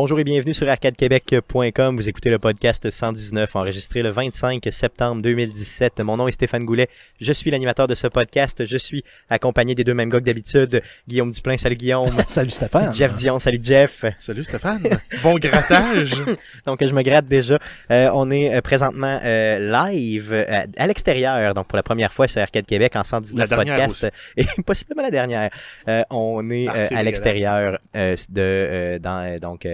Bonjour 0.00 0.20
et 0.20 0.22
bienvenue 0.22 0.54
sur 0.54 0.68
arcadequebec.com. 0.68 1.96
Vous 1.96 2.08
écoutez 2.08 2.30
le 2.30 2.38
podcast 2.38 2.88
119 2.88 3.56
enregistré 3.56 4.00
le 4.00 4.10
25 4.10 4.64
septembre 4.70 5.22
2017. 5.22 5.98
Mon 6.02 6.16
nom 6.16 6.28
est 6.28 6.32
Stéphane 6.32 6.64
Goulet. 6.64 6.88
Je 7.20 7.32
suis 7.32 7.50
l'animateur 7.50 7.88
de 7.88 7.96
ce 7.96 8.06
podcast. 8.06 8.64
Je 8.64 8.76
suis 8.76 9.02
accompagné 9.28 9.74
des 9.74 9.82
deux 9.82 9.94
mêmes 9.94 10.08
gars 10.08 10.20
que 10.20 10.24
d'habitude. 10.24 10.84
Guillaume 11.08 11.32
Duplain, 11.32 11.58
salut 11.58 11.74
Guillaume. 11.74 12.14
salut 12.28 12.50
Stéphane. 12.50 12.94
Jeff 12.94 13.12
Dion, 13.14 13.40
salut 13.40 13.58
Jeff. 13.60 14.04
Salut 14.20 14.44
Stéphane. 14.44 14.88
bon 15.20 15.34
grattage. 15.34 16.12
donc 16.64 16.78
je 16.80 16.94
me 16.94 17.02
gratte 17.02 17.26
déjà. 17.26 17.58
Euh, 17.90 18.08
on 18.14 18.30
est 18.30 18.54
euh, 18.54 18.60
présentement 18.60 19.18
euh, 19.24 19.58
live 19.90 20.32
euh, 20.32 20.64
à 20.76 20.86
l'extérieur. 20.86 21.54
Donc 21.54 21.66
pour 21.66 21.74
la 21.76 21.82
première 21.82 22.12
fois 22.12 22.28
sur 22.28 22.40
Arcade 22.40 22.66
Québec 22.66 22.94
en 22.94 23.02
119 23.02 23.48
podcast. 23.48 24.06
Et 24.36 24.46
possiblement 24.64 25.02
la 25.02 25.10
dernière. 25.10 25.50
Euh, 25.88 26.04
on 26.10 26.48
est 26.50 26.68
à 26.68 27.02
l'extérieur 27.02 27.80
de 27.96 29.00
dans 29.02 29.40
donc 29.40 29.66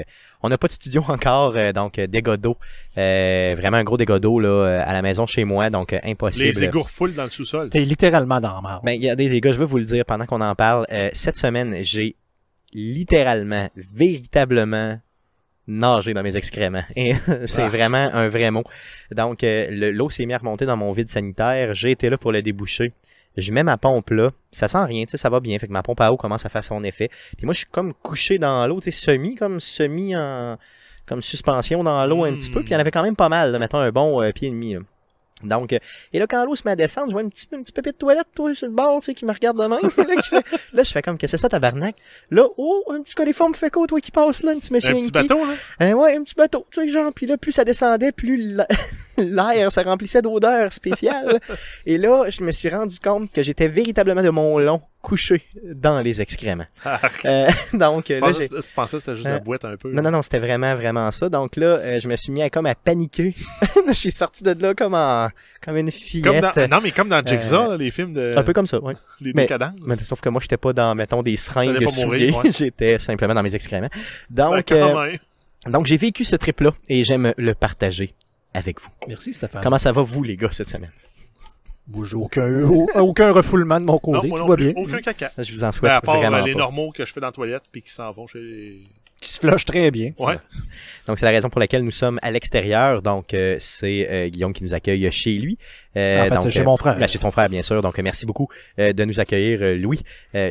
on 0.45 0.51
n'a 0.51 0.59
pas 0.59 0.69
de 0.69 0.73
studio 0.73 1.03
encore, 1.09 1.57
euh, 1.57 1.73
donc 1.73 1.99
euh, 1.99 2.07
dégâts 2.07 2.37
d'eau. 2.37 2.59
Euh, 2.99 3.55
vraiment 3.57 3.79
un 3.79 3.85
gros 3.85 3.97
dégât 3.97 4.19
d'eau 4.19 4.39
là, 4.39 4.83
à 4.83 4.93
la 4.93 5.03
maison 5.03 5.27
chez 5.27 5.45
moi, 5.45 5.71
donc 5.71 5.95
impossible. 6.05 6.45
Les 6.45 6.65
égouts 6.65 6.85
full 6.85 7.15
dans 7.15 7.25
le 7.25 7.31
sous-sol. 7.31 7.71
T'es 7.71 7.81
littéralement 7.81 8.41
dans 8.41 8.55
la 8.55 8.61
marde. 8.61 8.85
Ben, 8.85 8.99
regardez 8.99 9.29
les 9.29 9.41
gars, 9.41 9.53
je 9.53 9.59
veux 9.59 9.65
vous 9.65 9.79
le 9.79 9.87
dire 9.87 10.05
pendant 10.05 10.27
qu'on 10.27 10.43
en 10.43 10.55
parle. 10.55 10.87
cette 11.15 11.37
semaine, 11.37 11.79
j'ai 11.83 12.17
littéralement, 12.75 13.69
véritablement 13.75 14.99
nagé 15.67 16.13
dans 16.13 16.23
mes 16.23 16.37
excréments. 16.37 16.85
Et 16.95 17.15
c'est 17.47 17.63
ah. 17.63 17.69
vraiment 17.69 18.11
un 18.13 18.29
vrai 18.29 18.51
mot. 18.51 18.65
Donc, 19.13 19.39
l'eau 19.43 20.11
s'est 20.11 20.27
mise 20.27 20.35
à 20.35 20.39
remonter 20.39 20.67
dans 20.67 20.77
mon 20.77 20.93
vide 20.93 21.09
sanitaire. 21.09 21.75
J'ai 21.75 21.93
été 21.93 22.11
là 22.11 22.19
pour 22.19 22.33
le 22.33 22.43
déboucher 22.43 22.91
je 23.37 23.53
mets 23.53 23.63
ma 23.63 23.77
pompe 23.77 24.11
là, 24.11 24.31
ça 24.53 24.69
sent 24.69 24.85
rien, 24.85 25.05
tu 25.05 25.13
sais, 25.13 25.17
ça 25.17 25.31
va 25.31 25.41
bien, 25.41 25.59
fait 25.59 25.67
que 25.67 25.73
ma 25.73 25.83
pompe 25.83 26.01
à 26.01 26.13
eau 26.13 26.17
commence 26.17 26.47
à 26.47 26.49
faire 26.49 26.65
son 26.65 26.85
effet. 26.85 27.11
Puis 27.37 27.47
moi, 27.47 27.55
je 27.55 27.59
suis 27.59 27.69
comme 27.71 27.95
couché 27.95 28.39
dans 28.39 28.67
l'eau, 28.67 28.81
tu 28.81 28.93
sais, 28.93 29.07
semi, 29.07 29.35
comme 29.35 29.61
semi 29.61 30.15
en, 30.17 30.57
comme 31.07 31.23
suspension 31.23 31.83
dans 31.83 32.07
l'eau 32.07 32.25
un 32.25 32.35
petit 32.35 32.51
peu, 32.51 32.61
puis 32.61 32.71
il 32.71 32.73
y 32.73 32.77
en 32.77 32.81
avait 32.81 32.91
quand 32.91 33.03
même 33.03 33.17
pas 33.17 33.29
mal, 33.29 33.53
là, 33.53 33.59
mettons 33.59 33.79
un 33.79 33.91
bon 33.91 34.23
euh, 34.23 34.33
pied 34.33 34.49
et 34.49 34.51
demi. 34.51 34.75
Là. 34.75 34.81
Donc, 35.43 35.73
euh, 35.73 35.79
et 36.13 36.19
là, 36.19 36.27
quand 36.27 36.45
l'eau 36.45 36.55
se 36.55 36.63
met 36.65 36.71
à 36.71 36.77
descendre, 36.77 37.09
je 37.09 37.13
vois 37.13 37.23
un 37.23 37.29
petit, 37.29 37.49
un 37.53 37.63
petit 37.63 37.73
de 37.73 37.91
toilette, 37.91 38.29
toi, 38.35 38.55
sur 38.55 38.67
le 38.67 38.73
bord, 38.73 39.01
tu 39.01 39.07
sais, 39.07 39.15
qui 39.15 39.25
me 39.25 39.33
regarde 39.33 39.57
de 39.59 39.63
même. 39.63 39.73
là, 40.09 40.23
qui 40.23 40.29
fait, 40.29 40.45
là, 40.73 40.83
je 40.83 40.93
fais 40.93 41.03
comme, 41.03 41.19
qu'est-ce 41.19 41.33
que 41.33 41.39
c'est 41.39 41.43
ça, 41.43 41.49
tabarnak? 41.49 41.97
Là, 42.31 42.47
oh, 42.57 42.85
un 42.91 43.03
petit 43.03 43.15
coliforme 43.15 43.55
fait 43.55 43.71
quoi, 43.71 43.87
toi, 43.87 44.01
qui 44.01 44.11
passe 44.11 44.43
là, 44.43 44.53
un 44.53 44.59
petit 44.59 44.73
machin. 44.73 44.91
Un 44.91 45.01
petit 45.01 45.11
bateau, 45.11 45.45
là? 45.45 45.55
Euh, 45.83 45.93
ouais, 45.93 46.17
un 46.17 46.23
petit 46.23 46.35
bateau, 46.35 46.67
tu 46.71 46.81
sais, 46.81 46.91
genre, 46.91 47.13
puis 47.13 47.27
là, 47.27 47.37
plus 47.37 47.53
ça 47.53 47.65
descendait, 47.65 48.13
plus 48.13 48.57
l'air 49.23 49.73
se 49.73 49.81
remplissait 49.81 50.23
d'odeurs 50.23 50.73
spéciales. 50.73 51.41
et 51.87 51.99
là, 51.99 52.31
je 52.31 52.43
me 52.43 52.51
suis 52.51 52.69
rendu 52.69 52.99
compte 52.99 53.33
que 53.33 53.43
j'étais 53.43 53.69
véritablement 53.69 54.23
de 54.23 54.31
mon 54.31 54.59
long 54.59 54.81
couché 55.03 55.43
dans 55.75 56.01
les 56.01 56.23
excréments. 56.23 56.67
Ah, 56.85 56.99
euh, 57.27 57.51
donc 57.75 58.09
là, 58.09 58.33
j'ai... 58.33 58.49
Je 58.49 58.75
pensais 58.75 58.97
que 58.97 59.03
c'était 59.03 59.17
juste 59.17 59.29
la 59.29 59.39
boîte 59.39 59.65
un 59.67 59.77
peu. 59.77 59.93
Non, 59.93 60.01
non, 60.01 60.11
non, 60.11 60.23
c'était 60.23 60.39
vraiment, 60.39 60.75
vraiment 60.75 61.11
ça. 61.11 61.29
Donc 61.29 61.57
là, 61.57 61.99
je 61.99 62.09
me 62.09 62.17
suis 62.17 62.33
mis 62.33 62.43
à 62.43 62.49
comme 62.49 62.67
à 62.67 62.75
paniquer. 62.75 63.35
je 63.87 63.93
suis 63.93 64.13
sorti 64.13 64.43
de 64.43 64.55
là 64.61 64.75
comme 64.75 64.95
en 64.95 65.29
comme 65.65 65.77
une 65.77 65.91
fillette. 65.91 66.57
non, 66.71 66.81
mais 66.83 66.91
comme 66.91 67.09
dans 67.09 67.25
Jigsaw, 67.25 67.73
euh, 67.73 67.77
les 67.77 67.91
films 67.91 68.13
de... 68.13 68.35
Un 68.37 68.43
peu 68.43 68.53
comme 68.53 68.67
ça, 68.67 68.79
oui. 68.83 68.95
Les 69.21 69.33
mais. 69.35 69.49
Mais 69.87 69.97
sauf 69.97 70.21
que 70.21 70.29
moi, 70.29 70.41
j'étais 70.41 70.57
pas 70.57 70.73
dans, 70.73 70.95
mettons, 70.95 71.23
des 71.23 71.37
seringues 71.37 71.89
souillées. 71.89 72.35
j'étais 72.51 72.99
simplement 72.99 73.35
dans 73.35 73.43
mes 73.43 73.55
excréments. 73.55 73.91
Donc, 74.31 74.69
ben, 74.69 74.97
euh, 74.97 75.17
donc 75.67 75.87
j'ai 75.87 75.97
vécu 75.97 76.25
ce 76.25 76.37
trip-là 76.37 76.73
et 76.89 77.05
j'aime 77.05 77.33
le 77.37 77.55
partager 77.55 78.15
avec 78.55 78.81
vous. 78.81 78.89
Merci, 79.09 79.33
Stéphane. 79.33 79.63
Comment 79.63 79.79
ça 79.79 79.93
va, 79.93 80.03
vous, 80.03 80.23
les 80.23 80.37
gars, 80.37 80.51
cette 80.53 80.69
semaine? 80.69 80.93
Aucun, 82.15 82.63
aucun 82.95 83.31
refoulement 83.31 83.79
de 83.79 83.85
mon 83.85 83.99
côté, 83.99 84.31
tout 84.31 84.47
va 84.47 84.57
bien. 84.57 84.73
Aucun 84.75 85.03
caca. 85.03 85.31
Je 85.37 85.53
vous 85.53 85.65
en 85.65 85.73
souhaite 85.73 85.91
ben, 85.91 85.97
à 85.97 86.01
part 86.01 86.17
vraiment 86.17 86.43
les 86.43 86.55
normaux 86.55 86.93
que 86.93 87.05
je 87.05 87.13
fais 87.13 87.21
dans 87.21 87.27
la 87.27 87.33
toilette 87.33 87.65
puis 87.71 87.83
qui 87.83 87.91
s'en 87.91 88.11
vont 88.11 88.27
chez 88.27 88.81
qui 89.25 89.31
se 89.31 89.39
flush 89.39 89.65
très 89.65 89.91
bien. 89.91 90.13
Ouais. 90.19 90.37
Donc 91.07 91.19
c'est 91.19 91.25
la 91.25 91.31
raison 91.31 91.49
pour 91.49 91.59
laquelle 91.59 91.83
nous 91.83 91.91
sommes 91.91 92.19
à 92.23 92.31
l'extérieur. 92.31 93.03
Donc 93.03 93.35
euh, 93.35 93.57
c'est 93.59 94.09
euh, 94.11 94.29
Guillaume 94.29 94.53
qui 94.53 94.63
nous 94.63 94.75
accueille 94.75 95.11
chez 95.11 95.39
lui. 95.39 95.59
Euh, 95.97 96.27
en 96.27 96.29
fait, 96.29 96.41
c'est 96.43 96.51
chez 96.51 96.65
mon 96.65 96.77
frère. 96.77 96.97
Ben, 96.99 97.07
chez 97.07 97.19
son 97.19 97.31
frère, 97.31 97.49
bien 97.49 97.63
sûr. 97.63 97.81
Donc 97.83 97.99
merci 97.99 98.27
beaucoup 98.27 98.49
de 98.79 99.05
nous 99.05 99.21
accueillir, 99.21 99.77
Louis, 99.79 100.01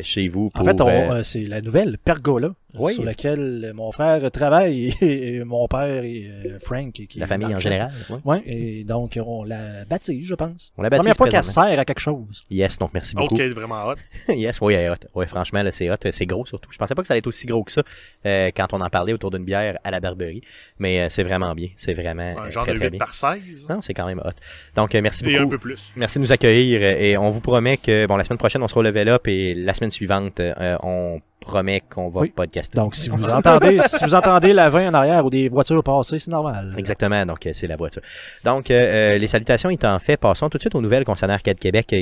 chez 0.02 0.28
vous. 0.28 0.50
Pour, 0.50 0.62
en 0.62 0.64
fait, 0.64 1.22
c'est 1.24 1.42
la 1.42 1.60
nouvelle 1.60 1.98
Pergola 1.98 2.50
oui. 2.74 2.94
sur 2.94 3.04
laquelle 3.04 3.72
mon 3.74 3.92
frère 3.92 4.30
travaille 4.30 4.96
et, 5.00 5.44
mon 5.44 5.68
père 5.68 6.04
et 6.04 6.30
Frank. 6.60 6.92
Qui 6.92 7.18
la 7.18 7.26
famille 7.26 7.54
en 7.54 7.58
général. 7.58 7.92
Oui, 8.10 8.18
ouais, 8.24 8.42
et 8.46 8.84
donc 8.84 9.18
on 9.24 9.44
la 9.44 9.84
baptise, 9.84 10.26
je 10.26 10.34
pense. 10.34 10.72
On 10.76 10.82
la 10.82 10.90
baptise. 10.90 11.04
Première 11.04 11.16
fois 11.16 11.28
qu'elle 11.28 11.44
sert 11.44 11.78
à 11.78 11.84
quelque 11.84 12.00
chose. 12.00 12.42
Yes, 12.50 12.78
donc 12.78 12.90
merci 12.94 13.14
beaucoup. 13.14 13.34
Ok, 13.34 13.40
vraiment 13.40 13.86
hot. 13.86 13.96
yes, 14.32 14.60
oui, 14.60 14.76
hot. 14.88 14.94
Ouais, 15.14 15.26
franchement, 15.26 15.62
là, 15.62 15.70
c'est 15.70 15.90
hot. 15.90 15.96
C'est 16.10 16.26
gros 16.26 16.46
surtout. 16.46 16.70
Je 16.72 16.78
pensais 16.78 16.94
pas 16.94 17.02
que 17.02 17.08
ça 17.08 17.14
allait 17.14 17.18
être 17.18 17.26
aussi 17.26 17.46
gros 17.46 17.64
que 17.64 17.72
ça 17.72 17.82
quand 18.24 18.72
on 18.72 18.80
en 18.80 18.90
parlait 18.90 19.12
autour 19.12 19.30
d'une 19.30 19.44
bière 19.44 19.78
à 19.84 19.90
la 19.90 20.00
Barberie. 20.00 20.42
Mais 20.78 21.00
euh, 21.00 21.06
c'est 21.10 21.22
vraiment 21.22 21.54
bien. 21.54 21.68
C'est 21.76 21.94
vraiment. 21.94 22.34
Un 22.38 22.50
genre 22.50 22.64
très, 22.64 22.74
de 22.74 22.80
8 22.80 22.98
par 22.98 23.14
16. 23.14 23.66
Non, 23.68 23.80
c'est 23.82 23.94
quand 23.94 24.06
même 24.06 24.20
hot. 24.24 24.30
Donc, 24.74 24.94
euh, 24.94 25.00
merci 25.02 25.24
beaucoup. 25.24 25.33
Et 25.34 25.42
un 25.42 25.48
peu 25.48 25.58
plus. 25.58 25.92
Merci 25.96 26.18
de 26.18 26.22
nous 26.22 26.32
accueillir. 26.32 26.82
Et 26.82 27.16
on 27.16 27.30
vous 27.30 27.40
promet 27.40 27.76
que, 27.76 28.06
bon, 28.06 28.16
la 28.16 28.24
semaine 28.24 28.38
prochaine, 28.38 28.62
on 28.62 28.68
sera 28.68 28.80
au 28.80 28.82
level 28.82 29.08
up 29.08 29.26
et 29.26 29.54
la 29.54 29.74
semaine 29.74 29.90
suivante, 29.90 30.40
euh, 30.40 30.76
on 30.82 31.20
promet 31.44 31.80
qu'on 31.80 32.08
va 32.08 32.22
podcaster. 32.34 32.76
Donc, 32.76 32.94
si 32.96 33.08
vous 33.08 33.30
entendez, 33.30 33.80
si 33.86 34.04
vous 34.04 34.14
entendez 34.14 34.52
la 34.52 34.70
vin 34.70 34.88
en 34.88 34.94
arrière 34.94 35.24
ou 35.24 35.30
des 35.30 35.48
voitures 35.48 35.82
passer, 35.82 36.18
c'est 36.18 36.30
normal. 36.30 36.74
Exactement. 36.76 37.24
Donc, 37.26 37.46
euh, 37.46 37.52
c'est 37.54 37.66
la 37.66 37.76
voiture. 37.76 38.02
Donc, 38.44 38.70
euh, 38.70 39.14
euh, 39.14 39.18
les 39.18 39.26
salutations 39.26 39.70
étant 39.70 39.98
faites, 39.98 40.20
passons 40.20 40.48
tout 40.48 40.58
de 40.58 40.62
suite 40.62 40.74
aux 40.74 40.80
nouvelles 40.80 41.04
concernant 41.04 41.34
Arcade 41.34 41.58
Québec. 41.58 41.94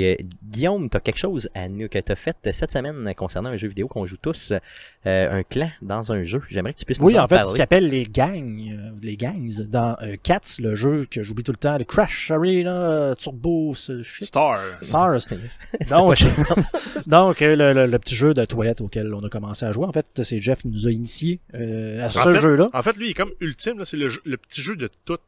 Guillaume, 0.44 0.88
tu 0.88 0.97
as 0.97 1.00
quelque 1.00 1.19
chose 1.19 1.48
à 1.54 1.69
nous 1.69 1.88
que 1.88 1.98
tu 1.98 2.12
as 2.12 2.16
fait 2.16 2.36
cette 2.52 2.70
semaine 2.70 3.12
concernant 3.16 3.50
un 3.50 3.56
jeu 3.56 3.69
vidéo 3.69 3.88
qu'on 3.88 4.06
joue 4.06 4.16
tous, 4.16 4.52
un 5.04 5.42
clan 5.42 5.70
dans 5.82 6.12
un 6.12 6.25
jeu. 6.25 6.42
J'aimerais 6.50 6.72
que 6.72 6.78
tu 6.78 6.84
puisses 6.84 6.98
oui, 7.00 7.14
nous 7.14 7.19
en, 7.19 7.25
en 7.25 7.28
fait, 7.28 7.44
ce 7.44 7.54
qu'on 7.54 7.62
appelle 7.62 7.88
les 7.88 8.04
gangs, 8.04 8.92
les 9.02 9.16
gangs 9.16 9.62
dans 9.69 9.97
Cats, 10.22 10.58
le 10.60 10.75
jeu 10.75 11.06
que 11.10 11.22
j'oublie 11.22 11.44
tout 11.44 11.52
le 11.52 11.58
temps, 11.58 11.76
le 11.76 11.84
Crash 11.84 12.31
Arena, 12.31 13.14
Turbo, 13.19 13.75
shit. 13.75 14.26
Stars. 14.26 14.60
Stars. 14.82 15.26
donc, 15.88 16.19
donc 17.06 17.41
le, 17.41 17.86
le 17.86 17.98
petit 17.98 18.14
jeu 18.14 18.34
de 18.34 18.44
toilette 18.44 18.81
auquel 18.81 19.12
on 19.14 19.20
a 19.20 19.28
commencé 19.32 19.65
à 19.65 19.72
jouer. 19.72 19.87
En 19.87 19.93
fait, 19.93 20.06
c'est 20.22 20.38
Jeff 20.38 20.62
qui 20.62 20.69
nous 20.69 20.87
a 20.87 20.91
initié 20.91 21.41
euh, 21.54 22.03
à 22.03 22.10
ce 22.10 22.41
jeu-là. 22.41 22.70
En 22.72 22.82
fait, 22.82 22.97
lui, 22.97 23.06
il 23.06 23.10
est 23.10 23.15
comme 23.15 23.32
ultime. 23.41 23.84
C'est 23.84 23.97
le, 23.97 24.10
le, 24.25 24.37
petit 24.37 24.62
jeu 24.62 24.76
de 24.76 24.88
tout. 25.04 25.19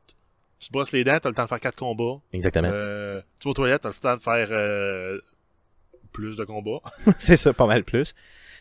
Tu 0.60 0.70
bosses 0.70 0.92
les 0.92 1.02
dents, 1.04 1.18
t'as 1.20 1.28
le 1.28 1.34
temps 1.34 1.44
de 1.44 1.48
faire 1.48 1.60
quatre 1.60 1.78
combats. 1.78 2.20
Exactement. 2.32 2.70
Euh, 2.70 3.20
tu 3.40 3.48
vas 3.48 3.50
aux 3.50 3.54
toilettes, 3.54 3.82
t'as 3.82 3.88
le 3.88 3.94
temps 3.94 4.14
de 4.14 4.20
faire 4.20 4.48
euh, 4.50 5.18
plus 6.12 6.36
de 6.36 6.44
combats. 6.44 6.80
c'est 7.18 7.36
ça, 7.36 7.52
pas 7.52 7.66
mal 7.66 7.82
plus 7.84 8.14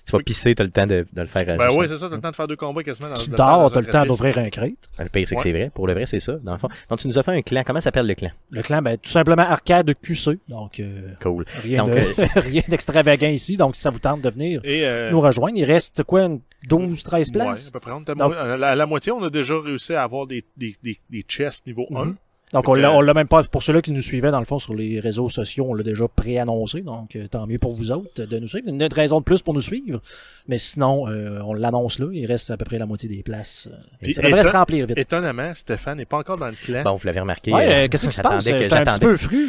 tu 0.05 0.11
vas 0.11 0.19
pisser, 0.19 0.53
t'as 0.53 0.63
le 0.63 0.69
temps 0.69 0.85
de, 0.85 1.05
de 1.11 1.21
le 1.21 1.27
faire. 1.27 1.45
Ben 1.57 1.69
oui, 1.73 1.85
c'est 1.87 1.97
ça, 1.97 2.09
t'as 2.09 2.15
le 2.15 2.21
temps 2.21 2.31
de 2.31 2.35
faire 2.35 2.47
deux 2.47 2.55
combats 2.55 2.83
quasiment. 2.83 3.09
Dans, 3.09 3.15
tu 3.15 3.29
dors, 3.29 3.71
t'as 3.71 3.79
le 3.79 3.87
temps 3.87 4.05
d'ouvrir 4.05 4.37
un 4.37 4.49
crate. 4.49 4.71
Le 4.99 5.09
pire, 5.09 5.27
c'est 5.27 5.35
que 5.35 5.41
c'est 5.41 5.51
vrai. 5.51 5.71
Pour 5.73 5.87
le 5.87 5.93
vrai, 5.93 6.05
c'est 6.05 6.19
ça, 6.19 6.33
dans 6.43 6.53
le 6.53 6.57
fond. 6.57 6.67
Donc, 6.89 6.99
tu 6.99 7.07
nous 7.07 7.17
as 7.17 7.23
fait 7.23 7.31
un 7.31 7.41
clan. 7.41 7.63
Comment 7.65 7.81
s'appelle 7.81 8.07
le 8.07 8.13
clan? 8.13 8.31
Le 8.49 8.61
clan, 8.61 8.81
ben, 8.81 8.97
tout 8.97 9.09
simplement 9.09 9.43
Arcade 9.43 9.93
QC. 10.01 10.39
Donc, 10.49 10.79
euh, 10.79 11.13
cool. 11.21 11.45
Rien, 11.61 11.87
euh, 11.87 12.13
rien 12.35 12.63
d'extravagant 12.67 13.29
ici. 13.29 13.55
Donc, 13.55 13.75
si 13.75 13.81
ça 13.81 13.89
vous 13.89 13.99
tente 13.99 14.21
de 14.21 14.29
venir 14.29 14.61
euh, 14.65 15.11
nous 15.11 15.21
rejoindre, 15.21 15.57
il 15.57 15.65
reste 15.65 16.03
quoi, 16.03 16.27
12, 16.67 17.03
13 17.03 17.31
places? 17.31 17.61
Ouais, 17.63 17.67
à 17.67 17.71
peu 17.71 17.79
près. 17.79 17.91
Donc, 17.91 18.33
à, 18.35 18.75
la, 18.75 18.85
moitié, 18.85 19.11
on 19.11 19.23
a 19.23 19.29
déjà 19.29 19.59
réussi 19.59 19.93
à 19.93 20.03
avoir 20.03 20.27
des, 20.27 20.43
des, 20.57 20.75
des, 20.83 20.97
des 21.09 21.21
chests 21.21 21.65
niveau 21.65 21.87
1. 21.95 22.13
Donc, 22.53 22.69
on 22.69 22.75
l'a, 22.75 22.93
on 22.93 23.01
l'a 23.01 23.13
même 23.13 23.27
pas, 23.27 23.43
pour 23.43 23.63
ceux-là 23.63 23.81
qui 23.81 23.91
nous 23.91 24.01
suivaient, 24.01 24.31
dans 24.31 24.39
le 24.39 24.45
fond, 24.45 24.59
sur 24.59 24.73
les 24.73 24.99
réseaux 24.99 25.27
sociaux, 25.29 25.65
on 25.69 25.73
l'a 25.73 25.83
déjà 25.83 26.07
préannoncé. 26.07 26.81
Donc, 26.81 27.15
euh, 27.15 27.27
tant 27.27 27.47
mieux 27.47 27.57
pour 27.57 27.73
vous 27.73 27.91
autres 27.91 28.25
de 28.25 28.39
nous 28.39 28.47
suivre. 28.47 28.67
Une 28.69 28.83
raison 28.83 29.19
de 29.19 29.23
plus 29.23 29.41
pour 29.41 29.53
nous 29.53 29.61
suivre. 29.61 30.01
Mais 30.47 30.57
sinon, 30.57 31.07
euh, 31.07 31.39
on 31.43 31.53
l'annonce 31.53 31.99
là. 31.99 32.07
Il 32.13 32.25
reste 32.25 32.51
à 32.51 32.57
peu 32.57 32.65
près 32.65 32.77
la 32.77 32.85
moitié 32.85 33.09
des 33.09 33.23
places. 33.23 33.67
Euh, 33.71 34.11
ça 34.13 34.21
devrait 34.21 34.43
se 34.43 34.51
remplir 34.51 34.85
vite. 34.85 34.97
Étonnamment, 34.97 35.53
Stéphane 35.55 35.97
n'est 35.97 36.05
pas 36.05 36.17
encore 36.17 36.37
dans 36.37 36.47
le 36.47 36.53
clan. 36.53 36.83
Bon, 36.83 36.95
vous 36.95 37.05
l'avez 37.07 37.21
remarqué. 37.21 37.51
Ouais, 37.51 37.87
qu'est-ce 37.89 38.07
qui 38.07 38.15
se 38.15 38.21
passe? 38.21 38.45
J'étais 38.45 38.73
un 38.73 38.83
petit 38.83 38.99
peu 38.99 39.17
fru. 39.17 39.47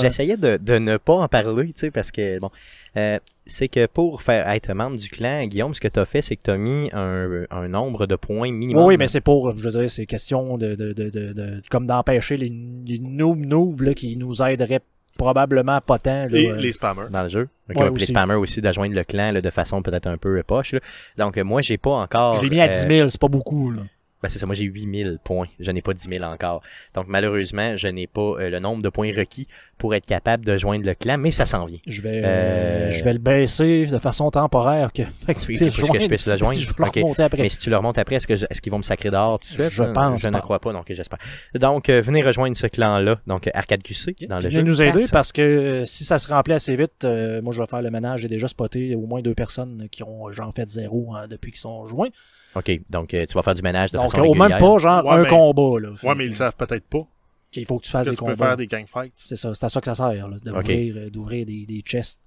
J'essayais 0.00 0.36
de, 0.36 0.58
de 0.60 0.78
ne 0.78 0.96
pas 0.96 1.14
en 1.14 1.28
parler, 1.28 1.66
tu 1.66 1.72
sais, 1.76 1.90
parce 1.90 2.10
que, 2.10 2.38
bon, 2.38 2.50
euh, 2.98 3.18
c'est 3.46 3.68
que 3.68 3.86
pour 3.86 4.22
faire 4.22 4.48
être 4.48 4.72
membre 4.72 4.96
du 4.96 5.08
clan, 5.08 5.44
Guillaume, 5.46 5.74
ce 5.74 5.80
que 5.80 5.88
tu 5.88 5.98
as 5.98 6.04
fait, 6.04 6.22
c'est 6.22 6.36
que 6.36 6.42
tu 6.44 6.50
as 6.50 6.58
mis 6.58 6.90
un, 6.92 7.44
un, 7.50 7.68
nombre 7.68 8.06
de 8.06 8.16
points 8.16 8.52
minimum. 8.52 8.84
Oui, 8.84 8.96
mais 8.96 9.08
c'est 9.08 9.20
pour, 9.20 9.56
je 9.56 9.62
veux 9.62 9.80
dire, 9.80 9.90
c'est 9.90 10.06
question 10.06 10.58
de, 10.58 10.74
de, 10.74 10.92
de, 10.92 11.08
de, 11.10 11.62
comme 11.70 11.86
d'empêcher 11.86 12.36
les, 12.36 12.52
les 12.86 12.98
noobs 12.98 13.38
noobs 13.38 13.80
là, 13.80 13.94
qui 13.94 14.16
nous 14.16 14.42
aideraient 14.42 14.82
probablement 15.16 15.80
pas 15.80 15.98
tant. 15.98 16.28
Et 16.28 16.52
les 16.52 16.72
spammers. 16.72 17.08
Dans 17.10 17.22
le 17.22 17.28
jeu. 17.28 17.48
les 17.68 18.06
spammers 18.06 18.34
aussi 18.34 18.60
d'adjoindre 18.60 18.94
le 18.94 19.04
clan 19.04 19.32
là, 19.32 19.40
de 19.40 19.50
façon 19.50 19.82
peut-être 19.82 20.06
un 20.06 20.16
peu 20.16 20.42
poche. 20.42 20.72
Là. 20.72 20.80
Donc 21.16 21.36
moi, 21.38 21.62
j'ai 21.62 21.78
pas 21.78 21.90
encore... 21.90 22.36
Je 22.36 22.42
l'ai 22.42 22.50
mis 22.50 22.60
à 22.60 22.68
10 22.68 22.86
000, 22.86 23.08
c'est 23.08 23.20
pas 23.20 23.28
beaucoup. 23.28 23.70
Là. 23.70 23.82
Ben 24.22 24.28
c'est 24.28 24.38
ça, 24.38 24.46
moi 24.46 24.56
j'ai 24.56 24.64
8000 24.64 25.18
points, 25.22 25.46
je 25.60 25.70
n'ai 25.70 25.80
pas 25.80 25.94
10 25.94 26.08
000 26.08 26.24
encore. 26.24 26.60
Donc 26.94 27.06
malheureusement, 27.06 27.76
je 27.76 27.86
n'ai 27.86 28.08
pas 28.08 28.20
euh, 28.20 28.50
le 28.50 28.58
nombre 28.58 28.82
de 28.82 28.88
points 28.88 29.12
requis 29.16 29.46
pour 29.78 29.94
être 29.94 30.06
capable 30.06 30.44
de 30.44 30.58
joindre 30.58 30.84
le 30.84 30.94
clan, 30.94 31.18
mais 31.18 31.30
ça 31.30 31.46
s'en 31.46 31.66
vient. 31.66 31.78
Je 31.86 32.02
vais, 32.02 32.24
euh... 32.24 32.90
je 32.90 33.04
vais 33.04 33.12
le 33.12 33.20
baisser 33.20 33.86
de 33.86 33.98
façon 33.98 34.28
temporaire 34.32 34.92
que, 34.92 35.02
que 35.26 35.38
tu 35.38 35.52
oui, 35.52 35.58
que 35.58 35.68
je 35.68 36.06
puisse 36.08 36.26
le 36.26 36.36
joindre. 36.36 36.60
je 36.60 36.66
vais 36.66 36.74
le 36.78 36.90
remonter 37.00 37.22
après. 37.22 37.42
Mais 37.42 37.48
si 37.48 37.58
tu 37.58 37.70
le 37.70 37.76
remontes 37.76 37.98
après, 37.98 38.16
est-ce 38.16 38.26
que 38.26 38.32
est-ce 38.32 38.60
qu'ils 38.60 38.72
vont 38.72 38.78
me 38.78 38.82
sacrer 38.82 39.10
dehors 39.10 39.38
tout 39.38 39.54
de 39.54 39.62
suite? 39.62 39.70
Je 39.70 39.84
pense. 39.84 40.20
Je 40.20 40.28
ne 40.28 40.38
crois 40.40 40.58
pas, 40.58 40.72
donc 40.72 40.86
j'espère. 40.88 41.20
Donc 41.54 41.88
euh, 41.88 42.00
venez 42.00 42.22
rejoindre 42.22 42.56
ce 42.56 42.66
clan-là, 42.66 43.20
donc 43.28 43.48
Arcade 43.54 43.84
QC 43.84 44.16
dans 44.28 44.40
le 44.40 44.50
jeu. 44.50 44.62
nous 44.62 44.82
aider 44.82 45.04
parce 45.12 45.30
que 45.30 45.42
euh, 45.42 45.84
si 45.84 46.04
ça 46.04 46.18
se 46.18 46.28
remplit 46.28 46.54
assez 46.54 46.74
vite, 46.74 47.04
moi 47.04 47.52
je 47.52 47.60
vais 47.60 47.66
faire 47.66 47.82
le 47.82 47.90
ménage. 47.90 48.22
J'ai 48.22 48.28
déjà 48.28 48.48
spoté 48.48 48.96
au 48.96 49.06
moins 49.06 49.22
deux 49.22 49.34
personnes 49.34 49.88
qui 49.92 50.02
ont 50.02 50.30
genre 50.32 50.52
fait 50.54 50.68
zéro 50.68 51.14
hein, 51.14 51.28
depuis 51.28 51.52
qu'ils 51.52 51.60
sont 51.60 51.86
joints. 51.86 52.08
OK, 52.58 52.80
donc 52.90 53.14
euh, 53.14 53.24
tu 53.26 53.34
vas 53.34 53.42
faire 53.42 53.54
du 53.54 53.62
ménage 53.62 53.92
de 53.92 53.98
Donc, 53.98 54.10
façon 54.10 54.24
au 54.24 54.34
même 54.34 54.50
pas, 54.58 54.78
genre, 54.78 55.04
Ouais, 55.04 55.12
un 55.12 55.22
mais- 55.22 55.28
combat, 55.28 55.80
là. 55.80 55.88
Ouais, 56.02 56.14
mais 56.14 56.24
ils 56.26 56.30
le 56.30 56.34
savent 56.34 56.56
peut-être 56.56 56.84
pas 56.86 57.06
qu'il 57.50 57.64
faut 57.66 57.78
que 57.78 57.84
tu 57.84 57.90
fasses 57.90 58.04
que 58.04 58.10
des 58.10 58.16
tu 58.16 58.24
peux 58.24 58.32
combats. 58.32 58.46
faire 58.48 58.56
des 58.56 58.66
gang 58.66 58.86
fights. 58.86 59.12
C'est 59.16 59.36
ça, 59.36 59.54
c'est 59.54 59.64
à 59.66 59.68
ça 59.68 59.80
que 59.80 59.86
ça 59.86 59.94
sert, 59.94 60.28
là, 60.28 60.36
Ok. 60.36 60.42
d'ouvrir 60.44 60.94
euh, 60.96 61.10
d'ouvrir 61.10 61.46
des, 61.46 61.64
des 61.66 61.80
chests 61.80 62.20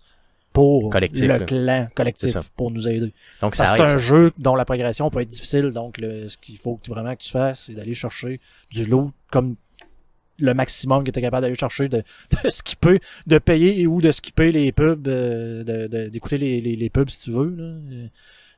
pour 0.53 0.89
Collectif, 0.89 1.21
le 1.21 1.27
là. 1.27 1.39
clan 1.39 1.87
collectif, 1.95 2.35
pour 2.57 2.71
nous 2.71 2.85
aider. 2.87 3.13
Donc 3.39 3.55
ça 3.55 3.67
c'est 3.67 3.81
un 3.81 3.95
jeu 3.97 4.31
dont 4.37 4.55
la 4.55 4.65
progression 4.65 5.09
peut 5.09 5.21
être 5.21 5.29
difficile, 5.29 5.69
donc 5.69 5.97
le- 5.99 6.27
ce 6.27 6.37
qu'il 6.37 6.57
faut 6.57 6.75
que 6.75 6.81
tu- 6.83 6.91
vraiment 6.91 7.15
que 7.15 7.21
tu 7.21 7.29
fasses, 7.29 7.65
c'est 7.67 7.73
d'aller 7.73 7.93
chercher 7.93 8.39
du 8.69 8.85
loot 8.85 9.11
comme 9.31 9.55
le 10.39 10.53
maximum 10.53 11.03
que 11.05 11.11
tu 11.11 11.19
es 11.19 11.21
capable 11.21 11.43
d'aller 11.43 11.55
chercher, 11.55 11.87
de, 11.87 12.03
de 12.43 12.49
skipper, 12.49 12.99
de 13.27 13.37
payer 13.37 13.79
et 13.79 13.87
ou 13.87 14.01
de 14.01 14.11
skipper 14.11 14.51
les 14.51 14.71
pubs, 14.73 15.07
euh, 15.07 15.63
de- 15.63 15.87
de- 15.87 16.09
d'écouter 16.09 16.37
les, 16.37 16.59
les, 16.59 16.75
les 16.75 16.89
pubs 16.89 17.09
si 17.09 17.21
tu 17.25 17.31
veux. 17.31 17.49
Là. 17.55 18.07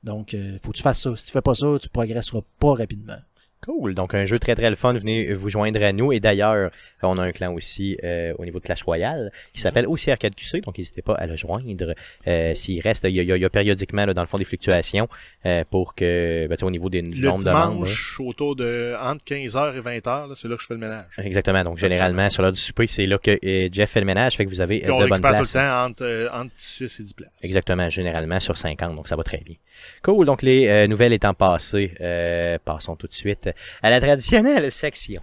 Donc, 0.04 0.34
euh, 0.34 0.58
faut 0.62 0.72
que 0.72 0.78
tu 0.78 0.84
fasses 0.84 1.02
ça. 1.02 1.16
Si 1.16 1.28
tu 1.28 1.32
fais 1.32 1.42
pas 1.42 1.54
ça, 1.54 1.68
tu 1.82 1.90
progresseras 1.90 2.42
pas 2.60 2.74
rapidement. 2.74 3.18
Cool. 3.66 3.94
Donc, 3.96 4.14
un 4.14 4.26
jeu 4.26 4.40
très, 4.40 4.56
très 4.56 4.70
le 4.70 4.76
fun. 4.76 4.94
Venez 4.94 5.34
vous 5.34 5.50
joindre 5.50 5.82
à 5.84 5.92
nous. 5.94 6.12
Et 6.12 6.20
d'ailleurs, 6.20 6.70
on 7.02 7.18
a 7.18 7.22
un 7.24 7.32
clan 7.32 7.54
aussi 7.54 7.98
euh, 8.04 8.34
au 8.38 8.46
niveau 8.46 8.60
de 8.60 8.64
Clash 8.66 8.84
Royale 8.84 9.32
qui 9.54 9.62
s'appelle 9.62 9.88
aussi 9.88 10.12
Arcade 10.12 10.36
QC. 10.36 10.62
Donc, 10.62 10.78
n'hésitez 10.78 11.02
pas 11.02 11.14
à 11.16 11.28
le 11.28 11.36
joindre. 11.36 11.94
Euh, 12.28 12.54
S'il 12.56 12.82
reste, 12.82 13.06
il 13.06 13.12
y 13.16 13.20
a, 13.20 13.24
il 13.24 13.30
y 13.30 13.32
a- 13.32 13.38
il 13.38 13.42
y 13.42 13.46
a 13.46 13.50
périodiquement, 13.50 14.06
là, 14.06 14.14
dans 14.14 14.22
le 14.22 14.28
fond, 14.28 14.38
des 14.38 14.44
fluctuations 14.46 15.08
euh, 15.46 15.64
pour 15.70 15.96
que, 15.96 16.48
ben, 16.48 16.58
au 16.62 16.72
niveau 16.72 16.90
des 16.90 17.02
Le 17.02 17.28
nombres 17.28 17.44
de 17.44 17.50
membres. 17.52 17.72
dimanche, 17.86 18.20
autour 18.20 18.56
de 18.56 18.96
entre 19.02 19.24
15h 19.26 19.76
et 19.78 19.82
20h, 19.82 20.28
là, 20.30 20.34
c'est 20.36 20.48
là 20.48 20.56
que 20.56 20.62
je 20.62 20.68
fais 20.68 20.74
le 20.74 20.80
ménage. 20.82 21.06
Exactement. 21.18 21.64
Donc, 21.64 21.78
généralement, 21.78 22.30
sur 22.30 22.42
l'heure 22.44 22.52
du 22.52 22.60
souper, 22.60 22.88
c'est 22.88 23.06
là 23.06 23.18
que 23.18 23.32
euh, 23.44 23.70
Jeff 23.72 23.92
fait 23.92 24.00
le 24.02 24.06
ménage. 24.06 24.36
Fait 24.36 24.46
que 24.46 24.50
vous 24.50 24.62
avez 24.62 24.80
Puis 24.82 24.92
on 24.92 25.00
euh, 25.00 25.04
de 25.06 25.10
bonnes 25.10 25.14
récupère 25.24 25.32
tout 25.42 25.50
places. 25.52 25.56
le 25.56 25.60
temps 25.62 25.86
entre, 25.86 26.04
euh, 26.06 26.30
entre 26.34 26.52
6 26.58 27.00
et 27.00 27.04
10 27.04 27.14
places. 27.14 27.32
Exactement, 27.42 27.90
généralement 27.90 28.40
sur 28.40 28.58
50, 28.58 28.96
donc 28.96 29.08
ça 29.08 29.16
va 29.16 29.24
très 29.24 29.38
bien. 29.38 29.56
Cool, 30.04 30.26
donc 30.26 30.42
les 30.42 30.68
euh, 30.68 30.88
nouvelles 30.88 31.14
étant 31.14 31.34
passées, 31.34 31.94
passons 32.66 32.96
tout 32.96 33.08
de 33.08 33.14
suite 33.14 33.50
à 33.82 33.90
la 33.90 34.00
traditionnelle 34.02 34.72
section. 34.72 35.22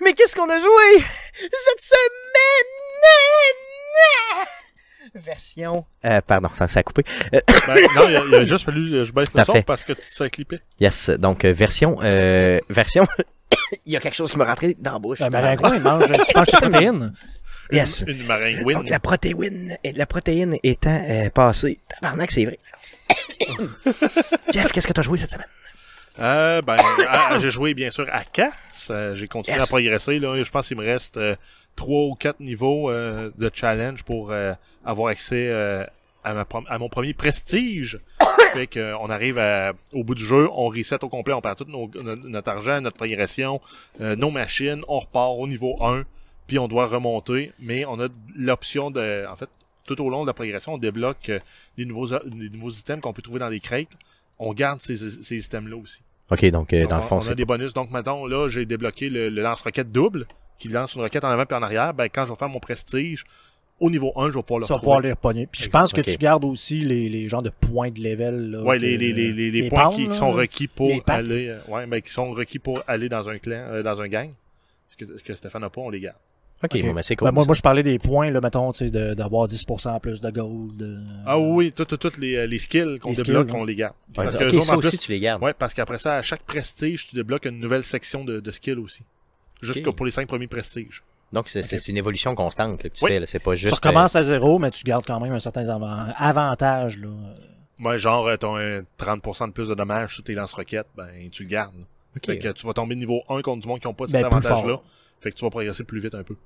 Mais 0.00 0.12
qu'est-ce 0.12 0.34
qu'on 0.36 0.48
a 0.50 0.58
joué 0.58 1.04
cette 1.40 1.80
semaine? 1.80 2.70
Version... 5.14 5.84
Euh, 6.04 6.20
pardon, 6.26 6.48
ça, 6.54 6.66
ça 6.66 6.80
a 6.80 6.82
coupé. 6.82 7.04
Euh, 7.34 7.40
Ben, 7.66 7.86
non, 7.94 8.08
il 8.08 8.16
a, 8.16 8.24
il 8.26 8.34
a 8.34 8.44
juste 8.44 8.64
fallu 8.64 8.90
que 8.90 9.04
je 9.04 9.12
baisse 9.12 9.28
le 9.34 9.44
son 9.44 9.52
fait. 9.52 9.62
parce 9.62 9.84
que 9.84 9.92
ça 10.10 10.28
clippait. 10.28 10.60
yes, 10.80 11.10
donc 11.10 11.44
euh, 11.44 11.52
version... 11.52 11.98
Euh, 12.02 12.58
version... 12.68 13.06
Il 13.86 13.92
y 13.92 13.96
a 13.96 14.00
quelque 14.00 14.14
chose 14.14 14.30
qui 14.30 14.36
m'a 14.36 14.44
rentré 14.44 14.76
dans 14.78 14.92
la 14.92 14.98
bouche. 14.98 15.20
Un 15.20 15.30
maringouin, 15.30 15.76
il 15.76 15.82
mange, 15.82 16.04
tu 16.04 16.36
manges 16.36 16.46
protéines. 16.50 17.14
Yes. 17.72 18.04
Une 18.06 18.26
maringouine. 18.26 18.76
Donc 18.78 18.88
la 18.90 19.00
protéine, 19.00 19.78
la 19.82 20.04
protéine 20.06 20.56
étant 20.62 21.02
euh, 21.08 21.30
passée. 21.30 21.80
Tabarnak, 21.88 22.30
c'est 22.30 22.44
vrai. 22.44 22.58
Jeff, 24.52 24.70
qu'est-ce 24.70 24.86
que 24.86 24.92
t'as 24.92 25.00
joué 25.02 25.16
cette 25.18 25.30
semaine? 25.30 25.46
Euh, 26.18 26.62
ben, 26.62 26.76
ah, 27.08 27.38
j'ai 27.40 27.50
joué 27.50 27.74
bien 27.74 27.90
sûr 27.90 28.06
à 28.12 28.22
4. 28.24 29.14
j'ai 29.14 29.26
continué 29.26 29.56
Yes. 29.56 29.64
à 29.64 29.66
progresser. 29.66 30.18
Là. 30.18 30.40
Je 30.42 30.50
pense 30.50 30.68
qu'il 30.68 30.76
me 30.76 30.84
reste 30.84 31.16
euh, 31.16 31.34
3 31.76 32.04
ou 32.06 32.14
4 32.14 32.40
niveaux 32.40 32.90
euh, 32.90 33.30
de 33.36 33.50
challenge 33.52 34.04
pour 34.04 34.30
euh, 34.30 34.52
avoir 34.84 35.08
accès 35.08 35.48
euh, 35.48 35.84
à, 36.22 36.34
ma 36.34 36.44
prom- 36.44 36.66
à 36.68 36.78
mon 36.78 36.88
premier 36.88 37.14
prestige. 37.14 37.98
fait 38.52 38.68
que, 38.68 38.78
euh, 38.78 38.98
on 38.98 39.10
arrive 39.10 39.38
à- 39.38 39.72
au 39.92 40.04
bout 40.04 40.14
du 40.14 40.24
jeu, 40.24 40.48
on 40.52 40.68
reset 40.68 41.02
au 41.02 41.08
complet, 41.08 41.34
on 41.34 41.40
perd 41.40 41.58
tout 41.58 41.64
nos- 41.68 41.90
notre 42.16 42.48
argent, 42.50 42.80
notre 42.80 42.96
progression, 42.96 43.60
euh, 44.00 44.14
nos 44.14 44.30
machines, 44.30 44.82
on 44.86 45.00
repart 45.00 45.32
au 45.36 45.48
niveau 45.48 45.82
1, 45.82 46.04
puis 46.46 46.58
on 46.60 46.68
doit 46.68 46.86
remonter, 46.86 47.52
mais 47.58 47.84
on 47.86 47.98
a 48.00 48.06
l'option 48.36 48.90
de... 48.92 49.26
En 49.28 49.34
fait, 49.34 49.48
tout 49.86 50.00
au 50.00 50.08
long 50.08 50.22
de 50.22 50.28
la 50.28 50.32
progression, 50.34 50.74
on 50.74 50.78
débloque 50.78 51.28
euh, 51.28 51.40
des, 51.76 51.84
nouveaux, 51.84 52.06
des 52.06 52.48
nouveaux 52.50 52.70
items 52.70 53.00
qu'on 53.02 53.12
peut 53.12 53.20
trouver 53.22 53.40
dans 53.40 53.48
les 53.48 53.60
crêtes. 53.60 53.88
On 54.38 54.52
garde 54.52 54.80
ces, 54.80 54.96
ces 54.96 55.36
items-là 55.44 55.76
aussi. 55.76 56.00
Ok, 56.30 56.44
donc 56.50 56.72
euh, 56.72 56.86
dans 56.86 56.96
on, 56.96 57.00
le 57.00 57.04
fond, 57.04 57.16
on 57.16 57.20
a 57.20 57.22
c'est 57.22 57.34
des 57.34 57.44
bonus. 57.44 57.72
Donc, 57.74 57.90
maintenant, 57.90 58.26
là, 58.26 58.48
j'ai 58.48 58.64
débloqué 58.64 59.08
le, 59.10 59.28
le 59.28 59.42
lance-roquette 59.42 59.92
double, 59.92 60.26
qui 60.58 60.68
lance 60.68 60.94
une 60.94 61.02
roquette 61.02 61.24
en 61.24 61.28
avant 61.30 61.44
puis 61.46 61.56
en 61.56 61.62
arrière. 61.62 61.92
Ben, 61.94 62.08
quand 62.08 62.24
je 62.24 62.30
vais 62.32 62.38
faire 62.38 62.48
mon 62.48 62.60
prestige, 62.60 63.24
au 63.80 63.90
niveau 63.90 64.12
1, 64.16 64.30
je 64.30 64.36
vais 64.36 64.42
pouvoir 64.42 64.60
le 64.60 64.66
Tu 64.66 64.68
vas 64.70 64.76
retrouver. 64.76 64.80
pouvoir 64.80 65.00
les 65.00 65.10
repogner. 65.12 65.46
Puis 65.46 65.62
je 65.64 65.68
pense 65.68 65.92
que 65.92 66.00
tu 66.00 66.16
gardes 66.16 66.44
aussi 66.44 66.80
les, 66.80 67.08
les 67.08 67.28
genres 67.28 67.42
de 67.42 67.50
points 67.50 67.90
de 67.90 68.00
level. 68.00 68.58
Que- 68.64 68.72
les, 68.78 68.96
les, 68.96 69.12
les, 69.12 69.50
les, 69.50 69.68
points 69.68 69.90
pounds, 69.90 70.08
qui, 70.08 70.14
sont 70.14 70.30
requis 70.30 70.68
pour 70.68 70.90
aller, 71.06 71.48
euh, 71.48 71.58
ouais, 71.68 71.86
ben, 71.86 72.00
qui 72.00 72.10
sont 72.12 72.30
requis 72.32 72.58
pour 72.58 72.82
aller 72.86 73.08
dans 73.08 73.28
un 73.28 73.38
clan, 73.38 73.66
euh, 73.70 73.82
dans 73.82 74.00
un 74.00 74.08
gang. 74.08 74.30
Ce 74.88 74.96
que, 74.96 75.18
ce 75.18 75.22
que 75.24 75.34
Stéphane 75.34 75.62
n'a 75.62 75.70
pas, 75.70 75.80
on 75.80 75.90
les 75.90 76.00
garde? 76.00 76.16
Ok, 76.62 76.70
Ok. 76.76 76.82
bon, 76.82 76.92
ben, 76.94 77.02
c'est 77.02 77.16
cool. 77.16 77.28
Ben, 77.28 77.32
moi, 77.32 77.44
moi, 77.44 77.54
je 77.54 77.60
parlais 77.60 77.82
des 77.82 77.98
points, 77.98 78.30
là, 78.30 78.40
mettons, 78.40 78.72
tu 78.72 78.78
sais, 78.86 78.90
de- 78.90 79.12
d'avoir 79.14 79.46
10% 79.48 80.00
plus 80.00 80.20
de 80.20 80.30
gold. 80.30 80.80
euh, 80.82 81.04
Ah 81.26 81.38
oui, 81.38 81.72
toutes 81.72 82.16
les, 82.18 82.36
euh, 82.36 82.46
les 82.46 82.58
skills 82.58 82.98
qu'on 83.00 83.12
débloque, 83.12 83.48
skills, 83.48 83.60
on 83.60 83.64
les 83.64 83.74
garde. 83.74 83.94
Ouais, 84.16 84.24
Parce 84.24 84.36
que 84.36 84.60
ça 84.62 84.74
en 84.74 84.78
aussi, 84.78 84.88
plus, 84.90 84.98
tu 84.98 85.12
les 85.12 85.20
gardes. 85.20 85.42
ouais, 85.42 85.52
parce 85.52 85.74
qu'après 85.74 85.98
ça, 85.98 86.16
à 86.16 86.22
chaque 86.22 86.42
prestige, 86.44 87.08
tu 87.08 87.16
débloques 87.16 87.44
une 87.44 87.58
nouvelle 87.60 87.82
section 87.84 88.24
de, 88.24 88.40
de 88.40 88.50
skills 88.50 88.78
aussi. 88.78 89.02
Juste 89.60 89.88
pour 89.90 90.06
les 90.06 90.12
cinq 90.12 90.26
premiers 90.28 90.46
prestiges. 90.46 91.02
Donc, 91.32 91.48
c'est 91.48 91.88
une 91.88 91.96
évolution 91.96 92.34
constante 92.34 92.82
là, 92.84 92.88
que 92.90 92.94
tu 92.96 93.04
Oui. 93.04 93.12
fais. 93.14 93.26
C'est 93.26 93.40
pas 93.42 93.56
juste. 93.56 93.68
Tu 93.68 93.74
recommences 93.74 94.14
à 94.14 94.22
zéro, 94.22 94.58
mais 94.58 94.70
tu 94.70 94.84
gardes 94.84 95.04
quand 95.04 95.18
même 95.20 95.32
un 95.32 95.40
certain 95.40 95.64
avan- 95.64 96.14
avantage. 96.16 96.98
Là. 96.98 97.08
Moi, 97.78 97.98
genre, 97.98 98.26
euh, 98.28 98.36
t'as 98.36 98.48
un 98.48 98.82
30% 98.96 99.48
de 99.48 99.52
plus 99.52 99.68
de 99.68 99.74
dommages 99.74 100.14
sur 100.14 100.22
tes 100.24 100.32
lance-roquettes, 100.34 100.86
ben, 100.96 101.08
tu 101.32 101.42
le 101.42 101.48
gardes. 101.48 101.74
euh, 101.76 102.16
ok, 102.18 102.26
Fait 102.26 102.38
que 102.38 102.48
tu 102.52 102.66
vas 102.66 102.72
tomber 102.72 102.94
niveau 102.94 103.22
1 103.28 103.42
contre 103.42 103.62
du 103.62 103.68
monde 103.68 103.80
qui 103.80 103.88
n'ont 103.88 103.94
pas 103.94 104.06
cet 104.06 104.12
Ben, 104.12 104.28
plus 104.28 104.46
avantage-là. 104.46 104.80
Fait 105.24 105.30
que 105.32 105.36
tu 105.36 105.44
vas 105.44 105.50
progresser 105.50 105.82
plus 105.84 105.98
vite 106.00 106.14
un 106.14 106.22
peu. 106.22 106.36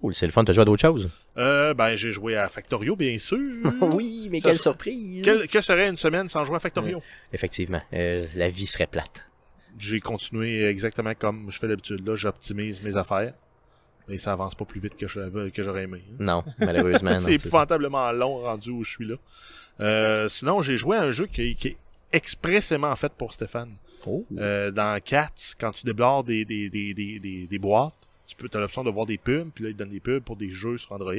cool. 0.00 0.14
C'est 0.14 0.26
le 0.26 0.32
fun. 0.32 0.44
T'as 0.44 0.52
joué 0.52 0.62
à 0.62 0.64
d'autres 0.66 0.82
choses? 0.82 1.08
Euh, 1.38 1.72
ben, 1.74 1.96
j'ai 1.96 2.12
joué 2.12 2.36
à 2.36 2.46
Factorio, 2.46 2.94
bien 2.94 3.16
sûr. 3.18 3.38
oui, 3.94 4.28
mais 4.30 4.40
Ça, 4.40 4.50
quelle 4.50 4.58
surprise! 4.58 5.24
Quelle- 5.24 5.48
que 5.48 5.60
serait 5.60 5.88
une 5.88 5.96
semaine 5.96 6.28
sans 6.28 6.44
jouer 6.44 6.56
à 6.56 6.60
Factorio? 6.60 7.02
Effectivement, 7.32 7.80
euh, 7.94 8.26
la 8.36 8.48
vie 8.50 8.66
serait 8.66 8.86
plate. 8.86 9.22
J'ai 9.78 10.00
continué 10.00 10.64
exactement 10.66 11.14
comme 11.14 11.50
je 11.50 11.58
fais 11.58 11.68
d'habitude. 11.68 12.06
Là, 12.06 12.14
j'optimise 12.16 12.82
mes 12.82 12.96
affaires. 12.96 13.32
Mais 14.08 14.16
ça 14.18 14.32
avance 14.32 14.54
pas 14.54 14.64
plus 14.64 14.80
vite 14.80 14.96
que 14.96 15.06
j'aurais 15.06 15.82
aimé. 15.84 16.02
hein. 16.12 16.16
Non, 16.18 16.44
malheureusement. 16.58 17.10
non, 17.14 17.18
c'est 17.18 17.34
épouvantablement 17.34 18.10
long 18.12 18.38
rendu 18.42 18.70
où 18.70 18.82
je 18.82 18.90
suis 18.90 19.06
là. 19.06 19.16
Euh, 19.80 20.28
sinon, 20.28 20.62
j'ai 20.62 20.76
joué 20.78 20.96
à 20.96 21.02
un 21.02 21.12
jeu 21.12 21.26
qui, 21.26 21.54
qui 21.56 21.68
est 21.68 21.76
expressément 22.12 22.94
fait 22.96 23.12
pour 23.12 23.32
Stéphane. 23.32 23.74
Oh. 24.06 24.24
Euh, 24.38 24.70
dans 24.70 24.98
Cats, 25.02 25.28
quand 25.60 25.72
tu 25.72 25.84
déblardes 25.84 26.26
des, 26.26 26.44
des, 26.44 26.70
des, 26.70 26.94
des, 26.94 27.18
des, 27.18 27.46
des 27.46 27.58
boîtes, 27.58 27.94
tu 28.28 28.36
peux, 28.36 28.48
as 28.54 28.60
l'option 28.60 28.84
de 28.84 28.90
voir 28.90 29.06
des 29.06 29.18
pubs, 29.18 29.48
puis 29.52 29.64
là, 29.64 29.70
ils 29.70 29.74
te 29.74 29.78
donnent 29.78 29.88
des 29.90 29.98
pubs 30.00 30.22
pour 30.22 30.36
des 30.36 30.52
jeux 30.52 30.78
sur 30.78 30.92
Android. 30.92 31.12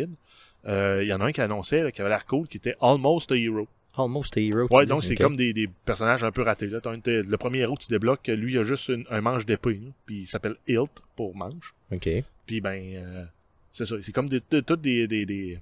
Euh, 0.68 1.00
Il 1.04 1.08
y 1.10 1.14
en 1.14 1.20
a 1.22 1.26
un 1.26 1.32
qui 1.32 1.42
annonçait, 1.42 1.84
là, 1.84 1.92
qui 1.92 2.00
avait 2.02 2.10
l'air 2.10 2.26
cool, 2.26 2.48
qui 2.48 2.58
était 2.58 2.76
Almost 2.82 3.32
a 3.32 3.36
Hero. 3.36 3.68
Almost 3.98 4.38
a 4.38 4.40
Hero. 4.40 4.68
Ouais, 4.72 4.86
donc 4.86 5.04
c'est 5.04 5.16
comme 5.16 5.36
des, 5.36 5.52
des 5.52 5.68
personnages 5.68 6.24
un 6.24 6.32
peu 6.32 6.44
ratés. 6.44 6.68
Là. 6.68 6.80
Le 6.86 7.36
premier 7.38 7.60
héros 7.60 7.76
que 7.76 7.82
tu 7.84 7.90
débloques, 7.90 8.28
lui, 8.28 8.54
il 8.54 8.60
a 8.60 8.64
juste 8.64 8.88
une- 8.90 9.06
un 9.10 9.20
manche 9.22 9.46
d'épée, 9.46 9.82
puis 10.06 10.20
il 10.22 10.28
s'appelle 10.28 10.56
Hilt 10.68 10.92
pour 11.16 11.36
manche. 11.36 11.74
Ok. 11.92 12.08
Puis 12.46 12.62
ben, 12.62 12.80
euh, 12.96 13.26
c'est 13.74 13.86
ça, 13.86 13.96
c'est 14.02 14.12
comme 14.12 14.30
des, 14.30 14.42
de- 14.52 14.60
tous 14.62 14.76
des, 14.78 15.08
des, 15.08 15.26
des, 15.26 15.26
des, 15.26 15.60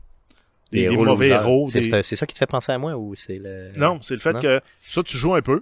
Des 0.72 0.77
des 0.88 0.94
héros 0.94 1.06
mauvais 1.06 1.30
héros. 1.30 1.70
C'est 1.72 1.80
des- 1.82 1.89
c'est- 1.89 2.04
c'est 2.04 2.16
ça 2.18 2.25
qui 2.25 2.34
te 2.34 2.39
fait 2.39 2.46
penser 2.46 2.72
à 2.74 2.77
moi 2.77 2.96
ou 2.98 3.16
c'est 3.16 3.39
le. 3.39 3.72
Non, 3.77 4.01
c'est 4.01 4.13
le 4.16 4.20
fait 4.20 4.34
Non? 4.34 4.42
que 4.42 4.60
ça, 4.82 5.01
tu 5.04 5.18
joues 5.18 5.34
un 5.36 5.42
peu, 5.42 5.62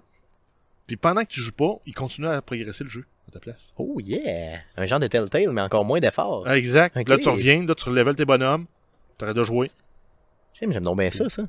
puis 0.88 0.96
pendant 0.98 1.22
que 1.24 1.30
tu 1.30 1.42
joues 1.42 1.51
pas, 1.51 1.75
il 1.86 1.94
continue 1.94 2.27
à 2.27 2.42
progresser 2.42 2.84
le 2.84 2.89
jeu 2.89 3.06
ta 3.36 3.39
place. 3.39 3.74
Oh 3.77 4.00
yeah! 4.01 4.60
Un 4.77 4.86
genre 4.86 5.00
de 5.00 5.08
Telltale, 5.08 5.51
mais 5.51 5.62
encore 5.62 5.86
moins 5.86 6.00
d'efforts. 6.00 6.50
Exact. 6.50 6.96
Là, 7.08 7.18
tu 7.18 7.30
reviens, 7.30 7.65
là, 7.65 7.75
tu 7.75 7.89
relèves 7.89 8.15
tes 8.15 8.25
bonhommes, 8.25 8.65
t'arrêtes 9.18 9.36
de 9.36 9.44
jouer. 9.44 9.72
J'aime 10.60 10.72
j'aime 10.72 10.84
donc 10.84 10.98
bien 11.00 11.12
ça, 11.12 11.30
ça. 11.30 11.44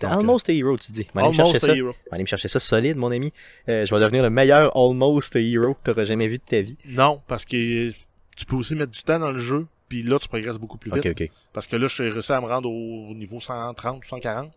Donc, 0.00 0.12
Almost 0.12 0.48
a 0.48 0.52
Hero, 0.52 0.76
tu 0.76 0.92
dis. 0.92 1.06
On 1.14 1.20
va 1.20 1.26
aller 1.26 1.36
me 1.36 1.40
Almost 1.40 1.52
chercher 1.52 1.66
a 1.66 1.72
ça. 1.72 1.76
Hero. 1.76 1.94
Me 2.12 2.24
chercher 2.26 2.48
ça 2.48 2.60
solide, 2.60 2.96
mon 2.96 3.10
ami. 3.10 3.32
Euh, 3.68 3.86
je 3.86 3.94
vais 3.94 4.00
devenir 4.00 4.22
le 4.22 4.30
meilleur 4.30 4.76
Almost 4.76 5.34
a 5.34 5.40
Hero 5.40 5.74
que 5.74 5.90
t'auras 5.90 6.04
jamais 6.04 6.28
vu 6.28 6.38
de 6.38 6.42
ta 6.42 6.60
vie. 6.60 6.76
Non, 6.86 7.20
parce 7.26 7.44
que 7.44 7.90
tu 8.36 8.46
peux 8.46 8.56
aussi 8.56 8.74
mettre 8.76 8.92
du 8.92 9.02
temps 9.02 9.18
dans 9.18 9.32
le 9.32 9.40
jeu, 9.40 9.66
puis 9.88 10.02
là, 10.02 10.18
tu 10.18 10.28
progresses 10.28 10.58
beaucoup 10.58 10.78
plus 10.78 10.92
vite. 10.92 11.32
Parce 11.52 11.66
que 11.66 11.76
là, 11.76 11.86
je 11.88 11.94
suis 11.94 12.08
réussi 12.10 12.32
à 12.32 12.40
me 12.40 12.46
rendre 12.46 12.70
au 12.70 13.14
niveau 13.14 13.40
130 13.40 14.04
ou 14.04 14.06
140. 14.06 14.52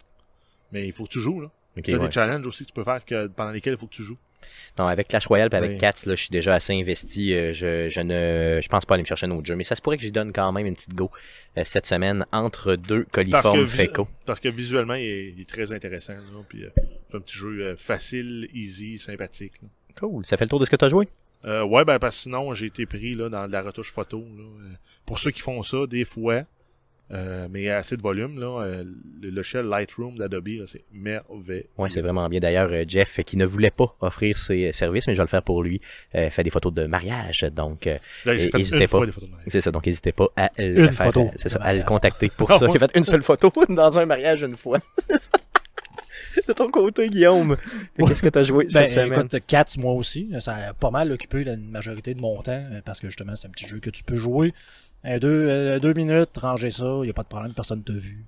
Mais 0.73 0.85
il 0.85 0.93
faut 0.93 1.05
que 1.05 1.09
tu 1.09 1.21
joues, 1.21 1.41
là. 1.41 1.49
Ok, 1.77 1.83
T'as 1.85 1.93
ouais. 1.93 2.05
des 2.07 2.11
challenges 2.11 2.45
aussi 2.45 2.63
que 2.63 2.69
tu 2.69 2.73
peux 2.73 2.83
faire 2.83 3.03
que, 3.03 3.27
pendant 3.27 3.51
lesquels 3.51 3.73
il 3.73 3.79
faut 3.79 3.87
que 3.87 3.95
tu 3.95 4.03
joues. 4.03 4.17
Non, 4.79 4.85
avec 4.87 5.07
Clash 5.07 5.25
Royale 5.27 5.49
et 5.51 5.55
avec 5.55 5.71
Oui. 5.71 5.77
Cats, 5.77 5.93
là, 6.05 6.15
je 6.15 6.21
suis 6.21 6.29
déjà 6.29 6.55
assez 6.55 6.73
investi. 6.73 7.33
euh, 7.33 7.53
je, 7.53 7.89
je 7.89 7.99
ne, 8.01 8.59
je 8.61 8.67
pense 8.69 8.85
pas 8.85 8.93
aller 8.95 9.03
me 9.03 9.07
chercher 9.07 9.25
un 9.27 9.31
autre 9.31 9.45
jeu, 9.45 9.55
mais 9.55 9.63
ça 9.63 9.75
se 9.75 9.81
pourrait 9.81 9.97
que 9.97 10.03
j'y 10.03 10.11
donne 10.11 10.31
quand 10.33 10.51
même 10.51 10.65
une 10.65 10.75
petite 10.75 10.93
go 10.95 11.11
euh, 11.57 11.63
cette 11.65 11.85
semaine 11.85 12.25
entre 12.31 12.75
deux 12.75 13.03
Parce 13.03 13.25
que, 13.25 13.31
coliformes 13.31 13.67
fécaux. 13.67 14.07
parce 14.25 14.39
que 14.39 14.49
visuellement, 14.49 14.95
il 14.95 15.05
est, 15.05 15.29
il 15.35 15.41
est 15.41 15.49
très 15.49 15.71
intéressant. 15.71 16.13
Là, 16.13 16.19
puis, 16.47 16.63
euh, 16.63 16.69
c'est 17.09 17.17
un 17.17 17.19
petit 17.21 17.37
jeu 17.37 17.75
facile, 17.77 18.47
easy, 18.53 18.97
sympathique. 18.97 19.53
là. 19.61 19.67
Cool. 19.99 20.25
Ça 20.25 20.37
fait 20.37 20.45
le 20.45 20.49
tour 20.49 20.59
de 20.59 20.65
ce 20.65 20.69
que 20.71 20.75
t'as 20.77 20.89
joué? 20.89 21.07
Euh, 21.43 21.63
ouais, 21.63 21.83
ben 21.85 21.97
parce 21.99 22.15
que 22.17 22.21
sinon, 22.23 22.53
j'ai 22.53 22.67
été 22.67 22.85
pris 22.85 23.13
là, 23.15 23.27
dans 23.27 23.47
de 23.47 23.51
la 23.51 23.61
retouche 23.63 23.91
photo. 23.91 24.19
Là, 24.37 24.43
pour 25.05 25.17
ceux 25.19 25.31
qui 25.31 25.41
font 25.41 25.61
ça, 25.63 25.85
des 25.87 26.05
fois, 26.05 26.43
euh, 27.13 27.47
mais 27.49 27.69
assez 27.69 27.97
de 27.97 28.01
volume, 28.01 28.39
là, 28.39 28.61
euh, 28.63 28.83
le 29.21 29.29
logiciel 29.29 29.65
Lightroom 29.65 30.17
d'Adobe, 30.17 30.47
là, 30.47 30.63
c'est 30.67 30.83
merveilleux. 30.93 31.65
Ouais, 31.77 31.89
c'est 31.89 32.01
vraiment 32.01 32.27
bien. 32.29 32.39
D'ailleurs, 32.39 32.69
euh, 32.71 32.83
Jeff, 32.87 33.19
qui 33.25 33.35
ne 33.37 33.45
voulait 33.45 33.69
pas 33.71 33.95
offrir 34.01 34.37
ses 34.37 34.69
euh, 34.69 34.71
services, 34.71 35.07
mais 35.07 35.13
je 35.13 35.17
vais 35.17 35.23
le 35.25 35.29
faire 35.29 35.43
pour 35.43 35.61
lui, 35.63 35.81
euh, 36.15 36.29
fait 36.29 36.43
des 36.43 36.49
photos 36.49 36.73
de 36.73 36.85
mariage. 36.85 37.41
Donc, 37.53 37.87
euh, 37.87 37.97
Là, 38.25 38.37
J'ai 38.37 38.45
Et 38.45 38.49
fait 38.49 38.59
hésitez 38.61 38.81
une 38.83 38.87
pas. 38.87 38.99
c'est 39.47 39.61
ça. 39.61 39.71
Donc, 39.71 39.85
n'hésitez 39.85 40.11
pas 40.13 40.27
à 40.35 40.51
le 40.57 40.85
Une 40.85 40.91
faire. 40.93 41.11
ça, 41.13 41.19
à 41.19 41.57
le 41.57 41.59
mariage. 41.59 41.85
contacter 41.85 42.31
pour 42.37 42.49
Ah 42.51 42.59
ça. 42.59 42.67
J'ai 42.71 42.79
fait 42.79 42.91
une 42.95 43.05
seule 43.05 43.23
photo 43.23 43.51
dans 43.69 43.99
un 43.99 44.05
mariage 44.05 44.43
une 44.43 44.55
fois. 44.55 44.79
De 46.47 46.53
ton 46.53 46.69
côté, 46.71 47.09
Guillaume, 47.09 47.57
qu'est-ce 47.99 48.21
que 48.21 48.29
t'as 48.29 48.43
joué 48.43 48.63
Ben, 48.71 48.87
cette 48.87 48.91
semaine? 48.91 49.19
écoute, 49.27 49.35
Cats, 49.47 49.65
moi 49.77 49.91
aussi, 49.91 50.29
ça 50.39 50.55
a 50.55 50.73
pas 50.73 50.89
mal 50.89 51.11
occupé 51.11 51.43
la 51.43 51.57
majorité 51.57 52.13
de 52.13 52.21
mon 52.21 52.41
temps, 52.41 52.63
parce 52.85 53.01
que 53.01 53.07
justement, 53.07 53.35
c'est 53.35 53.47
un 53.47 53.51
petit 53.51 53.67
jeu 53.67 53.79
que 53.79 53.89
tu 53.89 54.01
peux 54.03 54.15
jouer. 54.15 54.53
Un 55.03 55.17
deux, 55.17 55.45
euh, 55.49 55.79
deux 55.79 55.93
minutes, 55.93 56.37
ranger 56.37 56.69
ça, 56.71 57.01
y 57.03 57.09
a 57.09 57.13
pas 57.13 57.23
de 57.23 57.27
problème, 57.27 57.53
personne 57.53 57.83
t'a 57.83 57.93
vu. 57.93 58.23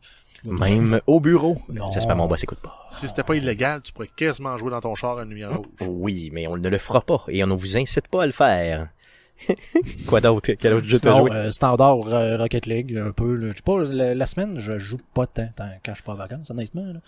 Même 0.46 1.00
au 1.08 1.20
bureau. 1.22 1.62
Non. 1.70 1.92
J'espère 1.94 2.16
que 2.16 2.22
mon 2.22 2.28
boss 2.28 2.44
écoute 2.44 2.60
pas. 2.60 2.88
Si 2.92 3.08
c'était 3.08 3.24
pas 3.24 3.36
illégal, 3.36 3.82
tu 3.82 3.94
pourrais 3.94 4.10
quasiment 4.14 4.58
jouer 4.58 4.72
dans 4.72 4.82
ton 4.82 4.94
char 4.94 5.18
à 5.20 5.24
une 5.24 5.30
lumière 5.30 5.56
rouge. 5.56 5.66
Oui, 5.88 6.30
mais 6.34 6.48
on 6.48 6.58
ne 6.58 6.68
le 6.68 6.78
fera 6.80 7.00
pas 7.02 7.24
et 7.30 7.42
on 7.44 7.48
ne 7.48 7.54
vous 7.56 7.78
incite 7.78 8.08
pas 8.10 8.24
à 8.24 8.26
le 8.26 8.34
faire. 8.34 8.90
Quoi 10.08 10.20
d'autre? 10.22 10.52
Quel 10.60 10.74
autre 10.74 10.88
jeu 10.88 11.00
t'as 11.00 11.14
Sinon, 11.14 11.28
joué? 11.28 11.36
euh, 11.36 11.52
standard 11.52 12.08
euh, 12.08 12.38
Rocket 12.38 12.66
League, 12.66 12.98
un 12.98 13.12
peu. 13.12 13.36
là. 13.36 13.50
Je 13.52 13.56
sais 13.56 13.62
pas, 13.64 13.84
la, 13.84 14.14
la 14.16 14.26
semaine, 14.26 14.60
je 14.60 14.78
joue 14.78 15.00
pas 15.14 15.28
tant, 15.28 15.48
tant 15.56 15.70
quand 15.84 15.92
je 15.94 15.98
suis 15.98 16.04
pas 16.04 16.14
en 16.14 16.18
vacances, 16.18 16.50
honnêtement. 16.50 16.86
là. 16.86 17.00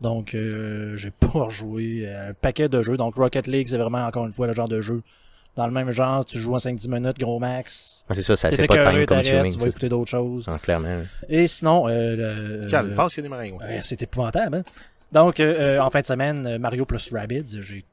Donc, 0.00 0.34
euh, 0.34 0.94
j'ai 0.96 1.10
pas 1.18 1.26
rejoué 1.28 2.08
un 2.08 2.32
paquet 2.34 2.68
de 2.68 2.80
jeux. 2.82 2.96
Donc, 2.96 3.16
Rocket 3.16 3.46
League, 3.48 3.66
c'est 3.68 3.78
vraiment, 3.78 4.06
encore 4.06 4.26
une 4.26 4.32
fois, 4.32 4.46
le 4.46 4.52
genre 4.52 4.68
de 4.68 4.80
jeu. 4.80 5.02
Dans 5.56 5.66
le 5.66 5.72
même 5.72 5.90
genre, 5.90 6.24
tu 6.24 6.38
joues 6.38 6.54
en 6.54 6.58
5-10 6.58 6.88
minutes, 6.88 7.18
gros 7.18 7.38
max. 7.38 8.04
Ah, 8.08 8.14
c'est 8.14 8.22
ça, 8.22 8.36
ça 8.36 8.50
c'est 8.50 8.66
pas 8.66 8.74
time 8.74 9.06
consuming. 9.06 9.52
tu 9.52 9.58
vas 9.58 9.68
écouter 9.68 9.88
d'autres 9.88 10.10
choses. 10.10 10.46
Ah, 10.48 10.58
clairement. 10.58 11.02
Et 11.28 11.46
sinon, 11.46 11.88
euh, 11.88 12.62
le, 12.64 12.70
Calme, 12.70 12.90
le- 12.90 12.94
pense 12.94 13.14
qu'il 13.14 13.22
y 13.22 13.26
a 13.26 13.28
des 13.28 13.34
marins. 13.36 13.50
ouais. 13.52 13.64
Ouais, 13.76 13.80
c'est 13.82 14.02
épouvantable, 14.02 14.56
hein? 14.56 14.62
Donc, 15.12 15.38
euh, 15.38 15.76
euh, 15.76 15.80
en 15.80 15.90
fin 15.90 16.00
de 16.00 16.06
semaine, 16.06 16.46
euh, 16.46 16.58
Mario 16.58 16.84
plus 16.84 17.12
Rabbids, 17.12 17.60
j'ai 17.60 17.84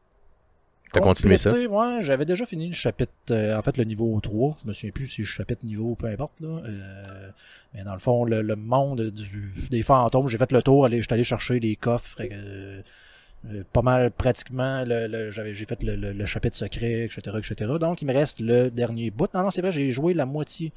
T'as 0.94 1.00
continué 1.00 1.38
ça? 1.38 1.54
Ouais, 1.54 1.98
j'avais 2.02 2.26
déjà 2.26 2.46
fini 2.46 2.68
le 2.68 2.74
chapitre, 2.74 3.12
euh, 3.30 3.58
en 3.58 3.62
fait, 3.62 3.78
le 3.78 3.86
niveau 3.86 4.20
3. 4.20 4.58
Je 4.62 4.68
me 4.68 4.74
souviens 4.74 4.92
plus 4.92 5.08
si 5.08 5.24
je 5.24 5.32
chapitre 5.32 5.66
niveau, 5.66 5.96
peu 5.96 6.08
importe, 6.08 6.42
là. 6.42 6.50
Euh, 6.66 7.30
mais 7.74 7.84
dans 7.84 7.94
le 7.94 8.00
fond, 8.00 8.26
le, 8.26 8.42
le 8.42 8.56
monde 8.58 9.10
du, 9.10 9.54
des 9.70 9.84
fantômes, 9.84 10.28
j'ai 10.28 10.38
fait 10.38 10.52
le 10.52 10.62
tour, 10.62 10.90
j'étais 10.90 11.14
allé 11.14 11.24
chercher 11.24 11.60
les 11.62 11.78
coffres, 11.78 12.18
euh, 12.20 12.26
euh, 12.32 12.82
pas 13.74 13.82
mal, 13.82 14.12
pratiquement, 14.12 14.84
le, 14.86 15.08
le- 15.08 15.32
j'avais, 15.32 15.54
j'ai 15.54 15.66
fait 15.66 15.82
le, 15.84 15.96
le- 15.96 16.14
le 16.14 16.26
chapitre 16.26 16.56
secret, 16.58 17.06
etc., 17.06 17.38
etc. 17.40 17.72
Donc, 17.80 18.02
il 18.02 18.06
me 18.06 18.14
reste 18.14 18.40
le 18.40 18.70
dernier 18.70 19.10
bout. 19.12 19.34
Non, 19.34 19.44
non, 19.44 19.52
c'est 19.52 19.62
vrai, 19.62 19.72
j'ai 19.72 19.92
joué 19.92 20.14
la 20.14 20.26
moitié 20.26 20.72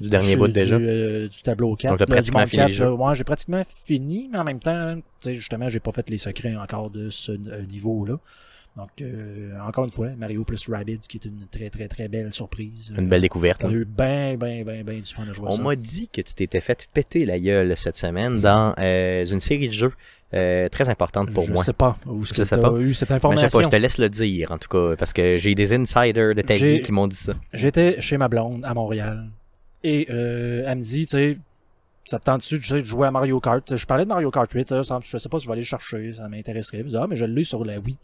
Du 0.00 0.08
dernier 0.08 0.32
du- 0.34 0.38
bout 0.38 0.48
déjà? 0.48 0.78
Du, 0.78 0.86
euh, 0.86 1.28
du 1.28 1.42
tableau 1.42 1.74
4. 1.76 1.90
Donc, 1.92 2.00
là, 2.00 2.06
du 2.06 2.12
pratiquement 2.12 2.40
monde 2.40 2.48
fini 2.48 2.62
le 2.62 2.68
4, 2.68 2.76
jeu. 2.76 2.84
là. 2.84 2.92
Ouais, 2.92 3.14
j'ai 3.14 3.24
pratiquement 3.24 3.62
fini, 3.84 4.28
mais 4.30 4.38
en 4.38 4.44
même 4.44 4.60
temps, 4.60 4.96
tu 4.96 5.02
sais, 5.20 5.34
justement, 5.34 5.68
j'ai 5.68 5.80
pas 5.80 5.92
fait 5.92 6.08
les 6.10 6.18
secrets 6.18 6.54
encore 6.56 6.90
de 6.90 7.08
ce 7.10 7.32
euh, 7.32 7.62
niveau-là. 7.70 8.18
Donc, 8.76 8.88
euh, 9.00 9.58
encore 9.66 9.84
une 9.84 9.90
fois, 9.90 10.08
Mario 10.16 10.44
plus 10.44 10.68
Rabbids, 10.68 11.00
qui 11.00 11.16
est 11.16 11.24
une 11.24 11.46
très, 11.50 11.70
très, 11.70 11.88
très 11.88 12.08
belle 12.08 12.32
surprise. 12.32 12.92
Une 12.96 13.08
belle 13.08 13.20
découverte. 13.20 13.62
On 13.64 13.68
a 13.68 13.70
hein. 13.70 13.74
eu 13.74 13.84
ben, 13.84 14.36
ben, 14.36 14.64
ben, 14.64 14.84
ben 14.84 15.00
du 15.00 15.12
fun 15.12 15.24
à 15.28 15.32
jouer 15.32 15.48
On 15.50 15.58
m'a 15.58 15.74
dit 15.76 16.08
que 16.08 16.20
tu 16.20 16.34
t'étais 16.34 16.60
fait 16.60 16.88
péter 16.94 17.26
la 17.26 17.38
gueule 17.38 17.76
cette 17.76 17.96
semaine 17.96 18.40
dans 18.40 18.74
euh, 18.78 19.26
une 19.26 19.40
série 19.40 19.68
de 19.68 19.72
jeux 19.72 19.92
euh, 20.32 20.68
très 20.68 20.88
importante 20.88 21.32
pour 21.32 21.44
je 21.44 21.52
moi. 21.52 21.64
sais 21.64 21.72
pas 21.72 21.96
où 22.06 22.24
Je 22.24 22.32
que 22.32 22.44
sais 22.44 22.56
pas. 22.58 22.72
eu 22.78 22.94
cette 22.94 23.10
Mais 23.10 23.16
je 23.16 23.20
sais 23.20 23.26
information. 23.26 23.58
pas, 23.58 23.64
je 23.64 23.68
te 23.68 23.76
laisse 23.76 23.98
le 23.98 24.08
dire 24.08 24.52
en 24.52 24.58
tout 24.58 24.68
cas, 24.68 24.94
parce 24.96 25.12
que 25.12 25.38
j'ai 25.38 25.56
des 25.56 25.72
insiders 25.72 26.34
de 26.36 26.42
ta 26.42 26.54
vie 26.54 26.80
qui 26.82 26.92
m'ont 26.92 27.08
dit 27.08 27.16
ça. 27.16 27.32
J'étais 27.52 28.00
chez 28.00 28.16
ma 28.16 28.28
blonde 28.28 28.64
à 28.64 28.72
Montréal 28.72 29.26
et 29.82 30.06
euh, 30.10 30.62
elle 30.66 30.78
me 30.78 30.82
dit, 30.82 31.06
tu 31.06 31.10
sais, 31.16 31.38
ça 32.04 32.20
te 32.20 32.24
tente-tu 32.24 32.60
tu 32.60 32.68
sais, 32.68 32.74
de 32.74 32.86
jouer 32.86 33.08
à 33.08 33.10
Mario 33.10 33.40
Kart? 33.40 33.76
Je 33.76 33.84
parlais 33.86 34.04
de 34.04 34.08
Mario 34.08 34.30
Kart 34.30 34.50
8, 34.50 34.68
ça, 34.68 34.84
ça- 34.84 35.00
je 35.02 35.16
sais 35.18 35.28
pas 35.28 35.38
si 35.38 35.44
je 35.44 35.48
vais 35.48 35.52
aller 35.54 35.62
le 35.62 35.66
chercher, 35.66 36.12
ça 36.12 36.28
m'intéresserait. 36.28 36.78
Je 36.78 36.88
dis, 36.88 36.96
ah, 36.96 37.06
mais 37.08 37.16
je 37.16 37.24
l'ai 37.24 37.42
sur 37.44 37.64
la 37.64 37.78
Wii. 37.80 37.96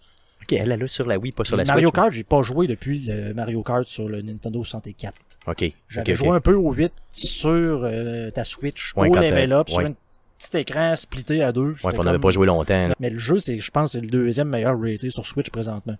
Ok, 0.46 0.52
elle 0.52 0.70
a 0.72 0.76
là 0.76 0.86
sur 0.86 1.06
la 1.06 1.18
Wii, 1.18 1.32
pas 1.32 1.44
sur 1.44 1.56
la 1.56 1.64
Mario 1.64 1.88
Switch. 1.88 1.94
Kart, 1.94 2.12
j'ai 2.12 2.22
pas 2.24 2.42
joué 2.42 2.66
depuis 2.66 3.00
le 3.00 3.34
Mario 3.34 3.62
Kart 3.62 3.84
sur 3.86 4.08
le 4.08 4.22
Nintendo 4.22 4.62
64. 4.62 5.14
Ok. 5.48 5.72
J'avais 5.88 6.14
joué 6.14 6.28
un 6.30 6.40
peu 6.40 6.54
au 6.54 6.72
8 6.72 6.92
sur 7.12 7.80
euh, 7.84 8.30
ta 8.30 8.44
Switch, 8.44 8.92
Ouais, 8.96 9.08
au 9.08 9.14
level 9.14 9.52
up, 9.52 9.68
sur 9.68 9.80
un 9.80 9.92
petit 10.38 10.56
écran 10.58 10.94
splitté 10.96 11.42
à 11.42 11.50
deux. 11.52 11.74
Ouais, 11.84 11.92
on 11.96 12.04
n'avait 12.04 12.12
comme- 12.16 12.20
pas 12.20 12.30
joué 12.30 12.46
longtemps. 12.46 12.88
là. 12.88 12.94
Mais 13.00 13.10
le 13.10 13.18
jeu, 13.18 13.38
c'est, 13.38 13.58
je 13.58 13.70
pense, 13.70 13.92
c'est 13.92 14.00
le 14.00 14.08
deuxième 14.08 14.48
meilleur 14.48 14.78
raté 14.80 15.10
sur 15.10 15.24
Switch 15.26 15.50
présentement. 15.50 15.96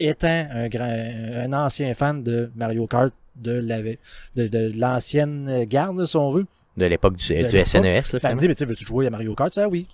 Étant 0.00 0.46
un 0.52 0.68
grand, 0.68 0.84
un 0.86 1.52
ancien 1.52 1.92
fan 1.94 2.22
de 2.22 2.50
Mario 2.54 2.86
Kart 2.86 3.12
de 3.36 3.52
la, 3.52 3.80
de, 3.82 3.96
de 4.36 4.72
l'ancienne 4.76 5.64
garde, 5.64 6.04
si 6.04 6.16
on 6.16 6.30
veut. 6.30 6.46
De 6.76 6.86
l'époque 6.86 7.16
du. 7.16 7.24
SNES, 7.24 7.42
là, 7.42 7.48
Elle 7.84 7.96
me 7.96 8.02
finalement. 8.02 8.36
dit, 8.40 8.48
mais 8.48 8.54
tu 8.54 8.64
veux-tu 8.64 8.84
jouer 8.86 9.06
à 9.08 9.10
Mario 9.10 9.34
Kart? 9.34 9.52
Ça, 9.52 9.68
oui. 9.68 9.86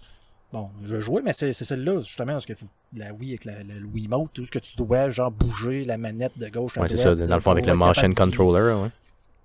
Bon, 0.55 0.71
je 0.85 1.01
jouais, 1.01 1.21
mais 1.21 1.33
c'est, 1.33 1.53
celle-là, 1.53 1.99
justement, 1.99 2.35
parce 2.35 2.47
que 2.47 2.53
la 2.97 3.13
Wii 3.13 3.31
avec 3.33 3.45
la, 3.45 3.65
le 3.65 3.85
Wiimote, 3.93 4.31
tout 4.33 4.47
ce 4.47 4.53
que 4.53 4.61
tu 4.61 4.77
dois, 4.77 5.11
genre, 5.11 5.33
bouger 5.33 5.85
la 5.85 5.97
manette 5.99 6.39
de 6.39 6.49
gauche 6.49 6.79
à 6.79 6.83
Ouais, 6.83 6.89
c'est 6.89 6.97
ça, 6.97 7.13
dans 7.17 7.35
le 7.35 7.41
fond, 7.41 7.51
avec 7.51 7.67
le 7.67 7.75
motion 7.75 8.15
controller, 8.15 8.73
ouais. 8.81 8.91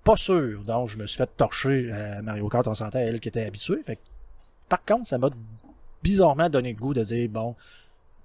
Pas 0.04 0.16
sûr. 0.16 0.62
Donc, 0.64 0.88
je 0.90 1.00
me 1.00 1.08
suis 1.08 1.18
fait 1.18 1.30
torcher 1.36 1.92
à 1.92 2.22
Mario 2.22 2.48
Kart, 2.48 2.68
on 2.68 2.76
sentait 2.76 3.00
elle 3.00 3.20
qui 3.20 3.28
était 3.28 3.44
habituée. 3.44 3.82
Fait 3.84 3.98
par 4.70 4.86
contre, 4.86 5.08
ça 5.08 5.18
m'a 5.18 5.30
bizarrement 6.04 6.48
donné 6.48 6.74
le 6.74 6.80
goût 6.80 6.94
de 6.94 7.02
dire, 7.04 7.28
bon, 7.28 7.56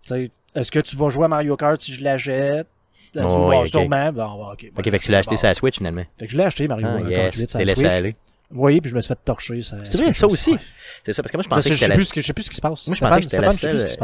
tu 0.03 0.11
sais, 0.11 0.31
est-ce 0.55 0.71
que 0.71 0.81
tu 0.81 0.95
vas 0.97 1.09
jouer 1.09 1.25
à 1.25 1.29
Mario 1.29 1.57
Kart 1.57 1.81
si 1.81 1.95
je 1.95 2.05
la 2.05 2.19
jette? 2.19 2.69
Oh, 3.17 3.21
Bon, 3.23 3.49
oui, 3.49 3.57
ok. 3.61 3.67
sûrement. 3.69 4.13
Bon, 4.13 4.53
ok. 4.53 4.67
Ok, 4.77 4.91
fait 4.91 4.99
que 4.99 5.05
tu 5.05 5.11
l'as 5.11 5.19
acheté 5.21 5.37
Bon. 5.37 5.39
sur 5.39 5.47
la 5.49 5.55
Switch, 5.55 5.79
finalement. 5.79 6.05
Fait 6.19 6.27
que 6.27 6.33
je 6.33 6.37
l'ai 6.37 6.45
acheté, 6.45 6.69
Mario 6.69 6.87
Ah, 6.87 6.99
Kart 7.01 7.35
yes, 7.35 7.37
8, 7.37 7.51
sur 7.51 7.59
t'es 7.61 7.65
la 7.65 7.73
laissé 7.73 7.81
Switch. 7.81 7.91
aller. 7.93 8.17
Oui, 8.55 8.81
puis 8.81 8.89
je 8.91 8.95
me 8.95 9.01
suis 9.01 9.09
fait 9.09 9.19
torcher. 9.25 9.61
ça- 9.63 9.77
C'est 9.85 9.99
vrai, 9.99 10.15
ça 10.15 10.27
aussi. 10.29 10.57
C'est 11.05 11.13
ça, 11.13 11.23
parce 11.23 11.33
que 11.33 11.37
moi, 11.37 11.43
je 11.43 11.49
pensais 11.49 11.63
sais, 11.63 11.71
que 11.71 11.77
je 11.77 11.85
sais 11.85 11.93
plus 11.95 12.05
ce 12.05 12.13
que- 12.15 12.21
je 12.21 12.27
sais 12.27 12.33
plus 12.33 12.45
ce 12.45 12.51
qui 12.51 12.57
se 12.57 12.61
passe. 12.61 12.87
Moi, 12.87 12.95
je 12.97 13.01
pensais 13.01 13.17
que 13.21 13.23
c'était 13.25 13.41
la 13.41 13.51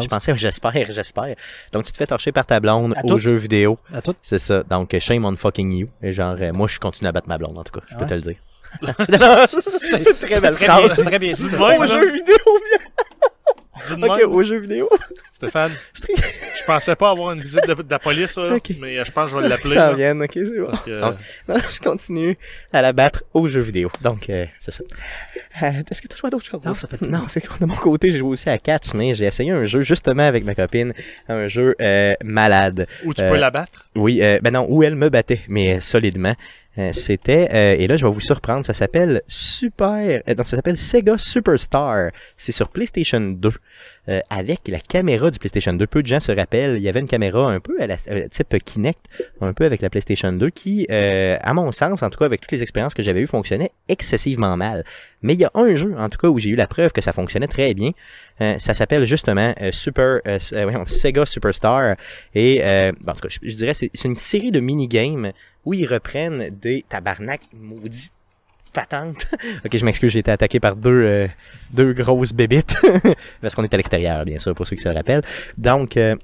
je 0.02 0.08
pensais, 0.08 0.36
j'espère, 0.36 0.92
j'espère. 0.92 1.34
Donc, 1.72 1.84
tu 1.84 1.92
te 1.92 1.96
fais 1.96 2.06
torcher 2.06 2.32
par 2.32 2.44
ta 2.46 2.58
blonde 2.60 2.94
toutes. 3.06 3.18
jeux 3.20 3.36
vidéo. 3.36 3.78
À 3.94 4.02
tout. 4.02 4.14
C'est 4.22 4.38
ça. 4.40 4.62
Donc, 4.64 4.94
shame 4.98 5.24
on 5.24 5.36
fucking 5.36 5.72
you. 5.72 5.88
Et 6.02 6.12
genre, 6.12 6.36
euh, 6.40 6.52
moi, 6.52 6.66
je 6.68 6.78
continue 6.78 7.08
à 7.08 7.12
battre 7.12 7.28
ma 7.28 7.38
blonde, 7.38 7.56
en 7.58 7.64
tout 7.64 7.72
cas. 7.78 7.86
Je 7.90 7.96
peux 7.96 8.06
te 8.06 8.14
le 8.14 8.20
dire. 8.20 8.36
C'est 8.82 10.18
très 10.20 10.40
belle 10.40 10.54
bien- 10.56 10.68
phrase. 10.68 10.94
C'est 10.94 11.04
très 11.04 11.18
bien 11.18 11.32
dit. 11.34 11.50
là. 11.50 11.86
jeux 11.86 12.12
vidéo, 12.12 12.36
bien. 13.96 14.08
Ok, 14.08 14.20
aux 14.28 14.42
jeux 14.42 14.58
vidéo. 14.58 14.88
Stéphane, 15.40 15.72
je 15.94 16.64
pensais 16.66 16.94
pas 16.96 17.10
avoir 17.10 17.32
une 17.32 17.40
visite 17.40 17.66
de, 17.66 17.72
de 17.72 17.90
la 17.90 17.98
police, 17.98 18.36
là, 18.36 18.58
mais 18.78 18.98
euh, 18.98 19.04
je 19.06 19.10
pense 19.10 19.30
que 19.30 19.36
je 19.36 19.42
vais 19.42 19.48
l'appeler. 19.48 19.74
Ça 19.74 19.90
ok, 19.92 20.30
c'est 20.34 20.60
bon. 20.60 20.70
que, 20.84 21.00
Donc, 21.00 21.16
Non, 21.48 21.56
je 21.72 21.80
continue 21.80 22.38
à 22.74 22.82
la 22.82 22.92
battre 22.92 23.22
aux 23.32 23.48
jeux 23.48 23.62
vidéo. 23.62 23.90
Donc, 24.02 24.28
euh, 24.28 24.44
c'est 24.60 24.70
ça. 24.72 24.84
Euh, 25.62 25.70
Est-ce 25.90 26.02
que 26.02 26.08
tu 26.08 26.14
as 26.14 26.18
joué 26.18 26.26
à 26.28 26.30
d'autres 26.30 26.44
choses? 26.44 26.60
Non, 26.62 26.74
ça 26.74 26.88
fait 26.88 27.00
le 27.00 27.06
Non, 27.08 27.24
c'est 27.28 27.40
que 27.40 27.58
de 27.58 27.64
mon 27.64 27.74
côté, 27.74 28.10
j'ai 28.10 28.18
joué 28.18 28.28
aussi 28.30 28.50
à 28.50 28.58
Cats, 28.58 28.80
mais 28.94 29.14
j'ai 29.14 29.24
essayé 29.24 29.50
un 29.50 29.64
jeu 29.64 29.80
justement 29.80 30.24
avec 30.24 30.44
ma 30.44 30.54
copine, 30.54 30.92
un 31.28 31.48
jeu 31.48 31.74
euh, 31.80 32.12
malade. 32.22 32.86
où 33.04 33.14
tu 33.14 33.22
euh, 33.22 33.30
peux 33.30 33.36
l'abattre. 33.36 33.86
Oui, 33.96 34.18
euh, 34.22 34.38
ben 34.42 34.52
non, 34.52 34.66
où 34.68 34.82
elle 34.82 34.94
me 34.96 35.08
battait, 35.08 35.40
mais 35.48 35.76
euh, 35.76 35.80
solidement. 35.80 36.34
Euh, 36.78 36.92
C'était, 36.92 37.48
euh, 37.52 37.74
et 37.76 37.88
là 37.88 37.96
je 37.96 38.06
vais 38.06 38.12
vous 38.12 38.20
surprendre, 38.20 38.64
ça 38.64 38.74
s'appelle 38.74 39.22
Super, 39.26 40.22
euh, 40.28 40.34
non, 40.36 40.44
ça 40.44 40.54
s'appelle 40.56 40.76
Sega 40.76 41.18
Superstar. 41.18 42.10
C'est 42.36 42.52
sur 42.52 42.68
PlayStation 42.68 43.20
2, 43.20 43.50
euh, 44.10 44.20
avec 44.28 44.66
la 44.68 44.80
caméra 44.80 45.30
du 45.30 45.38
PlayStation 45.38 45.72
2. 45.72 45.86
Peu 45.86 46.02
de 46.02 46.08
gens 46.08 46.20
se 46.20 46.32
rappellent, 46.32 46.76
il 46.76 46.82
y 46.82 46.88
avait 46.88 47.00
une 47.00 47.06
caméra 47.06 47.50
un 47.50 47.60
peu 47.60 47.80
à 47.80 47.86
la 47.86 47.96
euh, 48.10 48.28
type 48.28 48.56
Kinect, 48.64 48.98
un 49.40 49.52
peu 49.52 49.64
avec 49.64 49.82
la 49.82 49.90
PlayStation 49.90 50.32
2, 50.32 50.50
qui, 50.50 50.86
euh, 50.90 51.36
à 51.40 51.54
mon 51.54 51.70
sens, 51.70 52.02
en 52.02 52.10
tout 52.10 52.18
cas 52.18 52.24
avec 52.24 52.40
toutes 52.40 52.52
les 52.52 52.62
expériences 52.62 52.94
que 52.94 53.02
j'avais 53.02 53.20
eues, 53.20 53.26
fonctionnait 53.26 53.70
excessivement 53.88 54.56
mal. 54.56 54.84
Mais 55.22 55.34
il 55.34 55.40
y 55.40 55.44
a 55.44 55.50
un 55.54 55.74
jeu, 55.76 55.94
en 55.96 56.08
tout 56.08 56.18
cas, 56.18 56.28
où 56.28 56.38
j'ai 56.38 56.50
eu 56.50 56.56
la 56.56 56.66
preuve 56.66 56.92
que 56.92 57.00
ça 57.00 57.12
fonctionnait 57.12 57.46
très 57.46 57.72
bien. 57.74 57.92
Euh, 58.40 58.58
ça 58.58 58.74
s'appelle 58.74 59.06
justement 59.06 59.54
euh, 59.60 59.70
Super 59.70 60.20
Sega 60.88 61.26
Superstar. 61.26 61.96
Et 62.34 62.62
en 62.64 63.12
tout 63.14 63.28
cas, 63.28 63.36
je, 63.42 63.54
dirais 63.54 63.74
c'est 63.74 63.90
c'est 63.94 64.08
une 64.08 64.16
série 64.16 64.50
de 64.50 64.60
mini-games 64.60 65.32
où 65.64 65.74
ils 65.74 65.86
reprennent 65.86 66.50
des 66.50 66.84
tabarnak 66.88 67.42
maudits 67.52 68.10
patentes. 68.72 69.26
ok, 69.64 69.76
je 69.76 69.84
m'excuse, 69.84 70.12
j'ai 70.12 70.20
été 70.20 70.30
attaqué 70.30 70.60
par 70.60 70.76
deux 70.76 71.04
euh, 71.06 71.28
deux 71.72 71.92
grosses 71.92 72.32
bébites 72.32 72.76
parce 73.40 73.54
qu'on 73.54 73.64
est 73.64 73.74
à 73.74 73.76
l'extérieur, 73.76 74.24
bien 74.24 74.38
sûr, 74.38 74.54
pour 74.54 74.66
ceux 74.66 74.76
qui 74.76 74.82
se 74.82 74.88
rappellent. 74.88 75.22
Donc 75.58 75.96
euh, 75.96 76.16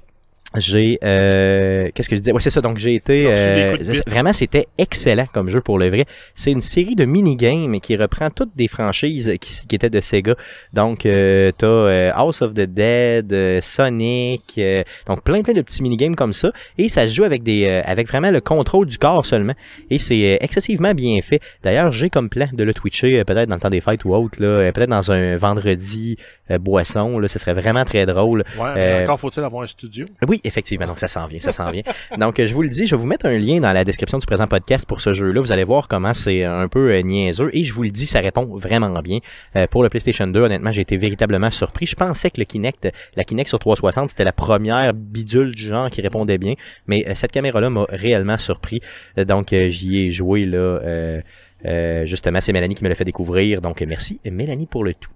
j'ai 0.55 0.97
euh, 1.03 1.89
qu'est-ce 1.93 2.07
que 2.07 2.15
je 2.15 2.21
disais 2.21 2.31
ouais 2.31 2.39
c'est 2.39 2.49
ça. 2.49 2.61
Donc 2.61 2.77
j'ai 2.77 2.95
été 2.95 3.23
euh, 3.25 3.75
vraiment 4.07 4.31
c'était 4.31 4.67
excellent 4.77 5.25
comme 5.33 5.49
jeu 5.49 5.59
pour 5.59 5.77
le 5.77 5.89
vrai. 5.89 6.05
C'est 6.35 6.51
une 6.51 6.61
série 6.61 6.95
de 6.95 7.03
mini-games 7.03 7.79
qui 7.81 7.97
reprend 7.97 8.29
toutes 8.29 8.55
des 8.55 8.69
franchises 8.69 9.35
qui, 9.41 9.67
qui 9.67 9.75
étaient 9.75 9.89
de 9.89 9.99
Sega. 9.99 10.35
Donc 10.73 11.05
euh, 11.05 11.51
t'as 11.57 11.67
euh, 11.67 12.11
House 12.15 12.41
of 12.41 12.53
the 12.53 12.61
Dead 12.61 13.31
euh, 13.33 13.59
Sonic 13.61 14.53
euh, 14.57 14.83
donc 15.05 15.21
plein 15.23 15.41
plein 15.43 15.53
de 15.53 15.61
petits 15.61 15.83
mini-games 15.83 16.15
comme 16.15 16.33
ça. 16.33 16.51
Et 16.77 16.87
ça 16.87 17.07
se 17.09 17.13
joue 17.13 17.23
avec 17.25 17.43
des 17.43 17.65
euh, 17.67 17.81
avec 17.83 18.07
vraiment 18.07 18.31
le 18.31 18.39
contrôle 18.39 18.85
du 18.87 18.97
corps 18.97 19.25
seulement. 19.25 19.53
Et 19.89 19.99
c'est 19.99 20.37
excessivement 20.39 20.93
bien 20.93 21.21
fait. 21.21 21.41
D'ailleurs 21.61 21.91
j'ai 21.91 22.09
comme 22.09 22.29
plan 22.29 22.47
de 22.53 22.63
le 22.63 22.73
twitcher 22.73 23.23
peut-être 23.25 23.49
dans 23.49 23.55
le 23.55 23.61
temps 23.61 23.69
des 23.69 23.81
fêtes 23.81 24.05
ou 24.05 24.15
autre 24.15 24.41
là 24.41 24.71
peut-être 24.71 24.89
dans 24.89 25.11
un 25.11 25.35
vendredi 25.35 26.17
boisson 26.61 27.19
là. 27.19 27.27
Ce 27.27 27.37
serait 27.37 27.53
vraiment 27.53 27.83
très 27.83 28.05
drôle. 28.05 28.45
Ouais, 28.57 28.73
mais 28.75 29.01
encore 29.01 29.19
faut-il 29.19 29.43
avoir 29.43 29.63
un 29.63 29.67
studio. 29.67 30.05
oui, 30.27 30.36
effectivement. 30.43 30.87
Donc, 30.87 30.99
ça 30.99 31.07
s'en 31.07 31.27
vient, 31.27 31.39
ça 31.39 31.51
s'en 31.51 31.71
vient. 31.71 31.83
Donc, 32.17 32.39
euh, 32.39 32.47
je 32.47 32.53
vous 32.53 32.61
le 32.61 32.69
dis, 32.69 32.87
je 32.87 32.95
vais 32.95 32.99
vous 32.99 33.07
mettre 33.07 33.25
un 33.25 33.37
lien 33.37 33.59
dans 33.59 33.71
la 33.71 33.83
description 33.83 34.17
du 34.17 34.25
présent 34.25 34.47
podcast 34.47 34.85
pour 34.85 35.01
ce 35.01 35.13
jeu-là. 35.13 35.41
Vous 35.41 35.51
allez 35.51 35.63
voir 35.63 35.87
comment 35.87 36.13
c'est 36.13 36.43
un 36.43 36.67
peu 36.67 36.91
euh, 36.91 37.01
niaiseux. 37.01 37.49
Et 37.53 37.65
je 37.65 37.73
vous 37.73 37.83
le 37.83 37.89
dis, 37.89 38.07
ça 38.07 38.19
répond 38.19 38.45
vraiment 38.57 38.89
bien. 39.01 39.19
Euh, 39.55 39.67
pour 39.67 39.83
le 39.83 39.89
PlayStation 39.89 40.27
2, 40.27 40.39
honnêtement, 40.39 40.71
j'ai 40.71 40.81
été 40.81 40.97
véritablement 40.97 41.51
surpris. 41.51 41.85
Je 41.85 41.95
pensais 41.95 42.29
que 42.29 42.39
le 42.39 42.45
Kinect, 42.45 42.89
la 43.15 43.23
Kinect 43.23 43.49
sur 43.49 43.59
360, 43.59 44.09
c'était 44.09 44.23
la 44.23 44.33
première 44.33 44.93
bidule 44.93 45.53
du 45.53 45.67
genre 45.67 45.89
qui 45.89 46.01
répondait 46.01 46.37
bien. 46.37 46.53
Mais 46.87 47.05
euh, 47.07 47.15
cette 47.15 47.31
caméra-là 47.31 47.69
m'a 47.69 47.85
réellement 47.89 48.37
surpris. 48.37 48.81
Euh, 49.17 49.25
donc, 49.25 49.53
euh, 49.53 49.69
j'y 49.69 49.99
ai 49.99 50.11
joué, 50.11 50.45
là... 50.45 50.57
euh, 50.57 51.21
Euh, 51.65 52.05
justement, 52.05 52.39
c'est 52.39 52.53
Mélanie 52.53 52.75
qui 52.75 52.83
me 52.83 52.89
l'a 52.89 52.93
fait 52.95 53.03
découvrir, 53.03 53.61
donc 53.61 53.81
merci 53.81 54.19
Mélanie 54.29 54.67
pour 54.67 54.83
le 54.83 54.93
tout. 54.93 55.09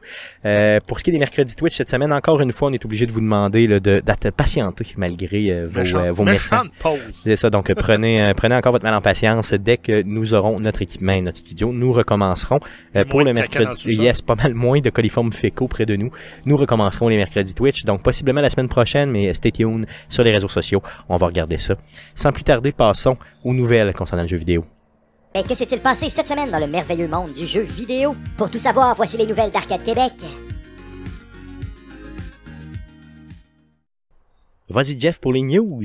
Euh, 0.46 0.80
pour 0.86 0.98
ce 1.00 1.04
qui 1.04 1.12
est 1.12 1.14
des 1.14 1.20
mercredis 1.20 1.56
Twitch 1.56 1.76
cette 1.78 1.90
semaine, 1.90 2.12
encore 2.12 2.42
une 2.42 2.52
fois, 2.52 2.70
on 2.70 2.74
est 2.74 2.84
obligé 2.84 3.06
de 3.06 3.12
vous 3.12 3.20
demander 3.22 3.68
là, 3.68 3.80
de- 3.80 4.00
d'être 4.04 4.32
patienté 4.32 4.88
malgré 4.98 5.52
euh, 5.52 5.68
vos, 5.72 5.80
Méchant- 5.82 6.00
euh, 6.04 6.12
vos 6.12 6.24
pause. 6.26 6.34
C'est 7.14 7.36
ça, 7.36 7.50
donc 7.52 7.72
prenez, 7.76 8.22
euh, 8.24 8.34
prenez 8.34 8.56
encore 8.56 8.72
votre 8.72 8.84
mal 8.84 8.96
en 8.96 9.02
patience. 9.02 9.54
Dès 9.54 9.78
que 9.78 10.02
nous 10.02 10.34
aurons 10.34 10.60
notre 10.60 10.82
équipement 10.82 11.14
et 11.14 11.22
notre 11.22 11.38
studio, 11.38 11.72
nous 11.72 11.94
recommencerons 11.94 12.60
euh, 12.96 13.06
pour 13.06 13.20
le 13.26 13.34
mercredi. 13.34 13.82
Yes, 14.04 14.22
pas 14.24 14.36
mal 14.36 14.54
moins 14.56 14.80
de 14.80 14.90
coliformes 14.90 15.32
fécaux 15.34 15.68
près 15.68 15.86
de 15.86 15.96
nous. 15.96 16.12
Nous 16.46 16.58
recommencerons 16.58 17.08
les 17.08 17.18
mercredis 17.18 17.54
Twitch, 17.54 17.86
donc 17.86 18.02
possiblement 18.02 18.42
la 18.42 18.50
semaine 18.50 18.68
prochaine, 18.70 19.12
mais 19.12 19.32
stay 19.36 19.52
tuned 19.52 19.86
sur 20.10 20.24
les 20.24 20.32
réseaux 20.32 20.50
sociaux. 20.50 20.82
On 21.08 21.18
va 21.18 21.28
regarder 21.28 21.60
ça. 21.60 21.76
Sans 22.16 22.32
plus 22.32 22.44
tarder, 22.44 22.72
passons 22.72 23.18
aux 23.44 23.54
nouvelles 23.54 23.94
concernant 23.94 24.24
le 24.24 24.28
jeu 24.30 24.38
vidéo. 24.38 24.66
Que 25.34 25.56
s'est-il 25.56 25.80
passé 25.80 26.10
cette 26.10 26.28
semaine 26.28 26.52
dans 26.52 26.60
le 26.60 26.68
merveilleux 26.68 27.08
monde 27.08 27.34
du 27.34 27.46
jeu 27.46 27.62
vidéo? 27.62 28.16
Pour 28.38 28.52
tout 28.52 28.60
savoir, 28.60 28.96
voici 28.96 29.18
les 29.18 29.26
nouvelles 29.26 29.52
d'Arcade 29.52 29.82
Québec. 29.84 30.14
Vas-y 34.70 35.00
Jeff 35.00 35.20
pour 35.20 35.34
les 35.34 35.42
news. 35.42 35.84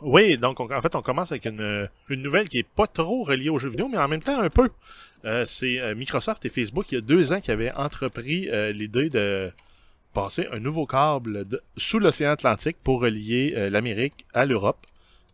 Oui, 0.00 0.36
donc 0.36 0.58
on- 0.58 0.70
en 0.72 0.80
fait, 0.82 0.94
on 0.96 1.02
commence 1.02 1.30
avec 1.32 1.44
une, 1.46 1.88
une 2.08 2.22
nouvelle 2.22 2.48
qui 2.48 2.58
est 2.58 2.66
pas 2.68 2.86
trop 2.86 3.22
reliée 3.22 3.50
aux 3.50 3.58
jeux 3.58 3.68
vidéo, 3.68 3.88
mais 3.88 3.98
en 3.98 4.08
même 4.08 4.22
temps 4.22 4.40
un 4.40 4.50
peu. 4.50 4.70
Euh, 5.24 5.44
c'est 5.44 5.78
euh, 5.78 5.94
Microsoft 5.94 6.44
et 6.44 6.48
Facebook, 6.48 6.86
il 6.90 6.96
y 6.96 6.98
a 6.98 7.00
deux 7.02 7.32
ans, 7.32 7.40
qui 7.40 7.50
avaient 7.52 7.72
entrepris 7.72 8.48
euh, 8.50 8.72
l'idée 8.72 9.08
de 9.10 9.52
passer 10.12 10.48
un 10.50 10.58
nouveau 10.58 10.86
câble 10.86 11.46
de- 11.46 11.62
sous 11.76 11.98
l'océan 12.00 12.32
Atlantique 12.32 12.76
pour 12.82 13.00
relier 13.00 13.54
euh, 13.56 13.70
l'Amérique 13.70 14.26
à 14.34 14.44
l'Europe 14.44 14.84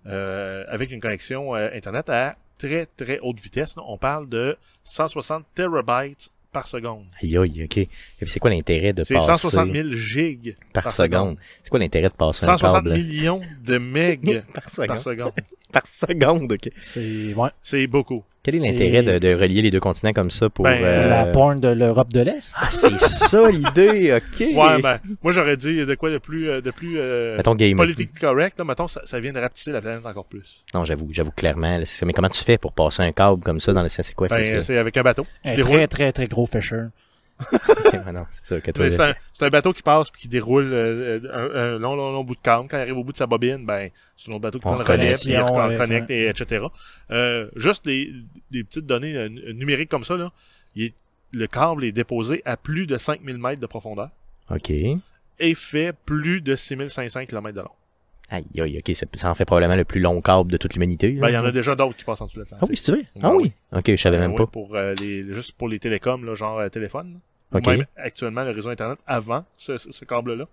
euh, 0.06 0.64
avec 0.68 0.90
une 0.92 1.00
connexion 1.00 1.54
euh, 1.56 1.70
Internet 1.74 2.10
à 2.10 2.36
très 2.58 2.86
très 2.86 3.18
haute 3.20 3.40
vitesse. 3.40 3.76
là. 3.76 3.82
On 3.86 3.96
parle 3.98 4.28
de 4.28 4.56
160 4.84 5.44
terabytes 5.54 6.30
par 6.52 6.66
seconde. 6.66 7.04
Aïe 7.22 7.38
ok. 7.38 7.86
C'est 8.26 8.40
quoi 8.40 8.50
l'intérêt 8.50 8.92
de 8.92 9.04
C'est 9.04 9.14
passer 9.14 9.26
160 9.26 9.72
000 9.72 9.88
gigs 9.90 10.56
par, 10.72 10.90
seconde? 10.92 11.36
C'est 11.62 11.70
quoi 11.70 11.78
l'intérêt 11.78 12.08
de 12.08 12.14
passer 12.14 12.44
un 12.44 12.56
160 12.56 12.84
câble? 12.84 12.92
millions 12.94 13.40
de 13.62 13.78
meg 13.78 14.44
par 14.54 14.68
seconde? 14.70 14.88
par 14.88 15.00
seconde. 15.00 15.32
Par 15.72 15.86
seconde, 15.86 16.52
ok. 16.52 16.70
C'est 16.80 17.34
ouais, 17.34 17.50
C'est 17.62 17.86
beaucoup. 17.86 18.24
Quel 18.50 18.54
est 18.56 18.66
C'est- 18.66 18.72
l'intérêt 18.72 19.02
de, 19.02 19.18
de 19.18 19.34
relier 19.34 19.62
les 19.62 19.70
deux 19.70 19.80
continents 19.80 20.12
comme 20.12 20.30
ça 20.30 20.48
pour... 20.48 20.64
Ben, 20.64 20.82
euh, 20.82 21.08
la 21.08 21.26
porn 21.26 21.60
de 21.60 21.68
l'Europe 21.68 22.12
de 22.12 22.20
l'Est. 22.20 22.54
Ah, 22.56 22.68
c'est 22.70 22.98
ça 22.98 23.50
l'idée, 23.50 24.12
ok. 24.16 24.40
Ouais, 24.54 24.82
ben, 24.82 24.98
moi 25.22 25.32
j'aurais 25.32 25.56
dit 25.56 25.84
de 25.84 25.94
quoi 25.94 26.10
de 26.10 26.18
plus, 26.18 26.48
euh, 26.48 26.60
de 26.60 26.70
plus 26.70 26.94
euh, 26.98 27.36
Mettons 27.36 27.54
game. 27.54 27.76
politique 27.76 28.18
correct, 28.20 28.58
là, 28.58 28.64
mettons, 28.64 28.86
ça, 28.86 29.00
ça 29.04 29.20
vient 29.20 29.32
de 29.32 29.40
rapetisser 29.40 29.70
la 29.72 29.80
planète 29.80 30.04
encore 30.06 30.26
plus. 30.26 30.64
Non, 30.74 30.84
j'avoue, 30.84 31.08
j'avoue 31.12 31.30
clairement. 31.32 31.76
là. 31.78 31.84
Mais 32.04 32.12
comment 32.12 32.28
tu 32.28 32.42
fais 32.44 32.58
pour 32.58 32.72
passer 32.72 33.02
un 33.02 33.12
câble 33.12 33.42
comme 33.42 33.60
ça 33.60 33.72
dans 33.72 33.82
le 33.82 33.88
C'est 33.88 34.14
quoi 34.14 34.28
Ben, 34.28 34.44
c'est 34.44 34.56
ça? 34.58 34.62
c'est 34.62 34.78
avec 34.78 34.96
un 34.96 35.02
bateau. 35.02 35.26
Un 35.44 35.54
déroules. 35.56 35.72
très, 35.72 35.86
très, 35.88 36.12
très 36.12 36.26
gros 36.26 36.46
Fisher. 36.46 36.84
Non, 38.12 38.26
c'est 38.40 39.44
un, 39.44 39.48
bateau 39.50 39.72
qui 39.72 39.82
passe 39.82 40.10
puis 40.10 40.22
qui 40.22 40.28
déroule 40.28 40.70
euh, 40.72 41.20
un, 41.32 41.58
un 41.74 41.78
long, 41.78 41.94
long, 41.94 42.12
long 42.12 42.24
bout 42.24 42.34
de 42.34 42.40
câble. 42.40 42.66
Quand 42.68 42.76
il 42.78 42.80
arrive 42.80 42.96
au 42.98 43.04
bout 43.04 43.12
de 43.12 43.16
sa 43.16 43.26
bobine, 43.26 43.64
ben, 43.64 43.90
c'est 44.16 44.30
un 44.30 44.34
autre 44.34 44.42
bateau 44.42 44.58
qui 44.58 44.66
On 44.66 44.70
prend 44.74 44.78
le 44.78 44.84
relais, 44.84 44.92
reconnecte. 45.14 45.20
puis 45.22 45.32
il 45.32 45.36
recon- 45.38 45.68
Ouais, 45.68 45.76
connecte, 45.76 46.10
et 46.10 46.28
etc. 46.28 46.66
Euh, 47.10 47.48
juste 47.56 47.86
les, 47.86 48.12
des 48.50 48.64
petites 48.64 48.86
données 48.86 49.16
euh, 49.16 49.28
numériques 49.52 49.88
comme 49.90 50.04
ça, 50.04 50.16
là, 50.16 50.32
il 50.74 50.84
est- 50.84 50.94
le 51.32 51.46
câble 51.46 51.84
est 51.84 51.92
déposé 51.92 52.42
à 52.44 52.56
plus 52.56 52.86
de 52.86 52.96
5000 52.98 53.38
mètres 53.38 53.60
de 53.60 53.66
profondeur 53.66 54.10
Ok. 54.50 54.70
et 54.70 55.54
fait 55.54 55.94
plus 56.06 56.40
de 56.40 56.56
6500 56.56 57.26
km 57.26 57.54
de 57.54 57.60
long. 57.60 57.68
Aïe, 58.30 58.44
aïe, 58.60 58.78
ok. 58.86 58.94
Ça, 58.94 59.06
ça 59.14 59.30
en 59.30 59.34
fait 59.34 59.44
probablement 59.46 59.74
le 59.76 59.84
plus 59.84 60.00
long 60.00 60.20
câble 60.20 60.50
de 60.52 60.56
toute 60.58 60.74
l'humanité. 60.74 61.12
là. 61.12 61.20
Ben, 61.22 61.28
il 61.30 61.34
y 61.34 61.38
en 61.38 61.44
a 61.44 61.50
déjà 61.52 61.74
d'autres 61.74 61.96
qui 61.96 62.04
passent 62.04 62.20
en 62.20 62.26
dessous 62.26 62.38
de 62.40 62.44
Ah 62.52 62.56
oui, 62.68 62.76
c'est 62.76 62.92
vrai? 62.92 63.02
Ben 63.16 63.20
Ah 63.24 63.30
oui. 63.34 63.52
oui. 63.72 63.78
Ok, 63.78 63.90
je 63.90 63.96
savais 63.96 64.18
même 64.18 64.32
Euh, 64.32 64.36
pas. 64.36 64.46
pour 64.46 64.76
euh, 64.76 64.94
les 65.00 65.22
juste 65.32 65.52
pour 65.52 65.68
les 65.68 65.78
télécoms 65.78 66.22
là, 66.24 66.34
genre 66.34 66.58
euh, 66.58 66.68
téléphone. 66.68 67.14
là. 67.14 67.18
Ou 67.52 67.56
Ok. 67.58 67.66
Même 67.66 67.86
actuellement 67.96 68.44
le 68.44 68.50
réseau 68.50 68.68
internet 68.68 68.98
avant 69.06 69.44
ce, 69.56 69.78
ce, 69.78 69.90
ce 69.92 70.04
câble-là. 70.04 70.44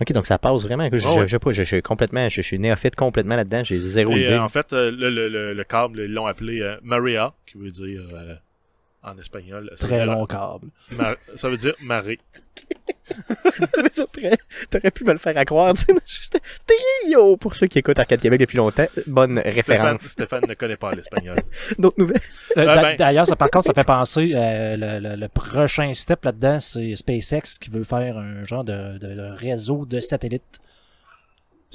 Ok, 0.00 0.12
donc 0.12 0.26
ça 0.26 0.38
passe 0.38 0.62
vraiment. 0.62 0.88
Je, 0.92 0.98
je, 0.98 1.04
Ah 1.06 1.14
ouais. 1.14 1.26
je 1.26 1.32
sais 1.32 1.38
pas, 1.40 1.52
je, 1.52 1.62
je 1.62 1.66
suis 1.68 1.82
complètement, 1.82 2.28
je, 2.28 2.36
je 2.36 2.42
suis 2.42 2.58
néophyte 2.60 2.94
complètement 2.94 3.34
là-dedans. 3.36 3.64
J'ai 3.64 3.78
zéro 3.80 4.12
Et 4.12 4.20
idée. 4.22 4.26
euh, 4.32 4.42
en 4.42 4.48
fait, 4.48 4.72
euh, 4.72 4.90
le, 4.92 5.10
le, 5.10 5.28
le, 5.28 5.52
le 5.54 5.64
câble, 5.64 6.00
ils 6.00 6.12
l'ont 6.12 6.26
appelé 6.26 6.60
euh, 6.62 6.76
Maria, 6.82 7.32
qui 7.46 7.58
veut 7.58 7.70
dire 7.72 8.02
euh, 8.12 8.34
en 9.02 9.18
espagnol. 9.18 9.70
Ça 9.74 9.86
veut 9.88 9.94
Très 9.94 10.04
dire, 10.04 10.12
long 10.14 10.26
câble. 10.26 10.68
ma- 10.92 11.16
ça 11.34 11.48
veut 11.48 11.56
dire 11.56 11.74
marée. 11.82 12.18
T'aurais- 13.94 14.38
T'aurais 14.70 14.90
pu 14.90 15.04
me 15.04 15.12
le 15.12 15.18
faire 15.18 15.36
à 15.36 15.44
croire. 15.44 15.74
Trio! 16.66 17.36
Pour 17.36 17.54
ceux 17.56 17.66
qui 17.66 17.78
écoutent 17.78 17.98
Arcade 17.98 18.20
Québec 18.20 18.40
depuis 18.40 18.56
longtemps, 18.56 18.86
bonne 19.06 19.38
référence. 19.38 20.02
Stéphane 20.02 20.42
ne 20.48 20.54
connaît 20.54 20.76
pas 20.76 20.92
l'espagnol. 20.92 21.36
D'autres 21.78 21.98
nouvelles? 21.98 22.20
Euh, 22.56 22.64
d'a- 22.64 22.82
ben- 22.82 22.96
D'ailleurs, 22.96 23.26
ça, 23.26 23.36
par 23.36 23.50
contre, 23.50 23.66
ça 23.66 23.74
fait 23.74 23.84
penser, 23.84 24.32
euh, 24.34 24.76
le, 24.76 25.08
le- 25.08 25.16
le 25.16 25.28
prochain 25.28 25.92
step 25.94 26.24
là-dedans, 26.24 26.60
c'est 26.60 26.94
SpaceX 26.96 27.58
qui 27.60 27.70
veut 27.70 27.84
faire 27.84 28.16
un 28.16 28.44
genre 28.44 28.64
de, 28.64 28.98
de- 28.98 29.14
de 29.14 29.34
réseau 29.36 29.84
de 29.86 30.00
satellites 30.00 30.60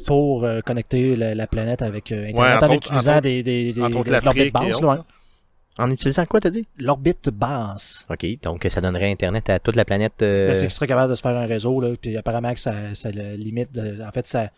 pour 0.08 0.46
euh, 0.46 0.62
connecter 0.62 1.16
la, 1.16 1.36
la 1.36 1.46
planète 1.48 1.82
avec 1.82 2.12
euh, 2.12 2.30
Internet 2.30 2.64
en 2.64 2.68
utilisant 2.78 3.12
des, 3.22 3.44
des, 3.44 3.74
des, 3.74 3.82
autres 4.00 4.10
de 4.46 4.52
basse. 4.52 4.82
En 5.80 5.90
utilisant 5.90 6.26
quoi, 6.26 6.40
t'as 6.42 6.50
dit? 6.50 6.68
L'orbite 6.78 7.30
basse. 7.30 8.06
Ok, 8.10 8.26
donc 8.44 8.68
ça 8.70 8.82
donnerait 8.82 9.10
Internet 9.12 9.50
à 9.50 9.60
toute 9.60 9.76
la 9.76 9.86
planète. 9.86 10.14
euh, 10.22 10.48
Ben, 10.50 10.54
c'est 10.56 10.62
qu'il 10.62 10.72
serait 10.72 10.88
capable 10.88 11.10
de 11.10 11.16
se 11.16 11.22
faire 11.22 11.36
un 11.38 11.46
réseau, 11.46 11.80
là, 11.82 11.96
puis 12.00 12.18
apparemment 12.18 12.54
que 12.54 12.60
ça, 12.60 12.74
ça 12.94 13.10
le 13.12 13.36
limite. 13.36 13.72
de- 13.72 14.02
en 14.04 14.12
fait, 14.12 14.28
ça, 14.28 14.50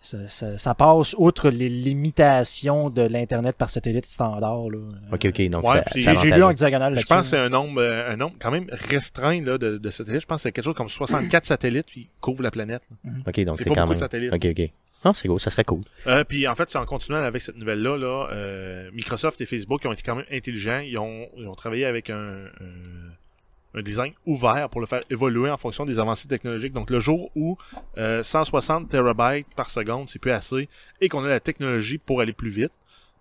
ça, 0.00 0.18
ça, 0.28 0.58
ça 0.58 0.74
passe 0.74 1.14
outre 1.16 1.48
les 1.48 1.68
limitations 1.68 2.90
de 2.90 3.02
l'Internet 3.02 3.56
par 3.56 3.70
satellite 3.70 4.04
standard. 4.04 4.68
Là. 4.68 4.78
Ok, 5.12 5.26
ok, 5.26 5.48
donc 5.48 5.64
Ouais, 5.64 5.76
ça, 5.76 5.82
puis 5.92 6.02
ça 6.02 6.14
J'ai 6.14 6.30
lu 6.30 6.42
en 6.42 6.52
diagonale 6.52 6.98
Je 6.98 7.06
pense 7.06 7.22
que 7.22 7.26
c'est 7.28 7.38
un 7.38 7.48
nombre, 7.48 7.80
euh, 7.80 8.12
un 8.12 8.16
nombre 8.16 8.34
quand 8.38 8.50
même 8.50 8.66
restreint 8.70 9.40
là, 9.42 9.58
de, 9.58 9.78
de 9.78 9.90
satellites. 9.90 10.22
Je 10.22 10.26
pense 10.26 10.38
que 10.38 10.42
c'est 10.42 10.52
quelque 10.52 10.64
chose 10.64 10.74
comme 10.74 10.88
64 10.88 11.46
satellites 11.46 11.86
qui 11.86 12.08
couvrent 12.20 12.42
la 12.42 12.50
planète. 12.50 12.82
là. 13.04 13.10
Ok, 13.26 13.40
donc 13.44 13.56
C'est 13.58 13.64
quand 13.64 13.70
beaucoup 13.70 13.80
même. 13.88 13.94
de 13.94 13.98
satellites. 13.98 14.34
Ok, 14.34 14.46
ok. 14.50 14.70
Non, 15.04 15.12
c'est 15.12 15.26
cool, 15.28 15.40
ça 15.40 15.50
serait 15.50 15.64
cool. 15.64 15.82
Euh, 16.06 16.22
puis 16.24 16.46
en 16.46 16.54
fait, 16.54 16.70
c'est 16.70 16.78
en 16.78 16.84
continuant 16.86 17.22
avec 17.22 17.42
cette 17.42 17.56
nouvelle-là, 17.56 17.96
là, 17.96 18.28
euh, 18.32 18.90
Microsoft 18.92 19.40
et 19.40 19.46
Facebook 19.46 19.84
ont 19.84 19.92
été 19.92 20.02
quand 20.02 20.14
même 20.14 20.26
intelligents. 20.30 20.78
Ils 20.78 20.96
ont, 20.98 21.28
ils 21.36 21.46
ont 21.48 21.54
travaillé 21.54 21.84
avec 21.86 22.08
un, 22.10 22.44
un, 22.44 23.78
un 23.78 23.82
design 23.82 24.12
ouvert 24.26 24.68
pour 24.68 24.80
le 24.80 24.86
faire 24.86 25.00
évoluer 25.10 25.50
en 25.50 25.56
fonction 25.56 25.84
des 25.84 25.98
avancées 25.98 26.28
technologiques. 26.28 26.72
Donc 26.72 26.90
le 26.90 27.00
jour 27.00 27.30
où 27.34 27.56
euh, 27.98 28.22
160 28.22 28.88
terabytes 28.90 29.46
par 29.56 29.70
seconde, 29.70 30.08
c'est 30.08 30.20
plus 30.20 30.30
assez, 30.30 30.68
et 31.00 31.08
qu'on 31.08 31.24
a 31.24 31.28
la 31.28 31.40
technologie 31.40 31.98
pour 31.98 32.20
aller 32.20 32.32
plus 32.32 32.50
vite, 32.50 32.72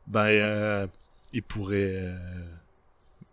ben 0.07 0.25
euh, 0.25 0.87
ils 1.33 1.41
pourraient 1.43 1.95
euh, 1.95 2.15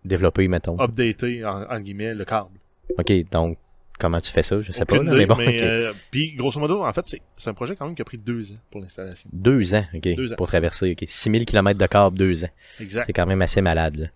Développer, 0.05 0.49
mettons. 0.49 0.79
updater 0.81 1.45
en, 1.45 1.65
en 1.65 1.81
guillemets 1.81 2.15
le 2.15 2.25
câble. 2.25 2.51
Ok, 2.97 3.13
donc 3.31 3.59
comment 3.99 4.21
tu 4.21 4.31
fais 4.33 4.43
ça? 4.43 4.61
Je 4.63 4.73
sais 4.73 4.83
Aucune 4.83 4.99
pas, 4.99 5.05
là, 5.05 5.11
idée, 5.11 5.17
mais 5.19 5.27
bon, 5.27 5.37
mais, 5.37 5.63
euh, 5.63 5.93
puis 6.11 6.35
grosso 6.35 6.59
modo, 6.61 6.85
en 6.85 6.93
fait, 6.93 7.17
c'est 7.37 7.51
un 7.51 7.55
projet 7.55 7.77
quand 7.77 7.87
même 7.87 7.95
qui 7.95 8.03
a 8.03 8.05
pris 8.05 8.19
deux 8.19 8.53
ans 8.53 8.59
pour 8.71 8.81
l'installation. 8.81 9.29
Deux 9.33 9.75
ans, 9.75 9.85
ok, 9.95 10.15
Deux 10.15 10.33
ans. 10.33 10.37
pour 10.37 10.47
traverser, 10.49 10.93
ok. 10.93 11.05
6000 11.09 11.45
km 11.45 11.79
de 11.79 11.87
câble, 11.87 12.17
deux 12.19 12.45
ans. 12.45 12.51
Exact. 12.81 13.05
C'est 13.07 13.13
quand 13.13 13.27
même 13.27 13.43
assez 13.43 13.61
malade, 13.61 13.97
là. 13.97 14.07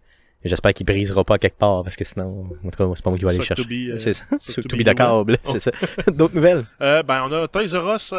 J'espère 0.44 0.74
qu'il 0.74 0.84
brisera 0.86 1.22
pas 1.22 1.38
quelque 1.38 1.56
part, 1.58 1.84
parce 1.84 1.94
que 1.94 2.04
sinon, 2.04 2.48
en 2.64 2.70
tout 2.70 2.76
cas, 2.76 2.92
c'est 2.96 3.04
pas 3.04 3.10
moi 3.10 3.18
qui 3.18 3.24
vais 3.24 3.30
aller 3.30 3.38
le 3.38 3.44
chercher. 3.44 3.62
euh, 3.62 3.98
C'est 4.00 4.14
ça, 4.14 4.24
suck 4.40 4.66
to 4.66 4.76
be 4.76 4.82
de 4.82 4.88
you, 4.90 4.94
câble, 4.96 5.38
c'est 5.44 5.60
ça. 5.60 5.70
D'autres 6.12 6.34
nouvelles? 6.34 6.64
Euh, 6.80 7.04
ben, 7.04 7.22
on 7.28 7.32
a 7.32 7.46
Toys 7.46 7.78
R 7.78 7.94
Us 7.94 8.12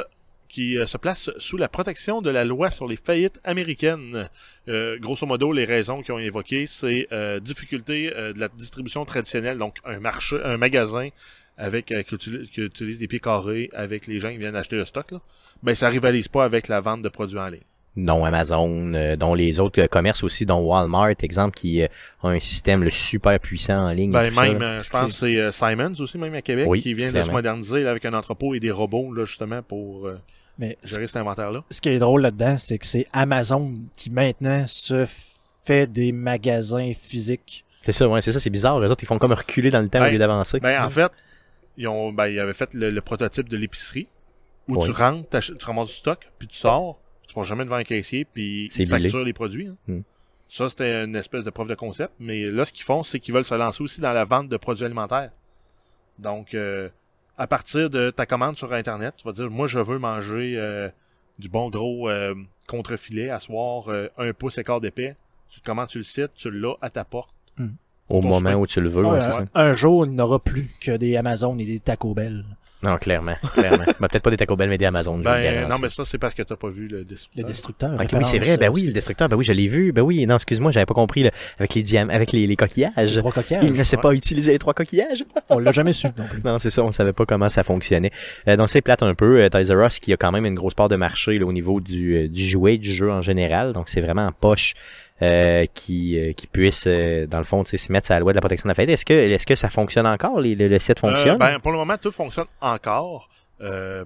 qui 0.48 0.78
euh, 0.78 0.86
se 0.86 0.98
place 0.98 1.32
sous 1.38 1.58
la 1.58 1.68
protection 1.68 2.22
de 2.22 2.30
la 2.30 2.46
loi 2.46 2.70
sur 2.72 2.88
les 2.88 2.96
faillites 2.96 3.42
américaines. 3.44 4.30
Euh, 4.70 4.98
grosso 5.00 5.26
modo, 5.26 5.52
les 5.52 5.66
raisons 5.66 6.02
qu'ils 6.02 6.14
ont 6.14 6.20
évoquées, 6.20 6.66
c'est 6.66 7.08
euh, 7.12 7.40
difficulté 7.42 8.14
euh, 8.16 8.32
de 8.34 8.40
la 8.40 8.48
distribution 8.50 9.04
traditionnelle, 9.04 9.58
donc 9.58 9.78
un 9.84 10.00
marché, 10.00 10.38
un 10.46 10.56
magasin 10.58 11.10
avec 11.58 11.92
euh, 11.92 12.04
qui, 12.04 12.16
utilise, 12.16 12.50
qui 12.50 12.62
utilise 12.62 13.00
des 13.00 13.08
pieds 13.08 13.20
carrés 13.20 13.70
avec 13.74 14.08
les 14.08 14.20
gens 14.20 14.30
qui 14.32 14.38
viennent 14.38 14.56
acheter 14.56 14.76
le 14.76 14.86
stock. 14.86 15.12
Là. 15.12 15.20
Ben, 15.62 15.76
ça 15.76 15.90
rivalise 15.90 16.28
pas 16.28 16.44
avec 16.46 16.68
la 16.68 16.82
vente 16.82 17.02
de 17.02 17.10
produits 17.10 17.40
en 17.40 17.48
ligne. 17.48 17.62
dont 17.96 18.26
Amazon, 18.26 18.94
euh, 18.96 19.16
dont 19.16 19.36
les 19.36 19.60
autres 19.60 19.82
euh, 19.84 19.88
commerces 19.88 20.24
aussi, 20.24 20.46
dont 20.48 20.60
Walmart, 20.62 21.14
exemple, 21.22 21.56
qui 21.56 21.84
euh, 21.84 21.88
a 22.24 22.30
un 22.30 22.40
système 22.40 22.84
le 22.84 22.90
super 22.92 23.40
puissant 23.40 23.78
en 23.88 23.92
ligne. 23.92 24.12
Ben, 24.12 24.34
ça, 24.34 24.42
même, 24.42 24.62
euh, 24.62 24.80
je 24.80 24.90
pense 24.90 25.12
que 25.12 25.18
c'est 25.28 25.38
euh, 25.38 25.52
Simons 25.52 25.94
aussi, 26.00 26.18
même 26.18 26.34
à 26.34 26.42
Québec, 26.42 26.66
Oui, 26.68 26.82
qui 26.82 26.94
vient 26.96 27.12
de 27.12 27.22
se 27.24 27.30
moderniser 27.32 27.82
là, 27.82 27.92
avec 27.92 28.04
un 28.06 28.14
entrepôt 28.14 28.56
et 28.56 28.60
des 28.60 28.72
robots, 28.72 29.14
là, 29.14 29.26
justement, 29.26 29.62
pour 29.62 30.08
euh, 30.08 30.18
Mais 30.58 30.78
gérer 30.84 31.06
cet 31.08 31.18
inventaire-là. 31.18 31.64
ce 31.70 31.80
qui 31.82 31.90
est 31.90 32.00
drôle 32.00 32.22
là-dedans, 32.24 32.58
c'est 32.58 32.80
que 32.80 32.86
c'est 32.88 33.06
Amazon 33.14 33.72
qui 33.96 34.10
maintenant 34.10 34.66
se 34.68 35.06
fait 35.66 35.86
des 35.86 36.12
magasins 36.12 36.92
physiques. 37.00 37.64
C'est 37.86 37.92
ça, 37.92 38.08
ouais, 38.08 38.22
c'est 38.22 38.32
ça, 38.34 38.40
c'est 38.40 38.50
bizarre. 38.50 38.80
Les 38.80 38.90
autres, 38.90 39.04
ils 39.04 39.08
font 39.08 39.18
comme 39.20 39.34
reculer 39.34 39.70
dans 39.70 39.82
le 39.82 39.88
temps 39.90 40.00
Ben, 40.00 40.08
au 40.08 40.12
lieu 40.12 40.18
d'avancer. 40.18 40.60
Ben, 40.60 40.84
en 40.84 40.90
fait, 40.90 41.12
ils 41.78 41.88
ont, 41.88 42.12
ben, 42.14 42.28
ils 42.28 42.40
avaient 42.40 42.54
fait 42.54 42.74
le, 42.74 42.90
le 42.90 43.02
prototype 43.02 43.50
de 43.50 43.58
l'épicerie 43.58 44.08
où 44.68 44.76
Oui. 44.78 44.86
tu 44.86 44.92
rentres, 44.92 45.40
tu 45.40 45.66
ramasses 45.66 45.88
du 45.90 45.94
stock, 45.96 46.30
puis 46.40 46.48
tu 46.48 46.56
sors, 46.58 47.00
tu 47.28 47.36
vas 47.36 47.44
jamais 47.44 47.66
devant 47.66 47.76
un 47.78 47.84
caissier, 47.84 48.26
puis 48.26 48.66
ils 48.66 48.70
te 48.70 48.90
facturent 49.04 49.24
les 49.26 49.34
produits. 49.34 49.68
hein. 49.68 49.76
Hmm. 49.88 50.02
Ça, 50.50 50.70
c'était 50.70 51.04
une 51.04 51.16
espèce 51.16 51.44
de 51.46 51.50
preuve 51.50 51.68
de 51.68 51.74
concept. 51.76 52.14
Mais 52.20 52.44
là, 52.46 52.64
ce 52.64 52.72
qu'ils 52.72 52.86
font, 52.86 53.02
c'est 53.02 53.20
qu'ils 53.20 53.34
veulent 53.34 53.44
se 53.44 53.56
lancer 53.56 53.82
aussi 53.82 54.02
dans 54.02 54.14
la 54.14 54.24
vente 54.24 54.50
de 54.50 54.58
produits 54.58 54.86
alimentaires. 54.86 55.32
Donc, 56.20 56.54
euh, 56.54 56.90
à 57.38 57.48
partir 57.48 57.90
de 57.90 58.12
ta 58.12 58.26
commande 58.28 58.56
sur 58.56 58.72
Internet, 58.72 59.16
tu 59.18 59.24
vas 59.26 59.32
dire, 59.32 59.50
moi, 59.50 59.66
je 59.68 59.80
veux 59.80 59.98
manger 59.98 60.54
euh, 60.58 60.90
du 61.40 61.50
bon 61.50 61.70
gros 61.70 62.08
euh, 62.10 62.36
contrefilet 62.68 63.30
à 63.32 63.40
soir, 63.40 63.86
un 64.18 64.34
pouce 64.34 64.60
et 64.60 64.64
quart 64.64 64.80
d'épais 64.80 65.16
Tu 65.50 65.60
commandes 65.62 65.90
sur 65.90 65.98
le 66.00 66.04
site, 66.04 66.32
tu 66.36 66.52
l'as 66.52 66.76
à 66.82 66.90
ta 66.92 67.04
porte. 67.04 67.34
Au 68.10 68.22
moment 68.22 68.54
où 68.56 68.68
tu 68.68 68.82
le 68.82 68.90
veux, 68.90 69.04
Ouais, 69.06 69.20
un, 69.20 69.32
ça. 69.32 69.46
un 69.56 69.74
jour, 69.74 70.06
il 70.06 70.14
n'aura 70.14 70.40
plus 70.40 70.70
que 70.82 70.96
des 70.98 71.16
Amazon 71.18 71.58
et 71.58 71.66
des 71.66 71.80
Taco 71.80 72.14
Bell. 72.14 72.44
Non, 72.84 72.98
clairement, 72.98 73.36
clairement. 73.54 73.86
Ben, 74.02 74.10
peut-être 74.10 74.24
pas 74.24 74.30
des 74.30 74.36
Taco 74.36 74.58
Bell, 74.58 74.68
mais 74.68 74.78
des 74.78 74.84
Amazon. 74.84 75.16
le 75.18 75.24
Ben, 75.24 75.70
non, 75.70 75.78
mais 75.82 75.88
ça, 75.88 76.04
c'est 76.04 76.18
parce 76.18 76.34
que 76.34 76.44
t'as 76.44 76.58
pas 76.58 76.68
vu 76.68 76.90
le 76.90 76.98
Le 76.98 77.04
destructeur. 77.06 77.48
destructeur. 77.48 77.94
Ok, 77.94 78.10
oui, 78.12 78.26
c'est 78.26 78.40
vrai, 78.40 78.58
ben 78.58 78.66
euh, 78.68 78.74
oui, 78.74 78.82
le 78.88 78.92
destructeur, 78.92 79.30
ben 79.30 79.38
oui, 79.38 79.46
je 79.46 79.54
l'ai 79.54 79.68
vu, 79.70 79.94
ben 79.94 80.02
oui, 80.02 80.26
non, 80.26 80.36
excuse-moi, 80.36 80.74
j'avais 80.74 80.86
pas 80.86 80.94
compris, 80.94 81.24
là, 81.24 81.32
avec 81.60 81.76
les 81.76 81.82
diam 81.84 82.10
avec 82.10 82.34
les, 82.34 82.46
les 82.46 82.56
coquillages. 82.58 82.94
les 82.98 83.20
trois 83.20 83.32
coquillages. 83.32 83.64
Il 83.64 83.72
ne 83.74 83.84
sait 83.86 83.96
ouais. 83.96 84.02
pas 84.02 84.14
utiliser 84.14 84.52
les 84.52 84.60
trois 84.60 84.74
coquillages. 84.74 85.24
On 85.50 85.60
l'a 85.60 85.72
jamais 85.72 85.94
su 85.94 86.08
non 86.08 86.26
plus. 86.30 86.42
Non, 86.44 86.60
c'est 86.60 86.72
ça, 86.72 86.84
on 86.84 86.92
savait 86.92 87.14
pas 87.14 87.26
comment 87.26 87.48
ça 87.48 87.64
fonctionnait. 87.64 88.12
Euh, 88.50 88.58
donc 88.58 88.70
c'est 88.70 88.82
plate 88.82 89.02
un 89.02 89.16
peu. 89.16 89.40
Euh, 89.42 89.48
Toys 89.48 89.74
R 89.74 89.86
Us 89.86 90.00
qui 90.00 90.12
a 90.12 90.18
quand 90.18 90.34
même 90.34 90.46
une 90.46 90.56
grosse 90.56 90.74
part 90.74 90.90
de 90.90 90.98
marché 90.98 91.38
là, 91.38 91.46
au 91.46 91.54
niveau 91.54 91.80
du, 91.80 92.16
euh, 92.18 92.28
du 92.28 92.46
jouet, 92.46 92.78
du 92.78 92.94
jeu 92.96 93.10
en 93.10 93.22
général. 93.22 93.72
Donc 93.72 93.88
c'est 93.88 94.02
vraiment 94.02 94.28
en 94.28 94.34
poche 94.34 94.74
euh, 95.22 95.66
qui, 95.74 96.20
euh, 96.20 96.34
qui 96.34 96.48
puisse, 96.48 96.86
euh, 96.88 97.28
dans 97.28 97.38
le 97.38 97.44
fond, 97.44 97.64
se 97.64 97.92
mettre 97.92 98.08
sur 98.08 98.16
la 98.16 98.20
loi 98.20 98.34
de 98.34 98.36
la 98.38 98.42
protection 98.42 98.68
de 98.68 98.72
la 98.72 98.76
fête. 98.76 98.90
Est-ce 98.90 99.06
que, 99.06 99.14
est-ce 99.14 99.46
que 99.46 99.56
ça 99.56 99.70
fonctionne 99.70 100.08
encore? 100.08 100.40
Les, 100.40 100.56
le, 100.56 100.68
le 100.68 100.80
site 100.80 101.00
fonctionne? 101.00 101.36
Euh, 101.36 101.38
ben, 101.38 101.60
pour 101.60 101.72
le 101.72 101.78
moment, 101.78 101.98
tout 101.98 102.12
fonctionne 102.12 102.48
encore. 102.62 103.30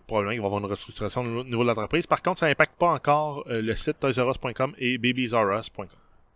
Probablement 0.05 0.31
qu'il 0.31 0.39
va 0.39 0.43
y 0.43 0.45
avoir 0.45 0.59
une 0.59 0.65
restructuration 0.69 1.21
au 1.21 1.43
niveau 1.43 1.63
de 1.63 1.67
l'entreprise. 1.67 2.05
Par 2.05 2.21
contre, 2.21 2.39
ça 2.39 2.47
n'impacte 2.47 2.77
pas 2.77 2.89
encore 2.91 3.43
le 3.47 3.73
site 3.73 3.99
toysrus.com 3.99 4.73
et 4.77 4.99
babiesrus.com. 4.99 5.87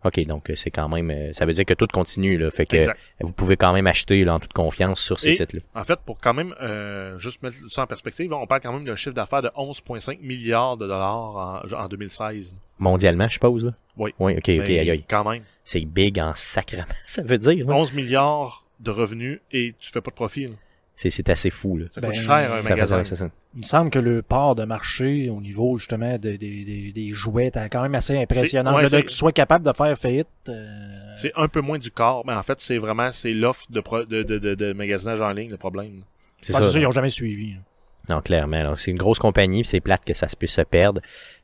OK, 0.04 0.24
donc 0.26 0.50
euh, 0.50 0.54
c'est 0.56 0.70
quand 0.70 0.88
même, 0.88 1.10
euh, 1.10 1.32
ça 1.32 1.46
veut 1.46 1.52
dire 1.52 1.64
que 1.64 1.74
tout 1.74 1.86
continue, 1.92 2.36
là. 2.36 2.50
Fait 2.50 2.66
que 2.66 2.76
Exact. 2.76 2.98
vous 3.20 3.32
pouvez 3.32 3.56
quand 3.56 3.72
même 3.72 3.86
acheter 3.86 4.24
là, 4.24 4.34
en 4.34 4.40
toute 4.40 4.52
confiance 4.52 5.00
sur 5.00 5.20
ces 5.20 5.34
sites-là. 5.34 5.60
En 5.74 5.84
fait, 5.84 5.98
pour 6.04 6.18
quand 6.18 6.34
même 6.34 6.54
euh, 6.60 7.18
juste 7.18 7.42
mettre 7.42 7.56
ça 7.70 7.82
en 7.82 7.86
perspective, 7.86 8.32
on 8.32 8.46
parle 8.46 8.60
quand 8.62 8.72
même 8.72 8.84
d'un 8.84 8.96
chiffre 8.96 9.14
d'affaires 9.14 9.42
de 9.42 9.48
11,5 9.48 10.18
milliards 10.20 10.76
de 10.76 10.86
dollars 10.86 11.62
en, 11.72 11.84
en 11.84 11.88
2016. 11.88 12.54
Mondialement, 12.78 13.28
je 13.28 13.34
suppose, 13.34 13.64
là? 13.64 13.72
Oui. 13.96 14.12
Oui, 14.18 14.32
OK, 14.32 14.38
OK, 14.38 14.48
aïe, 14.48 14.90
aïe. 14.90 15.04
Quand 15.08 15.28
même. 15.30 15.42
C'est 15.64 15.84
big 15.84 16.18
en 16.18 16.32
sacrement, 16.34 16.84
ça 17.06 17.22
veut 17.22 17.38
dire. 17.38 17.66
là. 17.66 17.74
11 17.74 17.92
milliards 17.92 18.64
de 18.80 18.90
revenus 18.90 19.40
et 19.52 19.74
tu 19.78 19.90
fais 19.92 20.00
pas 20.00 20.10
de 20.10 20.16
profit. 20.16 20.46
là. 20.46 20.54
C'est, 20.94 21.10
c'est 21.10 21.28
assez 21.30 21.50
fou, 21.50 21.78
là. 21.78 21.86
Ça 21.90 22.00
Ben, 22.00 22.08
coûte 22.10 22.18
cher 22.20 22.30
un 22.52 22.56
Ça 22.56 22.62
fait 22.62 22.68
magasin. 22.70 23.02
ça, 23.02 23.08
c'est 23.08 23.16
ça. 23.16 23.30
Il 23.54 23.58
me 23.58 23.64
semble 23.64 23.90
que 23.90 23.98
le 23.98 24.22
part 24.22 24.54
de 24.54 24.64
marché 24.64 25.28
au 25.30 25.40
niveau 25.40 25.76
justement 25.76 26.16
des 26.18 26.38
des 26.38 26.64
des, 26.64 26.92
des 26.92 27.10
jouets 27.10 27.46
est 27.54 27.68
quand 27.70 27.82
même 27.82 27.94
assez 27.94 28.16
impressionnant. 28.16 28.70
C'est- 28.70 28.76
ouais, 28.76 28.82
Là, 28.82 28.88
de 28.88 28.96
c'est- 28.96 29.02
que 29.02 29.08
tu 29.08 29.14
sois 29.16 29.32
capable 29.32 29.64
de 29.66 29.72
faire 29.76 29.98
faillite. 29.98 30.28
euh, 30.48 31.14
C'est 31.16 31.32
un 31.36 31.48
peu 31.48 31.60
moins 31.60 31.78
du 31.78 31.90
corps, 31.90 32.24
mais 32.26 32.34
en 32.34 32.42
fait, 32.42 32.60
c'est 32.60 32.78
vraiment 32.78 33.10
c'est 33.10 33.32
l'offre 33.32 33.64
de, 33.70 33.80
pro- 33.80 34.04
de, 34.04 34.22
de, 34.22 34.38
de, 34.38 34.54
de 34.54 34.72
magasinage 34.72 35.20
en 35.20 35.30
ligne 35.32 35.50
le 35.50 35.56
problème. 35.56 36.02
C'est 36.42 36.52
ouais, 36.54 36.58
ça. 36.60 36.66
c'est 36.66 36.74
ça, 36.74 36.78
ils 36.80 36.86
ont 36.86 36.90
jamais 36.92 37.10
suivi. 37.10 37.52
là. 37.52 37.58
Non, 38.08 38.20
clairement. 38.20 38.74
C'est 38.76 38.90
une 38.90 38.98
grosse 38.98 39.20
compagnie, 39.20 39.64
c'est 39.64 39.80
plate 39.80 40.04
que 40.04 40.12
ça 40.12 40.28
se 40.28 40.34
puisse 40.36 40.52
se 40.52 40.62
perdre. 40.62 41.00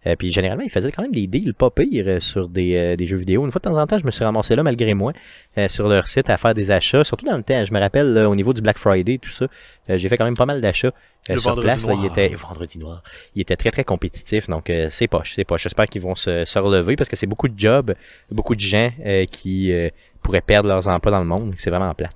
Euh, 0.07 0.17
puis 0.17 0.33
généralement, 0.33 0.65
ils 0.65 0.71
faisaient 0.71 0.91
quand 0.91 1.03
même 1.03 1.13
des 1.13 1.27
deals 1.29 1.55
pas 1.55 1.71
pires 1.71 2.05
euh, 2.09 2.21
sur 2.21 2.49
des, 2.49 2.77
euh, 2.77 2.97
des 2.97 3.07
jeux 3.07 3.17
vidéo. 3.17 3.45
Une 3.45 3.53
fois 3.53 3.61
de 3.61 3.65
temps 3.65 3.81
en 3.81 3.87
temps, 3.87 3.99
je 3.99 4.05
me 4.05 4.11
suis 4.11 4.25
ramassé 4.25 4.57
là, 4.57 4.63
malgré 4.65 4.93
moi, 4.95 5.13
euh, 5.57 5.69
sur 5.69 5.89
leur 5.89 6.07
site 6.09 6.29
à 6.31 6.37
faire 6.37 6.55
des 6.55 6.71
achats. 6.73 7.05
Surtout 7.05 7.27
dans 7.27 7.37
le 7.37 7.45
temps, 7.45 7.65
je 7.65 7.73
me 7.73 7.79
rappelle, 7.79 8.13
là, 8.13 8.29
au 8.29 8.35
niveau 8.35 8.53
du 8.53 8.61
Black 8.61 8.79
Friday, 8.79 9.19
tout 9.19 9.31
ça, 9.31 9.47
euh, 9.91 9.99
j'ai 9.99 10.09
fait 10.09 10.17
quand 10.17 10.25
même 10.25 10.37
pas 10.37 10.47
mal 10.47 10.61
d'achats 10.61 10.89
euh, 10.89 11.35
Le 11.35 11.39
sur 11.39 11.51
vendredi 11.51 11.67
place. 11.67 11.87
Là, 11.87 11.95
il 11.97 12.07
était 12.07 12.35
vendredi 12.35 12.79
noir. 12.79 13.03
Il 13.37 13.43
était 13.43 13.57
très 13.57 13.71
très 13.71 13.85
compétitif, 13.85 14.49
donc 14.49 14.69
euh, 14.71 14.89
c'est 14.91 15.07
poche, 15.07 15.35
c'est 15.37 15.45
poche. 15.45 15.63
J'espère 15.63 15.87
qu'ils 15.87 16.03
vont 16.03 16.17
se, 16.17 16.45
se 16.45 16.59
relever 16.59 16.97
parce 16.97 17.09
que 17.09 17.17
c'est 17.17 17.27
beaucoup 17.27 17.49
de 17.49 17.59
jobs, 17.59 17.95
beaucoup 18.33 18.57
de 18.57 18.61
gens 18.61 18.91
euh, 19.07 19.27
qui 19.27 19.73
euh, 19.73 19.91
pourraient 20.23 20.41
perdre 20.41 20.69
leurs 20.69 20.89
emplois 20.89 21.13
dans 21.13 21.21
le 21.21 21.27
monde. 21.27 21.55
C'est 21.59 21.71
vraiment 21.71 21.95
plate. 21.95 22.15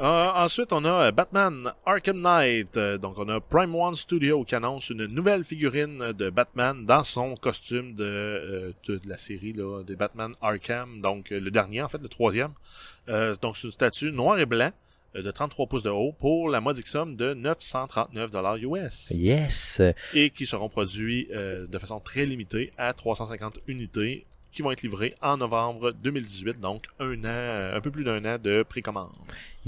Euh, 0.00 0.30
ensuite, 0.34 0.72
on 0.72 0.84
a 0.84 1.06
euh, 1.08 1.10
Batman 1.10 1.72
Arkham 1.84 2.20
Knight. 2.20 2.76
Euh, 2.76 2.98
donc, 2.98 3.18
on 3.18 3.28
a 3.28 3.40
Prime 3.40 3.74
One 3.74 3.96
Studio 3.96 4.44
qui 4.44 4.54
annonce 4.54 4.90
une 4.90 5.06
nouvelle 5.06 5.42
figurine 5.42 6.12
de 6.12 6.30
Batman 6.30 6.86
dans 6.86 7.02
son 7.02 7.34
costume 7.34 7.94
de, 7.94 8.04
euh, 8.04 8.72
de, 8.86 8.98
de 8.98 9.08
la 9.08 9.18
série 9.18 9.52
là, 9.52 9.82
des 9.82 9.96
Batman 9.96 10.32
Arkham. 10.40 11.00
Donc, 11.00 11.32
euh, 11.32 11.40
le 11.40 11.50
dernier, 11.50 11.82
en 11.82 11.88
fait, 11.88 12.00
le 12.00 12.08
troisième. 12.08 12.52
Euh, 13.08 13.34
donc, 13.42 13.56
c'est 13.56 13.66
une 13.66 13.72
statue 13.72 14.12
noir 14.12 14.38
et 14.38 14.46
blanc 14.46 14.70
de 15.14 15.30
33 15.30 15.66
pouces 15.66 15.82
de 15.82 15.90
haut 15.90 16.12
pour 16.12 16.48
la 16.48 16.60
modique 16.60 16.86
somme 16.86 17.16
de 17.16 17.34
939 17.34 18.30
dollars 18.30 18.56
US 18.58 19.08
Yes. 19.10 19.80
et 20.14 20.30
qui 20.30 20.46
seront 20.46 20.68
produits 20.68 21.26
euh, 21.32 21.66
de 21.66 21.78
façon 21.78 21.98
très 21.98 22.24
limitée 22.24 22.72
à 22.78 22.92
350 22.92 23.58
unités 23.66 24.26
qui 24.52 24.62
vont 24.62 24.70
être 24.70 24.82
livrées 24.82 25.14
en 25.22 25.36
novembre 25.38 25.92
2018, 25.92 26.60
donc 26.60 26.84
un 27.00 27.22
an, 27.24 27.74
un 27.76 27.80
peu 27.80 27.90
plus 27.90 28.02
d'un 28.04 28.24
an 28.24 28.38
de 28.42 28.62
précommande. 28.62 29.12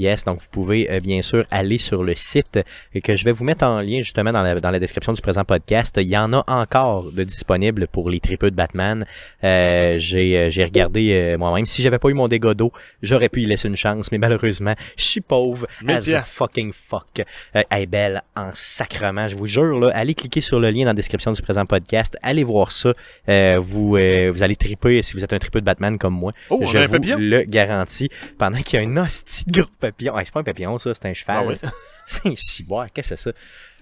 Yes, 0.01 0.25
donc 0.25 0.41
vous 0.41 0.49
pouvez 0.51 0.91
euh, 0.91 0.99
bien 0.99 1.21
sûr 1.21 1.45
aller 1.51 1.77
sur 1.77 2.03
le 2.03 2.15
site 2.15 2.57
euh, 2.57 3.01
que 3.05 3.15
je 3.15 3.23
vais 3.23 3.33
vous 3.33 3.45
mettre 3.45 3.67
en 3.67 3.83
lien 3.83 3.99
justement 3.99 4.33
dans 4.33 4.41
la, 4.41 4.59
dans 4.59 4.71
la 4.71 4.79
description 4.79 5.13
du 5.13 5.21
présent 5.21 5.45
podcast. 5.45 5.95
Il 6.01 6.09
y 6.09 6.17
en 6.17 6.33
a 6.33 6.43
encore 6.47 7.13
de 7.13 7.23
disponibles 7.23 7.87
pour 7.87 8.09
les 8.09 8.19
tripeux 8.19 8.51
de 8.51 8.57
Batman. 8.57 9.05
Euh, 9.45 9.97
j'ai 9.99 10.39
euh, 10.39 10.51
j'ai 10.51 10.65
regardé 10.65 11.13
euh, 11.13 11.37
moi-même. 11.37 11.67
Si 11.67 11.83
j'avais 11.83 11.99
pas 11.99 12.09
eu 12.09 12.15
mon 12.15 12.29
dégât 12.29 12.55
d'eau, 12.55 12.73
j'aurais 13.03 13.29
pu 13.29 13.43
y 13.43 13.47
laisser 13.47 13.69
une 13.69 13.77
chance, 13.77 14.11
mais 14.11 14.17
malheureusement, 14.17 14.75
je 14.97 15.05
suis 15.05 15.21
pauvre 15.21 15.67
Mille 15.83 15.97
as 15.97 16.09
a 16.09 16.23
fucking 16.23 16.73
fuck. 16.73 17.21
Euh, 17.55 17.63
elle 17.69 17.83
est 17.83 17.87
belle 17.87 18.23
en 18.35 18.53
sacrement, 18.55 19.29
je 19.29 19.35
vous 19.35 19.49
jure. 19.49 19.79
Là, 19.79 19.91
allez 19.95 20.15
cliquer 20.15 20.41
sur 20.41 20.61
le 20.61 20.71
lien 20.71 20.85
dans 20.85 20.91
la 20.91 20.95
description 20.95 21.33
du 21.33 21.43
présent 21.43 21.67
podcast. 21.67 22.17
Allez 22.23 22.45
voir 22.45 22.73
ça. 22.73 22.95
Euh, 23.29 23.59
vous 23.61 23.97
euh, 23.97 24.31
vous 24.33 24.43
allez 24.43 24.57
triper 24.57 25.03
si 25.03 25.13
vous 25.13 25.23
êtes 25.23 25.35
un 25.35 25.39
tripeux 25.39 25.61
de 25.61 25.67
Batman 25.67 25.99
comme 25.99 26.15
moi. 26.15 26.33
Oh, 26.49 26.59
on 26.63 26.67
je 26.67 26.79
a 26.79 26.83
un 26.85 26.87
vous 26.87 26.99
le 27.19 27.43
garantis. 27.43 28.09
Pendant 28.39 28.63
qu'il 28.63 28.81
y 28.81 28.83
a 28.83 28.89
un 28.89 28.97
hostie 28.97 29.45
de 29.47 29.63
gros 29.63 29.90
papillon. 29.91 30.15
Ah, 30.17 30.25
c'est 30.25 30.33
pas 30.33 30.41
un 30.41 30.45
papillon, 30.45 30.79
ça, 30.79 30.95
c'est 30.95 31.07
un 31.07 31.15
cheval. 31.15 31.37
Ah 31.39 31.47
oui? 31.47 31.57
C'est 32.07 32.29
un 32.29 32.35
ciboire, 32.37 32.87
qu'est-ce 32.93 33.11
que 33.11 33.17
c'est 33.17 33.31
ça? 33.31 33.37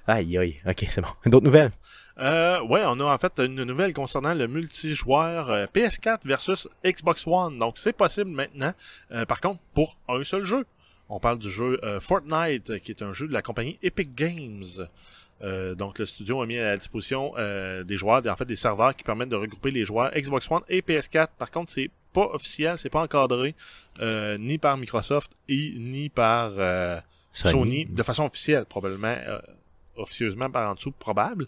Aïe, 0.07 0.37
aïe. 0.37 0.57
Ok, 0.67 0.87
c'est 0.89 1.01
bon. 1.01 1.09
D'autres 1.27 1.45
nouvelles? 1.45 1.71
Euh, 2.19 2.61
ouais, 2.63 2.83
on 2.85 2.99
a 3.01 3.05
en 3.05 3.19
fait 3.19 3.39
une 3.39 3.63
nouvelle 3.65 3.93
concernant 3.95 4.35
le 4.35 4.49
multijoueur 4.49 5.51
euh, 5.51 5.67
PS4 5.67 6.27
versus 6.27 6.69
Xbox 6.85 7.27
One. 7.27 7.59
Donc 7.59 7.79
c'est 7.79 7.93
possible 7.93 8.31
maintenant. 8.31 8.73
Euh, 9.13 9.25
par 9.25 9.41
contre, 9.41 9.61
pour 9.75 9.97
un 10.09 10.25
seul 10.25 10.45
jeu. 10.45 10.65
On 11.11 11.21
parle 11.21 11.39
du 11.39 11.51
jeu 11.51 11.81
euh, 11.85 12.01
Fortnite, 12.01 12.81
qui 12.81 12.91
est 12.91 13.03
un 13.03 13.13
jeu 13.13 13.29
de 13.29 13.33
la 13.33 13.41
compagnie 13.41 13.79
Epic 13.83 14.15
Games. 14.15 14.65
Euh, 15.43 15.75
donc 15.75 15.99
le 15.99 16.07
studio 16.07 16.43
a 16.43 16.47
mis 16.47 16.59
à 16.59 16.65
la 16.65 16.77
disposition 16.77 17.33
euh, 17.39 17.85
des 17.85 17.97
joueurs, 17.97 18.23
en 18.27 18.37
fait 18.37 18.45
des 18.45 18.57
serveurs 18.57 18.97
qui 18.97 19.05
permettent 19.05 19.29
de 19.29 19.37
regrouper 19.37 19.71
les 19.71 19.85
joueurs 19.85 20.11
Xbox 20.15 20.51
One 20.51 20.63
et 20.69 20.81
PS4. 20.81 21.29
Par 21.39 21.51
contre, 21.51 21.71
c'est 21.71 21.91
pas 22.19 22.35
officiel, 22.35 22.79
c'est 22.79 22.91
pas 22.91 23.03
encadré 23.03 23.55
euh, 24.01 24.39
ni 24.39 24.59
par 24.59 24.77
Microsoft 24.77 25.31
et 25.49 25.75
ni 25.79 26.09
par 26.09 26.53
euh, 26.57 26.99
Sony. 27.33 27.87
de 27.87 28.03
façon 28.03 28.25
officielle, 28.25 28.65
probablement 28.65 29.17
euh, 29.27 29.39
officieusement 29.97 30.51
par 30.51 30.71
en 30.71 30.75
dessous, 30.75 30.93
probable. 30.93 31.47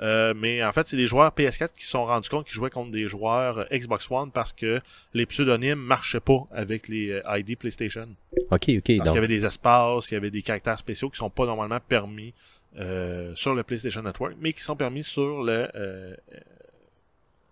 Euh, 0.00 0.34
mais 0.36 0.64
en 0.64 0.72
fait, 0.72 0.86
c'est 0.86 0.96
les 0.96 1.06
joueurs 1.06 1.30
PS4 1.30 1.70
qui 1.76 1.84
se 1.84 1.90
sont 1.90 2.04
rendus 2.04 2.28
compte 2.28 2.46
qu'ils 2.46 2.54
jouaient 2.54 2.70
contre 2.70 2.90
des 2.90 3.08
joueurs 3.08 3.66
Xbox 3.72 4.10
One 4.10 4.30
parce 4.30 4.52
que 4.52 4.80
les 5.14 5.26
pseudonymes 5.26 5.78
marchaient 5.78 6.20
pas 6.20 6.46
avec 6.52 6.88
les 6.88 7.20
ID 7.26 7.56
PlayStation. 7.56 8.08
Ok, 8.50 8.68
ok. 8.68 8.96
Parce 8.98 9.10
qu'il 9.10 9.14
y 9.14 9.18
avait 9.18 9.26
des 9.26 9.44
espaces, 9.44 10.10
il 10.10 10.14
y 10.14 10.16
avait 10.16 10.30
des 10.30 10.42
caractères 10.42 10.78
spéciaux 10.78 11.10
qui 11.10 11.16
sont 11.16 11.30
pas 11.30 11.46
normalement 11.46 11.80
permis 11.80 12.34
euh, 12.78 13.34
sur 13.34 13.54
le 13.54 13.62
PlayStation 13.64 14.00
Network, 14.00 14.34
mais 14.40 14.54
qui 14.54 14.62
sont 14.62 14.76
permis 14.76 15.04
sur 15.04 15.42
le 15.42 15.68
euh, 15.74 16.14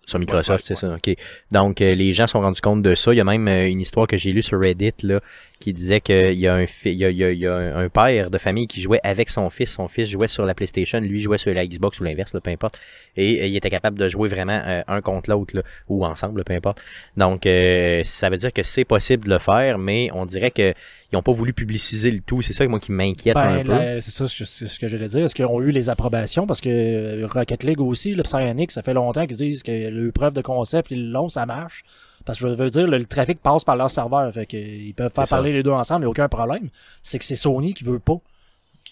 sur 0.06 0.18
Microsoft, 0.18 0.64
c'est 0.66 0.76
ça. 0.76 0.94
Ok. 0.94 1.14
Donc, 1.52 1.80
euh, 1.80 1.94
les 1.94 2.14
gens 2.14 2.26
sont 2.26 2.40
rendus 2.40 2.60
compte 2.60 2.82
de 2.82 2.94
ça. 2.94 3.12
Il 3.12 3.16
y 3.16 3.20
a 3.20 3.24
même 3.24 3.46
euh, 3.48 3.68
une 3.68 3.80
histoire 3.80 4.06
que 4.06 4.16
j'ai 4.16 4.32
lue 4.32 4.42
sur 4.42 4.58
Reddit, 4.58 4.92
là, 5.02 5.20
qui 5.61 5.73
disait 5.73 6.01
qu'il 6.01 6.38
y 6.38 6.49
a 6.49 6.55
un 6.55 6.64
il 6.87 6.92
y 6.94 7.05
a, 7.05 7.11
il 7.11 7.16
y 7.18 7.25
a- 7.25 7.31
il 7.31 7.38
y 7.38 7.46
a 7.46 7.55
un 7.55 7.77
un 7.85 7.88
père 7.88 8.31
de 8.31 8.38
famille 8.38 8.66
qui 8.66 8.81
jouait 8.81 8.99
avec 9.05 9.29
son 9.31 9.49
fils. 9.51 9.70
Son 9.73 9.87
fils 9.88 10.09
jouait 10.09 10.27
sur 10.27 10.44
la 10.46 10.55
PlayStation, 10.55 10.99
lui 11.01 11.20
jouait 11.20 11.38
sur 11.38 11.53
la 11.55 11.66
Xbox 11.66 12.01
ou 12.01 12.05
l'inverse, 12.05 12.35
peu 12.42 12.51
importe. 12.51 12.79
Et 13.16 13.42
euh, 13.42 13.46
il 13.46 13.55
était 13.57 13.70
capable 13.70 13.99
de 13.99 14.09
jouer 14.09 14.29
vraiment 14.29 14.61
euh, 14.66 14.81
un 14.88 15.01
contre 15.03 15.31
l'autre, 15.31 15.62
ou 15.88 16.05
ensemble, 16.05 16.42
peu 16.44 16.55
importe. 16.55 16.81
Donc, 17.16 17.46
euh, 17.46 18.03
ça 18.05 18.31
veut 18.31 18.38
dire 18.38 18.53
que 18.53 18.62
c'est 18.62 18.85
possible 18.85 19.25
de 19.27 19.31
le 19.31 19.38
faire, 19.38 19.79
mais 19.79 20.09
on 20.14 20.25
dirait 20.27 20.51
que 20.51 20.73
ils 21.12 21.16
ont 21.16 21.23
pas 21.23 21.33
voulu 21.33 21.53
publiciser 21.53 22.11
le 22.11 22.20
tout. 22.20 22.40
C'est 22.40 22.53
ça 22.53 22.66
moi 22.68 22.79
qui 22.81 22.92
m'inquiète 22.92 23.37
un 23.37 23.57
Ben, 23.59 23.64
peu. 23.64 23.73
la- 23.73 24.01
c'est 24.01 24.12
ça 24.12 24.27
ce 24.29 24.38
que, 24.38 24.44
ce 24.68 24.79
que 24.79 24.88
j'allais 24.88 25.09
dire. 25.09 25.25
Est-ce 25.25 25.35
qu'ils 25.35 25.44
ont 25.44 25.61
eu 25.61 25.73
les 25.73 25.90
approbations? 25.90 26.46
Parce 26.46 26.61
que 26.61 26.68
euh, 26.70 27.27
Rocket 27.27 27.64
League 27.64 27.81
aussi, 27.81 28.14
le 28.14 28.23
Psyonix, 28.23 28.73
ça 28.73 28.83
fait 28.83 28.94
longtemps 28.94 29.27
qu'ils 29.27 29.37
disent 29.37 29.62
que 29.62 29.88
le 29.88 30.11
preuve 30.12 30.33
de 30.33 30.40
concept, 30.42 30.90
ils 30.90 31.11
l'ont, 31.11 31.29
ça 31.29 31.44
marche. 31.46 31.83
Parce 32.24 32.38
que 32.38 32.48
je 32.48 32.54
veux 32.54 32.70
dire, 32.70 32.87
le, 32.87 32.98
le 32.98 33.04
trafic 33.06 33.40
passe 33.40 33.64
par 33.64 33.76
leur 33.76 33.90
serveur. 33.90 34.33
Fait 34.33 34.46
que, 34.46 34.56
ils 34.56 34.94
peuvent 34.94 35.12
ça. 35.14 35.26
parler 35.26 35.52
les 35.52 35.62
deux 35.62 35.70
ensemble, 35.70 36.00
il 36.02 36.04
n'y 36.04 36.09
a 36.09 36.11
aucun 36.11 36.28
problème. 36.28 36.68
C'est 37.02 37.18
que 37.18 37.24
c'est 37.24 37.37
Sony 37.37 37.74
qui 37.74 37.85
veut 37.85 37.98
pas 37.98 38.18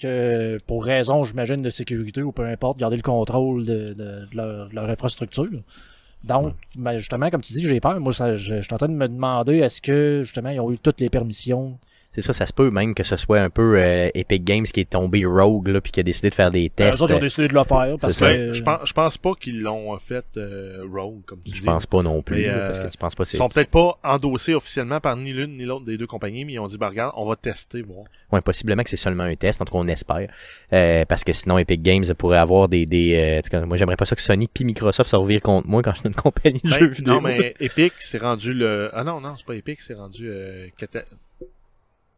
que, 0.00 0.58
pour 0.66 0.84
raison, 0.84 1.24
j'imagine, 1.24 1.60
de 1.62 1.70
sécurité 1.70 2.22
ou 2.22 2.32
peu 2.32 2.44
importe, 2.46 2.78
garder 2.78 2.96
le 2.96 3.02
contrôle 3.02 3.64
de, 3.64 3.88
de- 3.88 3.94
de 3.94 4.28
leur, 4.36 4.68
de 4.68 4.74
leur 4.74 4.88
infrastructure. 4.88 5.48
Donc, 6.24 6.54
ben, 6.74 6.98
justement, 6.98 7.30
comme 7.30 7.42
tu 7.42 7.52
dis, 7.52 7.62
j'ai 7.62 7.80
peur. 7.80 7.98
Moi, 8.00 8.12
ça, 8.12 8.34
je, 8.36 8.56
je 8.56 8.60
suis 8.62 8.74
en 8.74 8.78
train 8.78 8.88
de 8.88 8.92
me 8.94 9.08
demander 9.08 9.58
est-ce 9.58 9.80
que, 9.80 10.22
justement, 10.24 10.50
ils 10.50 10.60
ont 10.60 10.70
eu 10.72 10.78
toutes 10.78 11.00
les 11.00 11.10
permissions 11.10 11.78
C'est 12.12 12.22
ça, 12.22 12.32
ça 12.32 12.46
se 12.46 12.52
peut 12.52 12.70
même 12.70 12.94
que 12.94 13.04
ce 13.04 13.16
soit 13.16 13.38
un 13.38 13.50
peu 13.50 13.78
euh, 13.78 14.08
Epic 14.14 14.42
Games 14.42 14.64
qui 14.64 14.80
est 14.80 14.90
tombé 14.90 15.24
rogue, 15.24 15.68
là, 15.68 15.80
puis 15.80 15.92
qui 15.92 16.00
a 16.00 16.02
décidé 16.02 16.30
de 16.30 16.34
faire 16.34 16.50
des 16.50 16.68
Ben, 16.76 16.86
tests. 16.88 16.98
eux 16.98 17.04
autres, 17.04 17.12
ils 17.12 17.16
ont 17.16 17.20
décidé 17.20 17.46
de 17.48 17.54
le 17.54 17.62
faire 17.62 17.96
parce 18.00 18.14
C'est 18.14 18.30
que. 18.32 18.52
je 18.54 18.62
pense, 18.62 18.80
je 18.88 18.92
pense 18.92 19.18
pas 19.18 19.34
qu'ils 19.34 19.60
l'ont 19.60 19.96
fait 19.98 20.24
euh, 20.36 20.84
rogue, 20.92 21.22
comme 21.26 21.40
tu 21.44 21.54
Je 21.54 21.60
dis. 21.60 21.66
pense 21.66 21.86
pas 21.86 22.02
non 22.02 22.22
plus, 22.22 22.36
Mais, 22.38 22.46
là, 22.46 22.54
euh, 22.54 22.66
parce 22.68 22.80
que 22.80 22.90
tu 22.90 22.98
penses 22.98 23.14
pas 23.14 23.24
Ils 23.32 23.36
sont 23.36 23.48
peut-être 23.48 23.70
pas 23.70 23.98
endossés 24.02 24.54
officiellement 24.54 25.00
par 25.00 25.16
ni 25.16 25.32
l'une 25.32 25.54
ni 25.56 25.64
l'autre 25.64 25.84
des 25.84 25.96
deux 25.96 26.06
compagnies, 26.08 26.44
mais 26.44 26.54
ils 26.54 26.58
ont 26.58 26.66
dit, 26.66 26.78
bah 26.78 26.88
regarde, 26.88 27.12
on 27.16 27.26
va 27.28 27.36
tester, 27.36 27.82
voir. 27.82 28.04
Ouais, 28.32 28.40
possiblement 28.40 28.82
que 28.82 28.90
c'est 28.90 28.96
seulement 28.96 29.24
un 29.24 29.36
test, 29.36 29.60
en 29.62 29.64
tout 29.66 29.72
cas 29.74 29.78
on 29.78 29.86
espère. 29.88 30.28
Euh, 30.72 31.04
parce 31.04 31.22
que 31.22 31.32
sinon 31.32 31.58
Epic 31.58 31.82
Games 31.82 32.04
pourrait 32.16 32.38
avoir 32.38 32.68
des... 32.68 32.84
des 32.86 33.42
euh, 33.52 33.64
moi 33.66 33.76
j'aimerais 33.76 33.96
pas 33.96 34.06
ça 34.06 34.16
que 34.16 34.22
Sony 34.22 34.48
puis 34.52 34.64
Microsoft 34.64 35.10
se 35.10 35.16
revirent 35.16 35.42
contre 35.42 35.68
moi 35.68 35.82
quand 35.82 35.92
je 35.92 35.98
suis 36.00 36.08
une 36.08 36.14
compagnie 36.14 36.60
de 36.64 36.68
Ben, 36.70 36.78
jeux 36.80 36.88
vidéo. 36.88 37.14
non, 37.14 37.20
mais 37.20 37.54
Epic, 37.60 37.92
c'est 38.00 38.18
rendu 38.20 38.54
le... 38.54 38.90
Ah 38.92 39.04
non, 39.04 39.20
non, 39.20 39.34
c'est 39.36 39.46
pas 39.46 39.54
Epic, 39.54 39.80
c'est 39.82 39.94
rendu 39.94 40.26
euh, 40.28 40.66
Cata- 40.76 41.04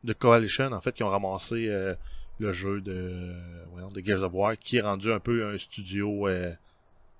de 0.04 0.12
Coalition, 0.12 0.72
en 0.72 0.80
fait, 0.80 0.92
qui 0.92 1.02
ont 1.02 1.08
ramassé 1.10 1.66
euh, 1.68 1.94
le 2.38 2.52
jeu 2.52 2.80
de, 2.80 3.32
voyons, 3.72 3.90
de 3.90 4.00
Gears 4.00 4.22
of 4.22 4.32
War, 4.32 4.56
qui 4.58 4.78
est 4.78 4.80
rendu 4.82 5.12
un 5.12 5.18
peu 5.20 5.46
un 5.46 5.56
studio 5.58 6.26
euh, 6.28 6.52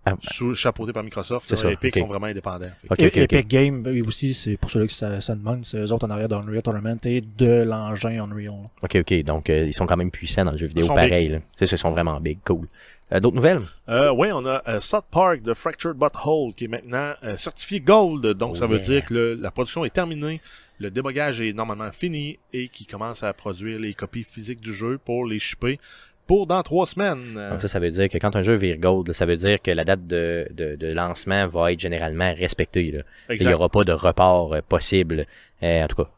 Ah, 0.07 0.17
sous, 0.23 0.55
chapeauté 0.55 0.93
par 0.95 1.03
Microsoft. 1.05 1.47
C'est 1.49 1.57
là. 1.57 1.63
ça, 1.63 1.73
Epic 1.73 1.95
ok. 1.97 2.01
sont 2.03 2.09
vraiment 2.09 2.27
indépendants. 2.27 2.71
Fait 2.89 2.89
que- 2.89 2.93
Ok, 2.95 3.01
ok, 3.09 3.17
Et- 3.19 3.23
ok. 3.25 3.33
Epic 3.35 3.49
Games, 3.49 3.85
eux 3.87 4.03
aussi, 4.07 4.33
c'est 4.33 4.57
pour 4.57 4.71
ceux 4.71 4.87
qui 4.87 4.95
ça, 4.95 5.21
ça 5.21 5.35
demande, 5.35 5.65
c'est 5.67 5.77
eux 5.79 5.93
autres 5.93 6.07
en 6.07 6.11
arrière 6.11 6.29
d'Unreal 6.29 6.63
Tournament 6.63 6.97
et 7.05 7.21
de 7.21 7.63
l'engin 7.65 8.23
Unreal. 8.25 8.71
Ok, 8.83 8.97
ok, 8.97 9.23
donc 9.25 9.51
euh, 9.51 9.67
ils 9.67 9.75
sont 9.75 9.85
quand 9.87 9.99
même 9.99 10.11
puissants 10.11 10.45
dans 10.47 10.53
le 10.53 10.59
jeu 10.59 10.67
vidéo, 10.67 10.85
Ils 10.85 10.89
sont 10.89 10.95
pareil. 10.95 11.29
là. 11.29 11.39
C'est 11.59 11.67
ça, 11.67 11.77
ils 11.77 11.79
sont 11.79 11.91
vraiment 11.91 12.19
big, 12.19 12.39
cool. 12.47 12.67
Euh, 13.13 13.21
D'autres 13.21 13.37
nouvelles? 13.37 13.63
Euh, 13.89 14.13
oui, 14.13 14.29
on 14.33 14.47
a 14.47 14.63
euh, 14.69 14.79
South 14.81 15.05
Park 15.11 15.43
de 15.43 15.53
Fractured 15.55 15.97
Butthole 15.97 16.55
qui 16.55 16.65
est 16.65 16.69
maintenant 16.69 17.13
euh, 17.25 17.37
certifié 17.37 17.81
Gold. 17.81 18.25
Donc, 18.35 18.53
Oh 18.53 18.57
ça 18.57 18.67
veut 18.67 18.77
yeah. 18.77 18.85
dire 18.85 19.05
que 19.05 19.15
le- 19.15 19.35
la 19.35 19.51
production 19.51 19.85
est 19.85 19.91
terminée, 19.91 20.41
le 20.79 20.91
débogage 20.91 21.41
est 21.41 21.53
normalement 21.53 21.91
fini 21.91 22.39
et 22.53 22.69
qui 22.69 22.87
commence 22.87 23.23
à 23.23 23.33
produire 23.33 23.79
les 23.81 23.95
copies 23.95 24.25
physiques 24.25 24.61
du 24.61 24.73
jeu 24.73 24.99
pour 25.05 25.27
les 25.27 25.39
shipper 25.39 25.79
pour 26.27 26.47
dans 26.47 26.63
trois 26.63 26.87
semaines. 26.87 27.35
Donc 27.51 27.61
ça, 27.61 27.67
ça 27.67 27.81
veut 27.81 27.91
dire 27.91 28.09
que 28.09 28.17
quand 28.19 28.37
un 28.37 28.45
jeu 28.45 28.55
vire 28.55 28.79
gold, 28.79 29.11
ça 29.13 29.27
veut 29.27 29.37
dire 29.37 29.61
que 29.61 29.73
la 29.73 29.85
date 29.85 30.07
de, 30.07 30.47
de, 30.53 30.77
de 30.77 30.93
lancement 30.93 31.49
va 31.49 31.73
être 31.73 31.81
généralement 31.81 32.33
respectée. 32.33 32.93
Là. 32.93 33.03
Il 33.35 33.45
n'y 33.45 33.53
aura 33.53 33.69
pas 33.69 33.83
de 33.83 33.93
report 33.93 34.63
possible. 34.63 35.27
En 35.61 35.87
tout 35.89 35.97
cas, 35.97 36.11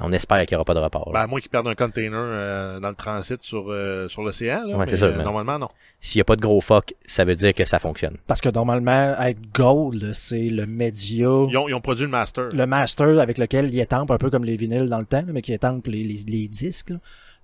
on 0.00 0.12
espère 0.12 0.44
qu'il 0.46 0.54
n'y 0.54 0.56
aura 0.56 0.64
pas 0.64 0.74
de 0.74 0.80
report. 0.80 1.10
Ben, 1.12 1.20
à 1.20 1.26
moins 1.26 1.40
qu'ils 1.40 1.50
perdent 1.50 1.68
un 1.68 1.74
container 1.74 2.12
euh, 2.18 2.80
dans 2.80 2.88
le 2.88 2.94
transit 2.94 3.42
sur, 3.42 3.66
euh, 3.70 4.08
sur 4.08 4.22
l'océan. 4.22 4.64
là, 4.66 4.76
Ouais, 4.76 4.84
mais, 4.84 4.90
c'est 4.90 4.96
ça, 4.96 5.06
euh, 5.06 5.14
mais- 5.16 5.24
Normalement, 5.24 5.58
non. 5.58 5.68
S'il 6.00 6.18
n'y 6.18 6.22
a 6.22 6.24
pas 6.24 6.36
de 6.36 6.40
gros 6.40 6.60
fuck, 6.60 6.94
ça 7.06 7.24
veut 7.24 7.34
dire 7.36 7.54
que 7.54 7.64
ça 7.64 7.78
fonctionne. 7.78 8.16
Parce 8.26 8.40
que 8.40 8.48
normalement, 8.48 9.14
être 9.20 9.38
Gold, 9.54 10.12
c'est 10.14 10.48
le 10.48 10.66
média, 10.66 11.26
Ils 11.26 11.56
ont, 11.56 11.68
ils 11.68 11.74
ont 11.74 11.80
produit 11.80 12.04
le 12.04 12.10
master. 12.10 12.48
le 12.52 12.66
master 12.66 13.18
avec 13.20 13.38
lequel 13.38 13.72
ils 13.72 13.80
étampent 13.80 14.10
un 14.10 14.18
peu 14.18 14.30
comme 14.30 14.44
les 14.44 14.56
vinyles 14.56 14.88
dans 14.88 14.98
le 14.98 15.06
temps, 15.06 15.22
là, 15.26 15.32
mais 15.32 15.42
qui 15.42 15.52
étampent 15.52 15.86
les, 15.86 16.04
les, 16.04 16.20
les 16.26 16.48
disques. 16.48 16.90
là. 16.90 16.96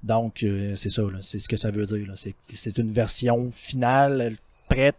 Donc, 0.03 0.42
euh, 0.42 0.75
c'est 0.75 0.90
ça, 0.90 1.03
là, 1.03 1.18
c'est 1.21 1.38
ce 1.38 1.49
que 1.49 1.57
ça 1.57 1.71
veut 1.71 1.85
dire. 1.85 2.07
là. 2.09 2.14
C'est 2.16 2.35
c'est 2.55 2.77
une 2.79 2.90
version 2.90 3.51
finale, 3.55 4.35
prête, 4.68 4.97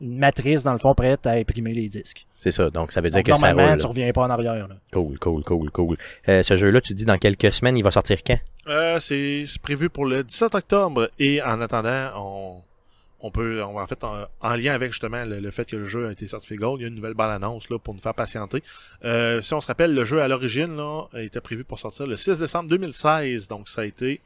une 0.00 0.18
matrice 0.18 0.62
dans 0.62 0.72
le 0.72 0.78
fond 0.78 0.94
prête 0.94 1.26
à 1.26 1.32
imprimer 1.32 1.72
les 1.74 1.88
disques. 1.88 2.25
C'est 2.40 2.52
ça. 2.52 2.70
Donc 2.70 2.92
ça 2.92 3.00
veut 3.00 3.10
dire 3.10 3.18
Donc, 3.22 3.26
que 3.26 3.34
ça 3.34 3.46
normalement, 3.48 3.72
roule. 3.72 3.80
tu 3.80 3.86
reviens 3.86 4.12
pas 4.12 4.22
en 4.22 4.30
arrière. 4.30 4.68
Là. 4.68 4.76
Cool, 4.92 5.18
cool, 5.18 5.42
cool, 5.42 5.70
cool. 5.70 5.96
Euh, 6.28 6.42
ce 6.42 6.56
jeu-là, 6.56 6.80
tu 6.80 6.94
dis 6.94 7.04
dans 7.04 7.18
quelques 7.18 7.52
semaines, 7.52 7.76
il 7.76 7.82
va 7.82 7.90
sortir 7.90 8.18
quand? 8.24 8.38
Euh, 8.68 9.00
c'est 9.00 9.44
c'est 9.46 9.60
prévu 9.62 9.88
pour 9.90 10.04
le 10.06 10.22
17 10.24 10.54
octobre 10.54 11.10
et 11.18 11.42
en 11.42 11.60
attendant, 11.60 12.10
on, 12.16 12.62
on 13.20 13.30
peut, 13.30 13.62
on, 13.64 13.80
en 13.80 13.86
fait, 13.86 14.04
en, 14.04 14.26
en 14.40 14.54
lien 14.56 14.74
avec 14.74 14.92
justement 14.92 15.24
le, 15.24 15.40
le 15.40 15.50
fait 15.50 15.64
que 15.64 15.76
le 15.76 15.86
jeu 15.86 16.08
a 16.08 16.12
été 16.12 16.26
certifié 16.26 16.56
Gold, 16.56 16.80
il 16.80 16.82
y 16.82 16.84
a 16.84 16.88
une 16.88 16.94
nouvelle 16.96 17.14
bande 17.14 17.30
annonce 17.30 17.68
là 17.70 17.78
pour 17.78 17.94
nous 17.94 18.00
faire 18.00 18.14
patienter. 18.14 18.62
Euh, 19.04 19.40
si 19.40 19.54
on 19.54 19.60
se 19.60 19.66
rappelle, 19.66 19.94
le 19.94 20.04
jeu 20.04 20.20
à 20.20 20.28
l'origine 20.28 20.76
là 20.76 21.04
était 21.14 21.40
prévu 21.40 21.64
pour 21.64 21.78
sortir 21.78 22.06
le 22.06 22.16
6 22.16 22.38
décembre 22.40 22.68
2016, 22.68 23.48
donc 23.48 23.68
ça 23.68 23.80
a 23.80 23.84
été 23.84 24.20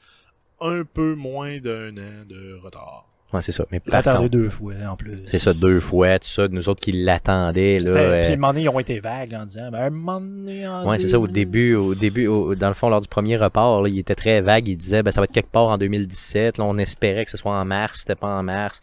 un 0.60 0.82
peu 0.84 1.14
moins 1.14 1.58
d'un 1.58 1.96
an 1.96 2.24
de 2.28 2.58
retard. 2.62 3.06
Ouais, 3.32 3.42
c'est 3.42 3.52
ça. 3.52 3.64
Mais 3.70 3.80
deux 4.28 4.48
fois 4.48 4.74
en 4.90 4.96
plus. 4.96 5.18
c'est 5.24 5.38
ça, 5.38 5.52
deux 5.52 5.78
fois, 5.78 6.18
tout 6.18 6.26
ça, 6.28 6.48
nous 6.48 6.68
autres 6.68 6.80
qui 6.80 6.90
l'attendaient, 6.92 7.78
là. 7.78 7.90
Euh, 7.96 8.20
Puis, 8.22 8.30
à 8.30 8.32
un 8.32 8.36
moment 8.36 8.52
donné, 8.52 8.64
ils 8.64 8.68
ont 8.68 8.80
été 8.80 8.98
vagues 8.98 9.34
en 9.34 9.46
disant, 9.46 9.70
ben, 9.70 9.78
un 9.82 9.90
moment 9.90 10.20
donné, 10.20 10.66
en 10.66 10.88
Ouais, 10.88 10.98
c'est 10.98 11.08
ça, 11.08 11.18
au 11.20 11.26
2000. 11.28 11.32
début, 11.34 11.74
au 11.76 11.94
début, 11.94 12.26
au- 12.26 12.54
dans 12.56 12.68
le 12.68 12.74
fond, 12.74 12.88
lors 12.88 13.00
du 13.00 13.08
premier 13.08 13.36
report, 13.36 13.82
là, 13.82 13.88
il 13.88 13.98
était 14.00 14.16
très 14.16 14.40
vague, 14.40 14.66
il 14.66 14.76
disait, 14.76 15.02
ben, 15.04 15.12
ça 15.12 15.20
va 15.20 15.26
être 15.26 15.32
quelque 15.32 15.50
part 15.52 15.68
en 15.68 15.78
2017, 15.78 16.58
là, 16.58 16.64
on 16.64 16.76
espérait 16.78 17.24
que 17.24 17.30
ce 17.30 17.36
soit 17.36 17.52
en 17.52 17.64
mars, 17.64 18.00
c'était 18.00 18.16
pas 18.16 18.36
en 18.38 18.42
mars. 18.42 18.80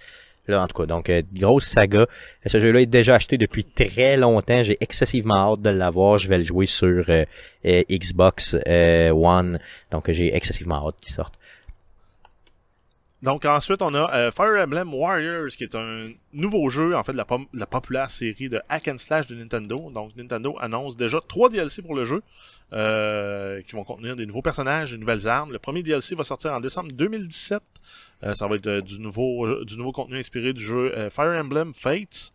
Là, 0.50 0.64
en 0.64 0.68
tout 0.68 0.78
cas, 0.82 0.86
donc, 0.86 1.10
euh, 1.10 1.22
grosse 1.34 1.66
saga. 1.66 2.06
Ce 2.46 2.58
jeu-là 2.62 2.80
est 2.80 2.86
déjà 2.86 3.16
acheté 3.16 3.38
depuis 3.38 3.66
très 3.66 4.16
longtemps, 4.16 4.64
j'ai 4.64 4.78
excessivement 4.80 5.36
hâte 5.56 5.62
de 5.62 5.70
l'avoir, 5.70 6.20
je 6.20 6.30
vais 6.30 6.38
le 6.38 6.46
jouer 6.46 6.68
sur 6.68 7.04
euh, 7.10 7.26
euh, 7.66 7.84
Xbox 7.92 8.56
euh, 8.66 9.10
One, 9.12 9.60
donc 9.92 10.08
euh, 10.08 10.14
j'ai 10.14 10.34
excessivement 10.34 10.88
hâte 10.88 10.96
qu'il 11.02 11.14
sorte. 11.14 11.34
Donc 13.24 13.46
ensuite, 13.46 13.82
on 13.82 13.96
a 13.96 14.14
euh, 14.16 14.32
Fire 14.32 14.64
Emblem 14.64 14.94
Warriors, 14.94 15.48
qui 15.48 15.64
est 15.64 15.74
un 15.74 16.10
nouveau 16.34 16.70
jeu, 16.70 16.96
en 16.96 17.04
fait, 17.04 17.14
de 17.14 17.18
la, 17.54 17.66
populaire 17.66 18.12
série 18.12 18.48
de 18.48 18.62
hack 18.70 18.88
and 18.88 19.00
slash 19.00 19.26
de 19.26 19.36
Nintendo. 19.36 19.90
Donc 19.92 20.16
Nintendo 20.16 20.56
annonce 20.60 20.96
déjà 20.96 21.20
trois 21.28 21.50
DLC 21.50 21.82
pour 21.82 21.96
le 21.96 22.06
jeu, 22.06 22.22
euh, 22.74 23.62
qui 23.64 23.76
vont 23.76 23.84
contenir 23.84 24.16
des 24.16 24.28
nouveaux 24.28 24.44
personnages, 24.44 24.92
des 24.92 25.00
nouvelles 25.00 25.28
armes. 25.28 25.52
Le 25.52 25.58
premier 25.58 25.82
DLC 25.82 26.14
va 26.14 26.24
sortir 26.24 26.54
en 26.54 26.60
décembre 26.60 26.90
2017. 26.94 27.62
Euh, 28.24 28.34
ça 28.36 28.48
va 28.48 28.56
être 28.56 28.82
du 28.82 29.00
nouveau 29.00 29.48
contenu 29.94 30.20
inspiré 30.20 30.54
du 30.54 30.62
jeu 30.62 31.10
Fire 31.10 31.40
Emblem 31.40 31.74
Fates. 31.74 32.34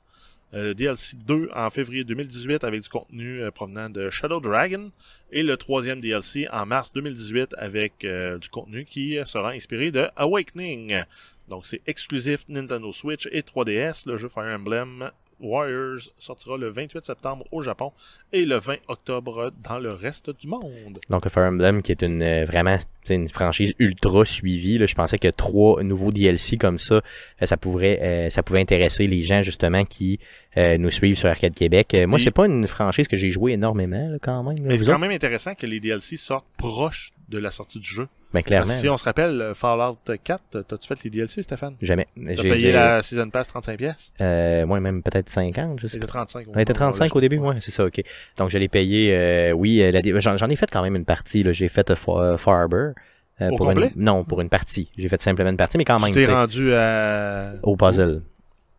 Euh, 0.55 0.75
DLC 0.75 1.17
2 1.27 1.49
en 1.55 1.71
février 1.71 2.05
2018 2.05 2.62
avec 2.65 2.83
du 2.83 2.88
contenu 2.91 3.41
euh, 3.41 3.51
provenant 3.51 3.88
de 3.88 4.11
Shadow 4.11 4.38
Dragon 4.38 4.93
et 5.31 5.43
le 5.43 5.57
troisième 5.57 6.01
DLC 6.01 6.47
en 6.53 6.67
mars 6.67 6.93
2018 6.93 7.55
avec 7.57 8.05
euh, 8.05 8.37
du 8.38 8.51
contenu 8.51 8.85
qui 8.85 9.19
sera 9.25 9.53
inspiré 9.53 9.91
de 9.91 10.09
Awakening. 10.15 11.05
Donc 11.49 11.65
c'est 11.65 11.81
exclusif 11.87 12.45
Nintendo 12.49 12.93
Switch 12.93 13.27
et 13.33 13.41
3DS. 13.41 14.07
Le 14.07 14.19
jeu 14.19 14.29
Fire 14.29 14.55
Emblem 14.55 15.11
Warriors 15.42 16.00
sortira 16.18 16.57
le 16.57 16.70
28 16.70 17.05
septembre 17.05 17.44
au 17.52 17.62
Japon 17.62 17.92
et 18.33 18.44
le 18.44 18.59
20 18.59 18.76
octobre 18.88 19.52
dans 19.62 19.78
le 19.78 19.92
reste 19.92 20.31
du 20.31 20.46
monde. 20.46 21.00
Donc, 21.11 21.28
Fire 21.28 21.44
Emblem, 21.44 21.83
qui 21.83 21.92
est 21.92 22.02
une 22.02 22.22
euh, 22.22 22.44
vraiment 22.44 22.78
une 23.11 23.28
franchise 23.28 23.74
ultra 23.78 24.24
suivie. 24.24 24.78
Là, 24.78 24.87
je 24.87 24.94
pensais 24.94 25.18
que 25.18 25.28
trois 25.28 25.83
nouveaux 25.83 26.12
DLC 26.12 26.57
comme 26.57 26.78
ça, 26.78 26.94
euh, 26.94 27.46
ça 27.46 27.57
pourrait 27.57 27.98
euh, 28.00 28.31
ça 28.31 28.42
pouvait 28.42 28.61
intéresser 28.61 29.07
les 29.07 29.24
gens 29.24 29.42
justement 29.42 29.85
qui 29.85 30.20
nous 30.57 30.90
suivent 30.90 31.16
sur 31.16 31.31
Arcade 31.31 31.55
Québec. 31.55 31.96
Moi, 32.07 32.18
c'est 32.18 32.31
pas 32.31 32.44
une 32.44 32.68
franchise 32.68 33.09
que 33.09 33.16
j'ai 33.16 33.31
joué 33.31 33.52
énormément 33.52 34.11
là, 34.11 34.18
quand 34.20 34.42
même. 34.42 34.59
là. 34.59 34.64
Mais 34.66 34.76
c'est 34.76 34.85
quand 34.85 34.98
même 34.98 35.11
intéressant 35.11 35.55
que 35.55 35.64
les 35.64 35.81
DLC 35.81 36.18
sortent 36.18 36.44
proches 36.59 37.12
de 37.33 37.38
la 37.38 37.51
sortie 37.51 37.79
du 37.81 37.87
jeu. 37.87 38.05
Ben, 38.33 38.40
Parce 38.40 38.45
clairement. 38.47 38.75
que 38.75 38.81
si 38.81 38.88
on 38.88 38.97
se 38.97 39.05
rappelle, 39.05 39.40
euh, 39.40 39.55
Fallout 39.55 39.99
4, 40.25 40.62
t'as-tu 40.62 40.87
fait 40.87 41.03
les 41.05 41.11
DLC, 41.11 41.42
Stéphane? 41.42 41.75
Jamais. 41.83 42.07
T'as 42.16 42.35
J'ai- 42.42 42.49
payé 42.49 42.73
la 42.73 43.03
Season 43.03 43.29
Pass 43.31 43.49
35 43.49 43.77
pièces? 43.79 44.12
euh, 44.21 44.64
moi, 44.66 44.81
même 44.81 45.03
peut-être 45.03 45.29
50, 45.29 45.81
je 45.81 45.87
sais 45.87 45.92
C'était 45.95 46.07
pas. 46.07 46.12
35. 46.12 46.47
On 46.55 46.59
était 46.59 46.73
35 46.73 47.14
au 47.16 47.21
début, 47.21 47.38
ouais, 47.38 47.57
c'est 47.61 47.71
ça, 47.73 47.85
ok. 47.85 48.01
Donc 48.38 48.51
je 48.51 48.59
l'ai 48.59 48.68
payé, 48.68 49.14
euh, 49.16 49.53
oui, 49.53 49.83
euh, 49.83 49.92
j'en 50.21 50.49
ai 50.49 50.57
fait 50.57 50.71
quand 50.71 50.83
même 50.83 50.97
une 50.97 51.05
partie, 51.05 51.42
là. 51.42 51.53
j'ai 51.53 51.68
fait 51.68 51.90
euh, 51.90 51.95
Fa- 51.95 52.12
euh, 52.12 52.37
Farber. 52.37 52.92
euh, 53.40 53.49
Au 53.51 53.57
pour 53.57 53.66
complet? 53.66 53.90
une, 53.97 54.03
non, 54.05 54.25
pour 54.25 54.40
une 54.40 54.49
partie. 54.49 54.90
J'ai 54.97 55.09
fait 55.09 55.21
simplement 55.21 55.51
une 55.51 55.57
partie, 55.57 55.77
mais 55.79 55.85
quand 55.85 55.99
Tu 55.99 56.05
même, 56.05 56.12
t'es 56.14 56.21
tu 56.21 56.27
sais, 56.27 56.33
rendu 56.33 56.75
à... 56.75 57.55
au 57.62 57.77
puzzle. 57.77 58.23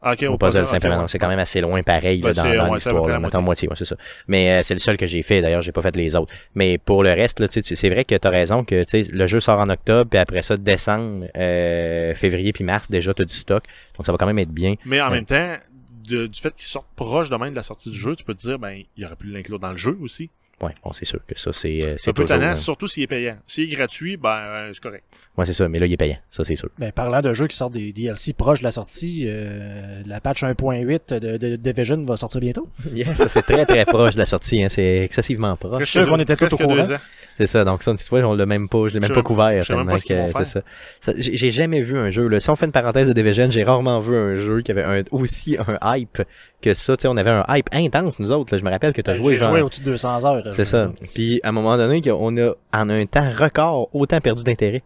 Ah, 0.06 0.14
ok, 0.14 0.24
au 0.30 0.38
puzzle, 0.38 0.64
ok, 0.64 0.68
simplement. 0.68 0.96
ouais. 0.96 1.00
Donc 1.02 1.10
c'est 1.10 1.18
quand 1.18 1.30
même 1.30 1.40
assez 1.40 1.62
loin 1.62 1.82
pareil 1.82 2.22
là, 2.22 2.34
Ben, 2.34 2.36
dans, 2.36 2.44
dans 2.58 2.70
ouais, 2.70 2.76
l'histoire. 2.76 3.20
Mettons 3.22 3.42
moitié, 3.42 3.68
ouais, 3.70 3.76
c'est 3.78 3.86
ça. 3.86 3.96
Mais 4.28 4.60
euh, 4.60 4.64
c'est 4.64 4.74
le 4.74 4.80
seul 4.80 4.98
que 4.98 5.08
j'ai 5.08 5.22
fait. 5.22 5.42
D'ailleurs, 5.42 5.62
j'ai 5.62 5.72
pas 5.72 5.82
fait 5.82 5.96
les 5.96 6.16
autres. 6.16 6.32
Mais 6.56 6.78
pour 6.78 7.04
le 7.04 7.12
reste, 7.12 7.48
tu 7.50 7.62
tu- 7.64 7.76
c'est 7.76 7.90
vrai 7.90 8.04
que 8.06 8.16
t'as 8.16 8.30
raison 8.30 8.64
que 8.66 8.84
tu 8.84 9.04
sais, 9.06 9.12
le 9.12 9.26
jeu 9.28 9.40
sort 9.40 9.60
en 9.60 9.70
octobre, 9.70 10.10
puis 10.10 10.20
après 10.20 10.42
ça, 10.42 10.58
décembre, 10.58 11.26
euh, 11.38 12.14
février 12.16 12.52
puis 12.54 12.64
mars, 12.64 12.90
déjà 12.90 13.14
t'as 13.14 13.24
du 13.26 13.34
stock. 13.36 13.64
Donc 13.98 14.06
ça 14.06 14.12
va 14.12 14.18
quand 14.18 14.26
même 14.28 14.40
être 14.40 14.52
bien. 14.52 14.76
Mais 14.86 15.00
en 15.02 15.10
même 15.10 15.26
temps, 15.26 15.56
de- 16.08 16.28
du 16.28 16.42
fait 16.42 16.54
qu'ils 16.56 16.66
sortent 16.68 16.94
proche 16.98 17.30
de 17.30 17.36
même 17.38 17.52
de 17.52 17.56
la 17.56 17.64
sortie 17.64 17.90
du 17.90 17.98
jeu, 17.98 18.16
tu 18.16 18.26
peux 18.26 18.34
te 18.36 18.42
dire, 18.42 18.60
ben, 18.60 18.82
il 18.98 19.06
aurait 19.06 19.16
pu 19.16 19.28
l'inclure 19.28 19.60
dans 19.60 19.72
le 19.72 19.78
jeu 19.78 19.98
aussi. 20.02 20.30
Ouais, 20.64 20.72
bon, 20.84 20.94
c'est 20.94 21.06
sûr 21.06 21.20
que 21.28 21.38
ça, 21.38 21.52
c'est 21.52 21.84
euh, 21.84 21.96
C'est 21.98 22.12
un 22.12 22.14
peu 22.14 22.24
toujours, 22.24 22.40
tannant, 22.40 22.54
euh, 22.54 22.56
surtout 22.56 22.88
s'il 22.88 23.04
est 23.04 23.08
payant. 23.08 23.38
S'il 23.48 23.70
est 23.72 23.76
gratuit, 23.76 24.16
ben, 24.16 24.30
euh, 24.30 24.72
c'est 24.74 24.82
correct. 24.82 25.04
Ouais, 25.38 25.46
c'est 25.46 25.54
ça. 25.54 25.68
Mais 25.68 25.78
là, 25.80 25.86
il 25.88 25.94
est 25.94 25.98
payant. 25.98 26.18
Ça, 26.30 26.44
c'est 26.44 26.56
sûr. 26.56 26.70
Ben, 26.78 26.92
parlant 26.92 27.22
de 27.22 27.34
jeux 27.34 27.48
qui 27.48 27.58
sortent 27.58 27.74
des 27.74 27.92
DLC 27.92 28.34
proches 28.34 28.60
de 28.60 28.64
la 28.64 28.72
sortie, 28.72 29.26
euh, 29.28 30.02
la 30.06 30.22
patch 30.22 30.44
1.8 30.44 31.20
de, 31.20 31.38
de 31.38 31.56
Division 31.58 32.06
va 32.06 32.16
sortir 32.16 32.40
bientôt. 32.40 32.70
Yes, 32.94 33.18
ça, 33.18 33.28
c'est 33.28 33.42
très 33.42 33.66
très 33.66 33.84
proche 33.86 34.14
de 34.14 34.20
la 34.20 34.26
sortie. 34.26 34.64
Hein. 34.64 34.68
C'est 34.70 35.00
excessivement 35.00 35.56
proche. 35.58 35.78
Presque 35.78 35.92
sûr 35.92 36.08
qu'on 36.08 36.20
était 36.20 36.36
tous 36.36 36.54
au 36.54 36.58
courant. 36.58 36.84
C'est 37.38 37.48
ça. 37.48 37.66
Donc 37.66 37.82
ça, 37.84 37.94
tu 37.96 38.04
vois, 38.10 38.20
on 38.22 38.36
l'a 38.36 38.46
même 38.46 38.70
pas, 38.70 38.88
je 38.90 38.94
l'ai 38.94 39.00
même 39.00 39.10
Je 39.10 39.14
pas 39.14 39.24
couvert. 39.24 39.64
même 39.76 39.88
pas 39.88 39.98
que- 39.98 40.02
c'est 40.38 40.46
ça. 40.46 40.62
Ça, 41.02 41.14
J'ai 41.18 41.50
jamais 41.52 41.82
vu 41.82 41.98
un 41.98 42.12
jeu. 42.12 42.28
Là. 42.28 42.40
Si 42.40 42.50
on 42.50 42.56
fait 42.56 42.66
une 42.68 42.72
parenthèse 42.72 43.08
de 43.08 43.14
Division, 43.14 43.50
j'ai 43.50 43.64
rarement 43.64 44.00
vu 44.02 44.16
un 44.16 44.36
jeu 44.38 44.62
qui 44.62 44.72
avait 44.72 44.84
un, 44.84 45.02
aussi 45.12 45.58
un 45.58 45.78
hype 45.98 46.22
que 46.62 46.74
ça. 46.74 46.96
Tu 46.96 47.02
sais, 47.02 47.08
on 47.08 47.18
avait 47.18 47.32
un 47.32 47.44
hype 47.50 47.70
intense 47.74 48.20
nous 48.20 48.32
autres. 48.32 48.54
là. 48.54 48.60
Je 48.60 48.64
me 48.64 48.70
rappelle 48.70 48.94
que 48.94 49.02
tu 49.02 49.10
as 49.10 49.16
joué 49.16 49.30
Ben, 49.30 49.34
J'ai 49.34 49.40
genre. 49.42 49.50
joué 49.50 49.62
au-dessus 49.62 49.82
de 49.82 49.86
200 49.86 50.26
heures. 50.26 50.54
C'est 50.54 50.66
ça. 50.66 50.92
Puis 51.16 51.40
à 51.44 51.50
un 51.50 51.52
moment 51.52 51.76
donné, 51.78 52.02
on 52.12 52.38
a 52.38 52.54
en 52.74 52.90
un 52.90 53.06
temps 53.08 53.30
record 53.30 53.90
autant 53.94 54.20
perdu 54.22 54.44
d'intérêt. 54.44 54.84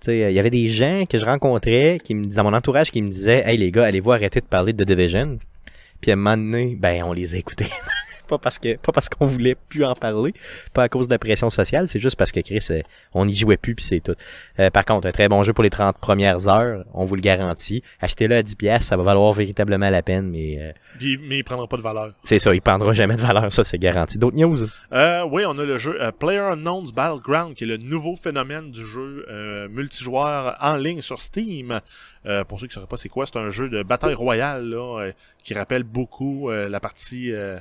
Tu 0.00 0.06
sais, 0.06 0.18
il 0.30 0.34
y 0.34 0.38
avait 0.38 0.48
des 0.48 0.68
gens 0.68 1.04
que 1.06 1.18
je 1.18 1.24
rencontrais 1.26 1.98
qui 2.02 2.14
me 2.14 2.24
disaient, 2.24 2.36
dans 2.38 2.44
mon 2.50 2.56
entourage 2.56 2.90
qui 2.90 3.02
me 3.02 3.08
disaient 3.08 3.42
Hey 3.44 3.58
les 3.58 3.70
gars, 3.70 3.84
allez-vous 3.84 4.12
arrêter 4.12 4.40
de 4.40 4.46
parler 4.46 4.72
de 4.72 4.82
The 4.82 4.86
Division? 4.88 5.38
Puis 6.00 6.10
à 6.10 6.14
un 6.14 6.16
moment 6.16 6.38
donné, 6.38 6.76
ben 6.80 7.02
on 7.04 7.12
les 7.12 7.34
a 7.34 7.36
écoutés. 7.36 7.66
pas 8.30 8.38
parce 8.38 8.58
que 8.58 8.76
pas 8.76 8.92
parce 8.92 9.08
qu'on 9.08 9.26
voulait 9.26 9.56
plus 9.68 9.84
en 9.84 9.94
parler, 9.94 10.32
pas 10.72 10.84
à 10.84 10.88
cause 10.88 11.08
de 11.08 11.12
la 11.12 11.18
pression 11.18 11.50
sociale, 11.50 11.88
c'est 11.88 11.98
juste 12.00 12.16
parce 12.16 12.32
que 12.32 12.40
Chris, 12.40 12.64
euh, 12.70 12.80
on 13.12 13.26
n'y 13.26 13.36
jouait 13.36 13.56
plus 13.56 13.74
puis 13.74 13.84
c'est 13.84 14.00
tout. 14.00 14.14
Euh, 14.58 14.70
par 14.70 14.84
contre, 14.84 15.06
un 15.08 15.12
très 15.12 15.28
bon 15.28 15.42
jeu 15.42 15.52
pour 15.52 15.64
les 15.64 15.70
30 15.70 15.98
premières 15.98 16.46
heures, 16.48 16.84
on 16.94 17.04
vous 17.04 17.16
le 17.16 17.20
garantit. 17.20 17.82
Achetez-le 18.00 18.36
à 18.36 18.42
10 18.42 18.54
pièces, 18.56 18.84
ça 18.86 18.96
va 18.96 19.02
valoir 19.02 19.32
véritablement 19.32 19.90
la 19.90 20.02
peine, 20.02 20.30
mais 20.30 20.56
euh, 20.60 20.72
Puis- 20.98 21.18
mais 21.18 21.38
il 21.38 21.44
prendra 21.44 21.66
pas 21.66 21.76
de 21.76 21.82
valeur. 21.82 22.12
c'est 22.24 22.38
ça, 22.38 22.54
il 22.54 22.62
prendra 22.62 22.92
jamais 22.94 23.16
de 23.16 23.20
valeur, 23.20 23.52
ça 23.52 23.64
c'est 23.64 23.78
garanti. 23.78 24.16
D'autres 24.18 24.36
news? 24.36 24.58
Euh, 24.92 25.24
oui, 25.30 25.42
on 25.46 25.58
a 25.58 25.64
le 25.64 25.76
jeu 25.78 26.00
euh, 26.00 26.12
PlayerUnknown's 26.12 26.92
Battleground, 26.92 27.54
qui 27.54 27.64
est 27.64 27.66
le 27.66 27.76
nouveau 27.78 28.14
phénomène 28.16 28.70
du 28.70 28.84
jeu 28.86 29.26
euh, 29.28 29.68
multijoueur 29.68 30.56
en 30.60 30.76
ligne 30.76 31.00
sur 31.00 31.20
Steam. 31.20 31.80
Euh, 32.26 32.44
pour 32.44 32.60
ceux 32.60 32.66
qui 32.66 32.72
ne 32.72 32.74
sauraient 32.74 32.86
pas 32.86 32.96
c'est 32.96 33.08
quoi, 33.08 33.26
c'est 33.26 33.38
un 33.38 33.50
jeu 33.50 33.68
de 33.68 33.82
bataille 33.82 34.14
royale 34.14 34.68
là, 34.68 35.10
qui 35.42 35.54
rappelle 35.54 35.82
beaucoup 35.84 36.50
euh, 36.50 36.68
la 36.68 36.78
partie 36.80 37.32
euh, 37.32 37.58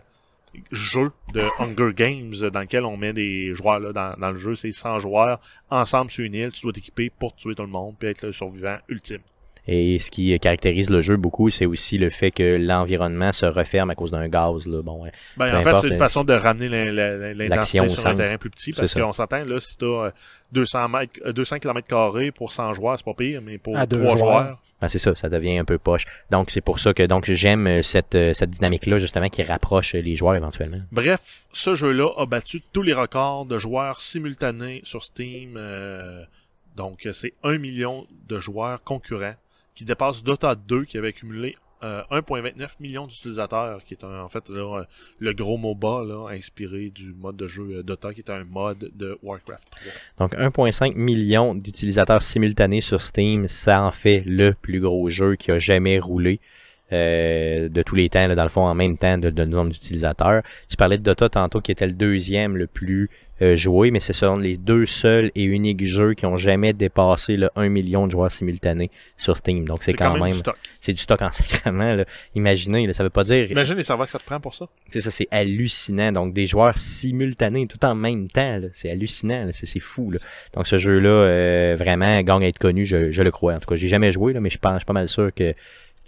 jeu 0.71 1.11
de 1.33 1.41
Hunger 1.59 1.93
Games 1.93 2.49
dans 2.51 2.61
lequel 2.61 2.85
on 2.85 2.97
met 2.97 3.13
des 3.13 3.53
joueurs 3.53 3.79
là, 3.79 3.93
dans, 3.93 4.13
dans 4.19 4.31
le 4.31 4.37
jeu. 4.37 4.55
C'est 4.55 4.71
100 4.71 4.99
joueurs 4.99 5.39
ensemble 5.69 6.11
sur 6.11 6.25
une 6.25 6.35
île. 6.35 6.51
Tu 6.51 6.61
dois 6.61 6.73
t'équiper 6.73 7.09
pour 7.09 7.35
tuer 7.35 7.55
tout 7.55 7.63
le 7.63 7.69
monde 7.69 7.95
puis 7.99 8.09
être 8.09 8.23
le 8.25 8.31
survivant 8.31 8.77
ultime. 8.87 9.19
Et 9.71 9.99
ce 9.99 10.09
qui 10.09 10.37
caractérise 10.39 10.89
le 10.89 11.01
jeu 11.01 11.15
beaucoup, 11.15 11.51
c'est 11.51 11.67
aussi 11.67 11.99
le 11.99 12.09
fait 12.09 12.31
que 12.31 12.57
l'environnement 12.57 13.31
se 13.31 13.45
referme 13.45 13.91
à 13.91 13.95
cause 13.95 14.09
d'un 14.09 14.27
gaz. 14.27 14.65
Là. 14.65 14.81
Bon. 14.81 15.05
Ben, 15.37 15.55
en 15.55 15.61
fait, 15.61 15.77
c'est 15.77 15.87
une 15.89 15.93
euh, 15.93 15.97
façon 15.97 16.23
de 16.23 16.33
ramener 16.33 16.69
l'intensité 16.69 17.87
sur 17.87 18.07
un 18.07 18.15
terrain 18.15 18.37
plus 18.37 18.49
petit. 18.49 18.73
Parce 18.73 18.95
qu'on 18.95 19.13
s'entend, 19.13 19.43
là, 19.43 19.59
si 19.59 19.77
t'as 19.77 20.11
200 20.53 20.89
mètres, 20.89 21.19
euh, 21.23 21.33
200 21.33 21.59
km 21.59 22.31
pour 22.31 22.51
100 22.51 22.73
joueurs, 22.73 22.97
c'est 22.97 23.05
pas 23.05 23.13
pire, 23.13 23.43
mais 23.43 23.59
pour 23.59 23.77
À 23.77 23.85
deux 23.85 24.01
3 24.01 24.17
joueurs. 24.17 24.43
joueurs, 24.43 24.61
Ben, 24.81 24.87
c'est 24.87 24.99
ça, 24.99 25.13
ça 25.13 25.27
devient 25.29 25.57
un 25.57 25.65
peu 25.65 25.77
poche. 25.77 26.05
Donc 26.31 26.51
c'est 26.51 26.61
pour 26.61 26.79
ça 26.79 26.93
que 26.93 27.03
donc 27.03 27.29
j'aime 27.29 27.67
euh, 27.67 27.81
cette, 27.81 28.15
euh, 28.15 28.33
cette 28.33 28.49
dynamique-là, 28.49 28.97
justement, 28.97 29.27
qui 29.29 29.43
rapproche 29.43 29.95
euh, 29.95 29.99
les 30.01 30.15
joueurs 30.15 30.35
éventuellement. 30.35 30.81
Bref, 30.91 31.47
ce 31.51 31.75
jeu-là 31.75 32.11
a 32.17 32.25
battu 32.25 32.61
tous 32.71 32.81
les 32.81 32.93
records 32.93 33.45
de 33.45 33.57
joueurs 33.57 33.99
simultanés 33.99 34.81
sur 34.83 35.03
Steam. 35.03 35.55
euh, 35.57 36.23
donc, 36.75 37.09
c'est 37.11 37.33
1 37.43 37.57
million 37.57 38.07
de 38.29 38.39
joueurs 38.39 38.83
concurrents 38.83 39.35
qui 39.75 39.83
dépasse 39.83 40.23
Dota 40.23 40.55
2 40.55 40.85
qui 40.85 40.97
avait 40.97 41.09
accumulé 41.09 41.57
euh, 41.81 42.03
1.29 42.11 42.75
millions 42.81 43.07
d'utilisateurs, 43.07 43.83
qui 43.85 43.93
est 43.93 44.03
en 44.03 44.27
fait 44.27 44.49
euh, 44.49 44.83
le 45.19 45.33
gros 45.33 45.57
MOBA 45.57 46.03
inspiré 46.29 46.89
du 46.89 47.13
mode 47.13 47.37
de 47.37 47.47
jeu 47.47 47.77
euh, 47.77 47.83
Dota, 47.83 48.13
qui 48.13 48.19
est 48.19 48.29
un 48.29 48.43
mode 48.43 48.91
de 48.93 49.17
Warcraft 49.23 49.69
3. 50.17 50.27
Donc 50.27 50.35
1.5 50.35 50.95
million 50.95 51.55
d'utilisateurs 51.55 52.21
simultanés 52.21 52.81
sur 52.81 53.01
Steam, 53.01 53.47
ça 53.47 53.83
en 53.83 53.91
fait 53.91 54.23
le 54.25 54.53
plus 54.53 54.81
gros 54.81 55.09
jeu 55.09 55.35
qui 55.35 55.51
a 55.51 55.59
jamais 55.59 55.99
roulé 55.99 56.41
euh, 56.91 57.69
de 57.69 57.81
tous 57.81 57.95
les 57.95 58.09
temps, 58.09 58.27
là, 58.27 58.35
dans 58.35 58.43
le 58.43 58.49
fond, 58.49 58.61
en 58.61 58.75
même 58.75 58.97
temps 58.97 59.17
de, 59.17 59.29
de 59.29 59.45
nombre 59.45 59.71
d'utilisateurs. 59.71 60.41
Tu 60.69 60.75
parlais 60.75 60.97
de 60.97 61.03
Dota 61.03 61.29
tantôt 61.29 61.61
qui 61.61 61.71
était 61.71 61.87
le 61.87 61.93
deuxième 61.93 62.57
le 62.57 62.67
plus 62.67 63.09
euh, 63.41 63.55
joué, 63.55 63.89
mais 63.89 64.01
ce 64.01 64.11
sont 64.11 64.35
les 64.35 64.57
deux 64.57 64.85
seuls 64.85 65.31
et 65.33 65.43
uniques 65.43 65.85
jeux 65.85 66.13
qui 66.13 66.25
ont 66.25 66.37
jamais 66.37 66.73
dépassé 66.73 67.37
le 67.37 67.49
1 67.55 67.69
million 67.69 68.05
de 68.05 68.11
joueurs 68.11 68.31
simultanés 68.31 68.91
sur 69.15 69.37
Steam. 69.37 69.65
Donc 69.65 69.81
c'est 69.81 69.93
quand, 69.93 70.17
même, 70.17 70.33
du 70.33 70.39
stock. 70.39 70.57
c'est 70.81 70.91
du 70.91 71.01
stock 71.01 71.21
en 71.21 71.31
sacrament. 71.31 71.95
Là. 71.95 72.05
Imaginez, 72.35 72.85
là, 72.85 72.91
ça 72.91 73.01
veut 73.01 73.09
pas 73.09 73.23
dire 73.23 73.49
Imagine 73.49 73.75
les 73.75 73.83
serveurs 73.83 74.07
que 74.07 74.11
ça 74.11 74.19
te 74.19 74.25
prend 74.25 74.41
pour 74.41 74.55
ça. 74.55 74.65
c'est 74.89 74.99
ça, 74.99 75.09
c'est 75.09 75.29
hallucinant. 75.31 76.11
Donc, 76.11 76.33
des 76.33 76.47
joueurs 76.47 76.77
simultanés 76.77 77.67
tout 77.67 77.83
en 77.85 77.95
même 77.95 78.27
temps, 78.27 78.59
c'est 78.73 78.91
hallucinant, 78.91 79.47
c'est 79.53 79.65
c'est 79.65 79.79
fou. 79.79 80.11
Là. 80.11 80.19
Donc, 80.53 80.67
ce 80.67 80.77
jeu-là, 80.77 81.09
euh, 81.09 81.75
vraiment, 81.79 82.21
gagne 82.21 82.43
à 82.43 82.47
être 82.47 82.59
connu, 82.59 82.85
je, 82.85 83.13
je 83.13 83.21
le 83.21 83.31
crois. 83.31 83.53
En 83.53 83.59
tout 83.59 83.69
cas, 83.69 83.77
j'ai 83.77 83.87
jamais 83.87 84.11
joué, 84.11 84.33
là, 84.33 84.41
mais 84.41 84.49
je 84.49 84.57
pense, 84.57 84.73
je 84.73 84.77
suis 84.79 84.85
pas 84.85 84.93
mal 84.93 85.07
sûr 85.07 85.33
que, 85.33 85.53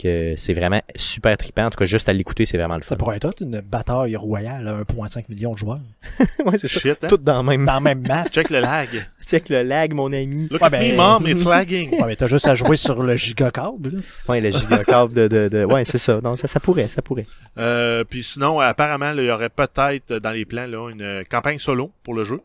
que 0.01 0.33
c'est 0.37 0.53
vraiment 0.53 0.81
super 0.95 1.37
trippant. 1.37 1.65
En 1.65 1.69
tout 1.69 1.77
cas, 1.77 1.85
juste 1.85 2.09
à 2.09 2.13
l'écouter, 2.13 2.45
c'est 2.45 2.57
vraiment 2.57 2.75
le 2.75 2.81
fun. 2.81 2.89
Ça 2.89 2.95
pourrait 2.95 3.17
être 3.17 3.41
une 3.41 3.61
bataille 3.61 4.15
royale 4.15 4.67
à 4.67 4.73
1.5 4.81 5.25
million 5.29 5.53
de 5.53 5.57
joueurs. 5.57 5.79
ouais, 6.45 6.57
c'est 6.57 6.67
ça. 6.67 6.89
Hein? 6.89 7.07
Tout 7.07 7.17
dans 7.17 7.41
le 7.43 7.49
même 7.49 7.65
Dans 7.65 7.75
le 7.75 7.81
même 7.83 8.07
match. 8.07 8.31
Check 8.31 8.49
le 8.49 8.59
lag. 8.59 8.89
Check 9.27 9.49
le 9.49 9.61
lag, 9.63 9.93
mon 9.93 10.11
ami. 10.11 10.47
Look 10.49 10.61
Ouais, 10.61 10.67
at 10.67 10.69
ben- 10.69 10.91
me, 10.91 10.97
mom, 10.97 11.27
it's 11.27 11.45
lagging. 11.45 11.91
Ouais, 11.91 12.07
mais 12.07 12.15
t'as 12.15 12.27
juste 12.27 12.47
à 12.47 12.55
jouer 12.55 12.75
sur 12.77 13.01
le 13.03 13.15
gigacable, 13.15 13.89
là. 13.89 13.99
Ouais, 14.27 14.41
le 14.41 14.51
gigacable 14.51 15.13
de, 15.13 15.27
de, 15.27 15.47
de... 15.47 15.63
Ouais, 15.65 15.85
c'est 15.85 15.97
ça. 15.97 16.19
Donc, 16.21 16.39
ça, 16.39 16.47
ça 16.47 16.59
pourrait, 16.59 16.87
ça 16.87 17.01
pourrait. 17.01 17.25
Euh, 17.57 18.03
puis 18.03 18.23
sinon, 18.23 18.59
apparemment, 18.59 19.11
là, 19.11 19.21
il 19.21 19.27
y 19.27 19.31
aurait 19.31 19.49
peut-être 19.49 20.15
dans 20.15 20.31
les 20.31 20.45
plans 20.45 20.65
là, 20.67 20.89
une 20.89 21.23
campagne 21.29 21.59
solo 21.59 21.91
pour 22.03 22.13
le 22.13 22.23
jeu. 22.23 22.41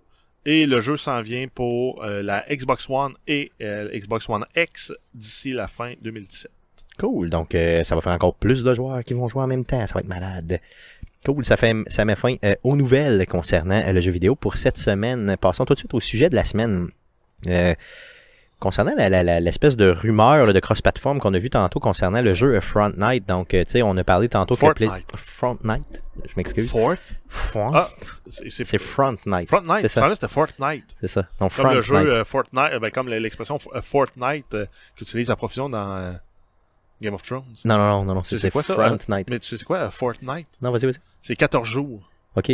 Et 0.49 0.65
le 0.67 0.81
jeu 0.81 0.97
s'en 0.97 1.23
vient 1.23 1.47
pour 1.53 2.05
euh, 2.05 2.23
la 2.23 2.45
Xbox 2.49 2.87
One 2.89 3.15
et 3.27 3.51
euh, 3.61 3.89
Xbox 3.93 4.29
One 4.29 4.45
X 4.55 4.93
d'ici 5.13 5.51
la 5.53 5.67
fin 5.67 5.95
2017. 6.03 6.51
Cool. 6.99 7.31
Donc, 7.31 7.55
euh, 7.55 7.83
ça 7.85 7.95
va 7.95 8.01
faire 8.01 8.13
encore 8.13 8.35
plus 8.35 8.63
de 8.65 8.75
joueurs 8.75 9.03
qui 9.05 9.15
vont 9.15 9.29
jouer 9.29 9.43
en 9.43 9.47
même 9.47 9.65
temps. 9.65 9.87
Ça 9.87 9.95
va 9.95 10.01
être 10.01 10.09
malade. 10.09 10.61
Cool. 11.25 11.45
Ça 11.45 11.57
fait, 11.57 11.75
ça 11.89 12.05
met 12.05 12.17
fin 12.17 12.37
euh, 12.45 12.55
aux 12.65 12.77
nouvelles 12.77 13.27
concernant 13.27 13.83
euh, 13.85 13.93
le 13.93 14.01
jeu 14.01 14.11
vidéo 14.13 14.35
pour 14.37 14.57
cette 14.57 14.79
semaine. 14.79 15.37
Passons 15.41 15.65
tout 15.65 15.75
de 15.75 15.79
suite 15.79 15.93
au 15.95 16.01
sujet 16.01 16.31
de 16.31 16.35
la 16.37 16.45
semaine. 16.45 16.89
Euh, 17.49 17.75
concernant 18.59 18.95
la- 18.97 19.11
la- 19.11 19.23
la- 19.23 19.39
l'espèce 19.41 19.77
de 19.77 19.91
rumeur 19.91 20.47
là, 20.47 20.53
de 20.55 20.61
cross-platform 20.61 21.19
qu'on 21.21 21.35
a 21.35 21.39
vu 21.39 21.51
tantôt 21.51 21.79
concernant 21.79 22.23
le 22.23 22.35
jeu 22.35 22.59
Front 22.61 22.93
Night. 22.97 23.29
Donc, 23.29 23.49
tu 23.49 23.63
sais, 23.67 23.83
on 23.83 23.95
a 23.99 24.05
parlé 24.05 24.31
tantôt 24.31 24.57
Fortnite. 24.57 24.89
Play- 24.91 25.03
Front 25.17 25.59
Night. 25.63 25.85
Je 26.25 26.33
m'excuse. 26.39 26.71
Fourth? 26.71 27.15
Front. 27.29 27.73
Ah, 27.75 27.89
c'est 28.31 28.79
Front 28.79 29.17
Night. 29.27 29.51
Fortnite. 29.51 29.81
C'est 29.83 29.89
Ça 29.91 30.09
c'était 30.15 30.29
Fortnite. 30.29 30.85
C'est 31.01 31.09
ça. 31.09 31.23
Donc, 31.39 31.53
Comme 31.55 31.67
Front 31.67 31.75
le 31.75 31.83
jeu 31.83 31.99
Night. 32.15 32.25
Fortnite, 32.25 32.81
ben, 32.81 32.91
comme 32.91 33.09
l'expression 33.11 33.59
Fortnite 33.83 34.57
qu'utilise 34.97 35.29
à 35.31 35.37
profusion 35.37 35.69
dans 35.69 36.17
Game 37.01 37.15
of 37.15 37.23
Thrones. 37.23 37.43
Non, 37.65 37.77
non, 37.77 38.05
non, 38.05 38.15
non, 38.15 38.23
C'est 38.25 38.51
quoi, 38.51 38.63
ça? 38.63 38.75
Front 38.75 38.99
Night. 39.09 39.29
Mais 39.31 39.39
tu 39.39 39.57
sais 39.57 39.65
quoi, 39.65 39.91
Fortnite? 39.91 40.47
Non, 40.63 40.71
vas-y, 40.71 40.87
vas-y. 40.87 40.95
C'est 41.23 41.37
14 41.37 41.67
jours. 41.69 42.09
OK. 42.37 42.51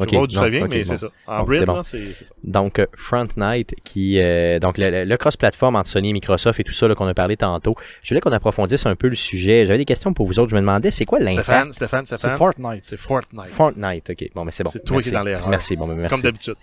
Je 0.00 0.04
Ok, 0.04 0.10
sais 0.10 0.16
pas 0.16 0.26
d'où 0.28 0.34
non, 0.36 0.40
ça 0.42 0.48
vient, 0.48 0.68
mais 0.68 0.82
bon. 0.84 0.88
c'est 0.90 0.96
ça. 0.96 1.08
En 1.26 1.44
c'est 1.44 1.64
bon. 1.64 1.82
c'est 1.82 2.14
c'est 2.16 2.24
ça. 2.26 2.30
Donc 2.44 2.78
euh, 2.78 2.86
Front 2.96 3.26
Night 3.36 3.74
qui 3.82 4.20
euh, 4.20 4.60
donc 4.60 4.78
le, 4.78 4.90
le- 4.90 5.04
le 5.04 5.16
cross-platform 5.16 5.74
entre 5.74 5.90
Sony 5.90 6.10
et 6.10 6.12
Microsoft 6.12 6.60
et 6.60 6.62
tout 6.62 6.72
ça 6.72 6.86
là, 6.86 6.94
qu'on 6.94 7.08
a 7.08 7.14
parlé 7.14 7.36
tantôt. 7.36 7.74
Je 8.04 8.10
voulais 8.10 8.20
qu'on 8.20 8.30
approfondisse 8.30 8.86
un 8.86 8.94
peu 8.94 9.08
le 9.08 9.16
sujet. 9.16 9.66
J'avais 9.66 9.78
des 9.78 9.84
questions 9.84 10.12
pour 10.12 10.28
vous 10.28 10.38
autres. 10.38 10.50
Je 10.50 10.54
me 10.54 10.60
demandais 10.60 10.92
c'est 10.92 11.04
quoi 11.04 11.18
l'impact? 11.18 11.42
Stéphane, 11.72 11.72
Stéphane, 11.72 12.06
C'est. 12.06 12.36
Fortnight. 12.36 12.84
C'est 12.84 12.96
Fortnite. 12.96 13.48
Fortnite. 13.50 14.10
OK. 14.10 14.30
Bon 14.36 14.44
mais 14.44 14.52
c'est 14.52 14.62
bon. 14.62 14.70
C'est 14.72 14.84
toi 14.84 15.02
qui 15.02 15.08
Merci. 15.08 15.08
es 15.08 15.12
dans 15.18 15.22
l'erreur. 15.24 15.48
Merci. 15.48 15.74
Bon 15.76 15.88
mais 15.88 15.94
merci. 15.96 16.10
Comme 16.14 16.22
d'habitude. 16.22 16.54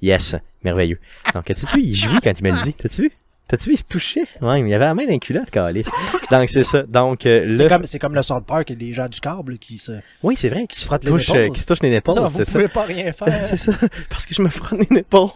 Yes, 0.00 0.36
merveilleux. 0.62 1.00
Donc 1.34 1.46
t'as-tu 1.46 1.66
vu, 1.66 1.82
il 1.82 1.96
jouait 1.96 2.20
quand 2.22 2.38
il 2.38 2.44
me 2.44 2.56
le 2.56 2.62
dit. 2.62 2.74
T'as-tu 2.74 3.02
vu? 3.02 3.12
T'as-tu 3.46 3.68
vu, 3.68 3.74
il 3.74 3.78
se 3.78 3.84
touchait? 3.84 4.24
Ouais, 4.40 4.62
mais 4.62 4.70
il 4.70 4.74
avait 4.74 4.86
la 4.86 4.94
main 4.94 5.04
d'un 5.06 5.18
culotte, 5.18 5.50
calice. 5.50 5.86
Donc 6.30 6.48
c'est 6.48 6.64
ça. 6.64 6.82
Donc 6.84 7.26
euh, 7.26 7.46
C'est 7.54 7.64
le 7.64 7.68
comme, 7.68 7.84
c'est 7.84 7.98
comme 7.98 8.14
le 8.14 8.22
South 8.22 8.46
Park 8.46 8.70
et 8.70 8.74
les 8.74 8.94
gens 8.94 9.06
du 9.06 9.20
câble 9.20 9.58
qui 9.58 9.76
se, 9.76 9.92
Oui, 10.22 10.34
c'est 10.38 10.48
vrai 10.48 10.66
qui 10.66 10.80
se 10.80 10.86
frottent 10.86 11.04
les 11.04 11.10
touche, 11.10 11.28
euh, 11.30 11.48
qui 11.50 11.60
se 11.60 11.66
touche 11.66 11.82
les 11.82 11.92
épaules, 11.94 12.14
Ça, 12.14 12.20
vous 12.22 12.28
c'est 12.38 12.44
ça. 12.46 12.52
pouvez 12.52 12.68
pas 12.68 12.84
rien 12.84 13.12
faire. 13.12 13.40
c'est 13.46 13.58
ça, 13.58 13.72
parce 14.08 14.24
que 14.24 14.34
je 14.34 14.40
me 14.40 14.48
frotte 14.48 14.80
les 14.90 14.98
épaules. 15.00 15.28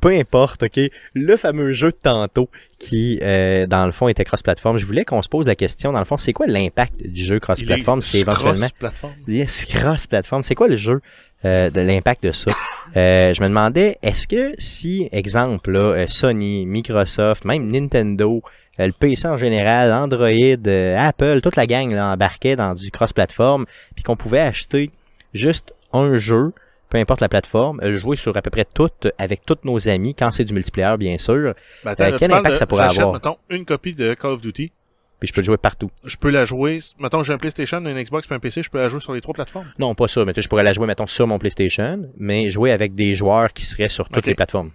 Peu 0.00 0.08
importe, 0.10 0.64
ok? 0.64 0.80
Le 1.14 1.36
fameux 1.36 1.72
jeu 1.72 1.92
de 1.92 1.96
tantôt 2.02 2.50
qui, 2.78 3.18
euh, 3.22 3.66
dans 3.66 3.86
le 3.86 3.92
fond, 3.92 4.08
était 4.08 4.24
cross-platform. 4.24 4.78
Je 4.78 4.86
voulais 4.86 5.04
qu'on 5.04 5.22
se 5.22 5.28
pose 5.28 5.46
la 5.46 5.54
question, 5.54 5.92
dans 5.92 5.98
le 5.98 6.04
fond, 6.04 6.16
c'est 6.16 6.32
quoi 6.32 6.46
l'impact 6.46 7.06
du 7.06 7.24
jeu 7.24 7.40
cross-platform 7.40 8.02
C'est 8.02 8.20
éventuellement... 8.20 8.54
cross-platform. 8.54 9.12
Yes, 9.28 9.64
cross-platform. 9.66 10.42
C'est 10.42 10.54
quoi 10.54 10.68
le 10.68 10.76
jeu 10.76 11.00
euh, 11.44 11.70
de 11.70 11.80
l'impact 11.80 12.24
de 12.24 12.32
ça? 12.32 12.50
Euh, 12.96 13.34
Je 13.34 13.42
me 13.42 13.48
demandais, 13.48 13.98
est-ce 14.02 14.26
que 14.26 14.52
si, 14.58 15.08
exemple, 15.10 15.72
là, 15.72 16.06
Sony, 16.06 16.64
Microsoft, 16.66 17.44
même 17.44 17.70
Nintendo, 17.70 18.42
le 18.78 18.92
PC 18.92 19.26
en 19.28 19.38
général, 19.38 19.92
Android, 19.92 20.28
euh, 20.66 20.96
Apple, 20.98 21.40
toute 21.40 21.56
la 21.56 21.66
gang 21.66 21.90
là, 21.92 22.12
embarquait 22.12 22.56
dans 22.56 22.74
du 22.74 22.90
cross-platform, 22.90 23.66
puis 23.94 24.04
qu'on 24.04 24.16
pouvait 24.16 24.40
acheter 24.40 24.90
juste 25.32 25.72
un 25.92 26.16
jeu, 26.16 26.52
peu 26.94 27.00
importe 27.00 27.20
la 27.20 27.28
plateforme, 27.28 27.80
euh, 27.82 27.98
jouer 27.98 28.14
sur 28.14 28.36
à 28.36 28.40
peu 28.42 28.50
près 28.50 28.64
toutes, 28.72 29.08
avec 29.18 29.44
tous 29.44 29.58
nos 29.64 29.88
amis, 29.88 30.14
quand 30.14 30.30
c'est 30.30 30.44
du 30.44 30.54
multiplayer, 30.54 30.96
bien 30.96 31.18
sûr, 31.18 31.54
Ben, 31.84 31.90
attends, 31.90 32.04
Euh, 32.04 32.16
quel 32.20 32.30
impact 32.32 32.50
de- 32.50 32.54
ça 32.54 32.66
pourrait 32.66 32.84
avoir? 32.84 33.12
mettons, 33.14 33.36
une 33.50 33.64
copie 33.64 33.94
de 33.94 34.14
Call 34.14 34.30
of 34.30 34.40
Duty. 34.40 34.70
puis 35.18 35.28
je 35.28 35.32
peux 35.32 35.40
le 35.40 35.46
jouer 35.46 35.56
partout. 35.56 35.90
Je 36.04 36.16
peux 36.16 36.28
la 36.30 36.44
jouer. 36.44 36.80
Mettons, 37.00 37.22
j'ai 37.24 37.32
un 37.32 37.38
PlayStation, 37.38 37.78
une 37.78 38.00
Xbox 38.00 38.26
puis 38.26 38.36
un 38.36 38.38
PC, 38.38 38.62
je 38.62 38.68
peux 38.70 38.78
la 38.78 38.88
jouer 38.88 39.00
sur 39.00 39.12
les 39.14 39.20
trois 39.22 39.32
plateformes. 39.34 39.66
Non, 39.78 39.94
pas 39.96 40.06
ça, 40.06 40.24
mais 40.24 40.34
je 40.36 40.46
pourrais 40.48 40.62
la 40.62 40.72
jouer, 40.74 40.86
mettons, 40.86 41.06
sur 41.06 41.26
mon 41.26 41.38
PlayStation, 41.38 42.08
mais 42.18 42.50
jouer 42.50 42.70
avec 42.72 42.94
des 42.94 43.14
joueurs 43.16 43.52
qui 43.52 43.64
seraient 43.64 43.88
sur 43.88 44.08
toutes 44.08 44.26
les 44.26 44.34
plateformes. 44.34 44.70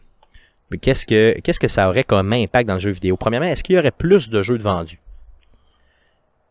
Mais 0.72 0.78
qu'est-ce 0.78 1.06
que 1.06 1.40
qu'est-ce 1.42 1.60
que 1.60 1.68
ça 1.70 1.88
aurait 1.88 2.04
comme 2.04 2.34
impact 2.34 2.68
dans 2.68 2.74
le 2.76 2.80
jeu 2.82 2.90
vidéo? 2.92 3.16
Premièrement, 3.16 3.48
est-ce 3.48 3.64
qu'il 3.64 3.76
y 3.76 3.80
aurait 3.80 3.92
plus 3.92 4.30
de 4.30 4.42
jeux 4.44 4.58
de 4.58 4.64
vendus? 4.64 5.00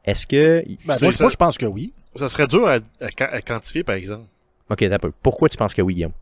Est-ce 0.04 0.26
que... 0.26 0.64
Ben, 0.86 0.96
moi, 1.02 1.12
ça. 1.12 1.24
moi, 1.24 1.30
je 1.30 1.36
pense 1.36 1.58
que 1.58 1.66
oui. 1.66 1.92
Ça 2.16 2.28
serait 2.28 2.46
dur 2.46 2.66
à, 2.68 2.74
à 3.00 3.08
ca- 3.16 3.30
à 3.32 3.40
quantifier, 3.42 3.82
par 3.84 3.96
exemple. 3.96 4.24
Ok, 4.70 4.78
t'as 4.88 4.98
peu. 4.98 5.12
Pourquoi 5.22 5.48
tu 5.48 5.56
penses 5.56 5.74
que 5.74 5.82
oui, 5.82 5.94
Guillaume? 5.94 6.12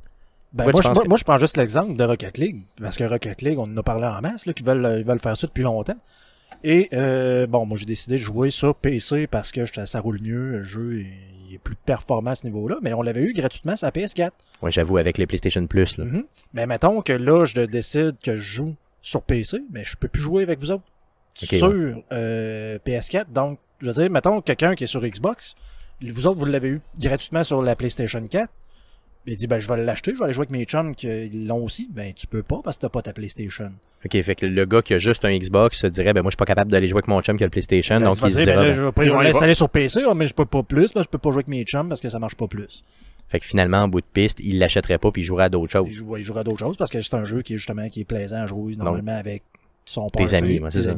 Ben, 0.53 0.71
moi, 0.71 0.81
je, 0.83 0.89
moi, 0.89 1.03
que- 1.03 1.09
moi, 1.09 1.17
je 1.19 1.25
prends 1.25 1.39
juste 1.39 1.57
l'exemple 1.57 1.97
de 1.97 2.05
Rocket 2.05 2.39
League. 2.39 2.63
Parce 2.81 2.97
que 2.97 3.05
Rocket 3.05 3.43
League, 3.43 3.59
on 3.59 3.65
en 3.65 3.77
a 3.77 3.83
parlé 3.83 4.07
en 4.07 4.21
masse, 4.21 4.47
là, 4.47 4.53
qu'ils 4.53 4.65
veulent, 4.65 4.85
euh, 4.85 4.99
ils 5.01 5.05
veulent 5.05 5.19
faire 5.21 5.37
ça 5.37 5.47
depuis 5.47 5.63
longtemps. 5.65 5.97
Et, 6.65 6.89
euh, 6.95 7.47
bon, 7.47 7.67
moi, 7.67 7.77
j'ai 7.77 7.85
décidé 7.85 8.15
de 8.17 8.21
jouer 8.21 8.51
sur 8.51 8.75
PC 8.75 9.27
parce 9.27 9.53
que 9.53 9.67
ça 9.67 10.01
roule 10.01 10.21
mieux. 10.23 10.53
Le 10.59 10.63
jeu 10.63 11.01
est, 11.01 11.07
il 11.49 11.55
est 11.55 11.59
plus 11.59 11.75
performant 11.75 12.31
à 12.31 12.35
ce 12.35 12.47
niveau-là. 12.47 12.77
Mais 12.83 12.93
on 12.95 13.03
l'avait 13.03 13.23
eu 13.23 13.33
gratuitement 13.35 13.77
sur 13.77 13.87
la 13.87 13.91
PS4. 13.93 14.31
Ouais, 14.63 14.71
j'avoue, 14.71 14.97
avec 14.97 15.19
les 15.19 15.27
PlayStation 15.27 15.67
Plus, 15.67 15.99
là. 15.99 16.05
Mhm. 16.05 16.25
Mais 16.55 16.67
mettons 16.67 17.03
que 17.03 17.13
là, 17.13 17.45
je 17.45 17.61
décide 17.63 18.17
que 18.23 18.37
je 18.37 18.43
joue 18.43 18.75
sur 19.03 19.23
PC, 19.23 19.59
mais 19.73 19.85
je 19.85 19.97
peux 19.97 20.09
plus 20.09 20.23
jouer 20.23 20.43
avec 20.45 20.59
vous 20.61 20.71
autres 20.71 20.85
sur 21.35 22.03
euh, 22.13 22.79
PS4. 22.87 23.27
Donc, 23.33 23.59
je 23.81 23.87
veux 23.87 23.93
dire, 23.93 24.11
mettons 24.11 24.41
quelqu'un 24.41 24.75
qui 24.75 24.85
est 24.85 24.89
sur 24.89 25.03
Xbox, 25.07 25.55
Vous 26.03 26.27
autres, 26.27 26.39
vous 26.39 26.45
l'avez 26.45 26.69
eu 26.69 26.81
gratuitement 27.01 27.43
sur 27.45 27.63
la 27.63 27.75
PlayStation 27.77 28.27
4. 28.27 28.51
Il 29.29 29.37
dit, 29.37 29.49
ben, 29.49 29.59
je 29.59 29.67
vais 29.67 29.83
l'acheter, 29.83 30.13
je 30.13 30.19
vais 30.19 30.25
aller 30.25 30.33
jouer 30.35 30.43
avec 30.43 30.51
mes 30.51 30.65
chums 30.67 30.95
qui 30.95 31.29
l'ont 31.31 31.65
aussi. 31.65 31.89
Ben, 31.93 32.13
tu 32.15 32.29
peux 32.29 32.45
pas 32.45 32.61
parce 32.63 32.77
que 32.77 32.83
t'as 32.83 32.89
pas 32.91 33.03
ta 33.03 33.13
PlayStation. 33.13 33.73
Ok, 34.05 34.23
fait 34.23 34.35
que 34.37 34.47
le 34.47 34.65
gars 34.67 34.83
qui 34.83 34.95
a 34.95 35.01
juste 35.01 35.25
un 35.25 35.37
Xbox 35.37 35.81
se 35.81 35.87
dirait, 35.89 36.13
ben 36.13 36.23
moi 36.23 36.31
je 36.31 36.35
suis 36.35 36.39
pas 36.39 36.45
capable 36.45 36.71
d'aller 36.71 36.87
jouer 36.87 36.99
avec 36.99 37.09
mon 37.09 37.21
chum 37.23 37.37
qui 37.37 37.43
a 37.43 37.47
le 37.47 37.51
PlayStation, 37.51 37.99
Ben, 37.99 38.05
donc 38.05 38.19
il 38.19 38.33
se 38.33 38.37
dire, 38.37 38.45
dira, 38.45 38.57
ben, 38.63 38.69
là, 38.69 38.93
ben- 38.95 39.09
je 39.09 39.13
vais, 39.17 39.25
l'installer 39.25 39.55
sur 39.55 39.69
PC, 39.69 40.03
ah, 40.09 40.15
mais 40.15 40.29
je 40.29 40.35
peux 40.35 40.45
pas 40.45 40.63
plus, 40.63 40.93
parce 40.93 41.07
que 41.07 41.09
je 41.09 41.11
peux 41.11 41.19
pas 41.19 41.31
jouer 41.31 41.39
avec 41.39 41.49
mes 41.49 41.65
chums 41.65 41.89
parce 41.89 42.01
que 42.01 42.09
ça 42.09 42.21
marche 42.21 42.37
pas 42.37 42.47
plus. 42.47 42.85
fait 43.29 43.41
que 43.41 43.47
finalement 43.47 43.79
en 43.79 43.89
bout 43.89 44.01
de 44.01 44.07
piste, 44.13 44.39
il 44.41 44.61
l'achèterait 44.61 44.99
pas 44.99 45.11
puis 45.11 45.23
il 45.23 45.25
jouerait 45.25 45.45
à 45.45 45.49
d'autres 45.49 45.73
choses. 45.73 45.89
Il 45.91 45.95
joue- 45.97 46.17
il 46.19 46.23
jouera 46.23 46.43
à 46.43 46.45
d'autres 46.45 46.61
choses 46.61 46.77
parce 46.77 46.91
que 46.93 47.01
c'est 47.03 47.15
un 47.15 47.25
jeu 47.25 47.43
qui 47.43 47.55
est 47.55 47.57
justement 47.57 47.89
qui 47.89 48.03
est 48.03 48.05
plaisant 48.05 48.43
à 48.43 48.47
jouer 48.47 48.77
normalement 48.77 49.17
avec 49.17 49.43
son 49.85 50.07
Tes 50.07 50.19
party, 50.19 50.37
amis, 50.37 50.59
ouais, 50.61 50.71
c'est 50.71 50.79
tes 50.79 50.85
ça. 50.85 50.91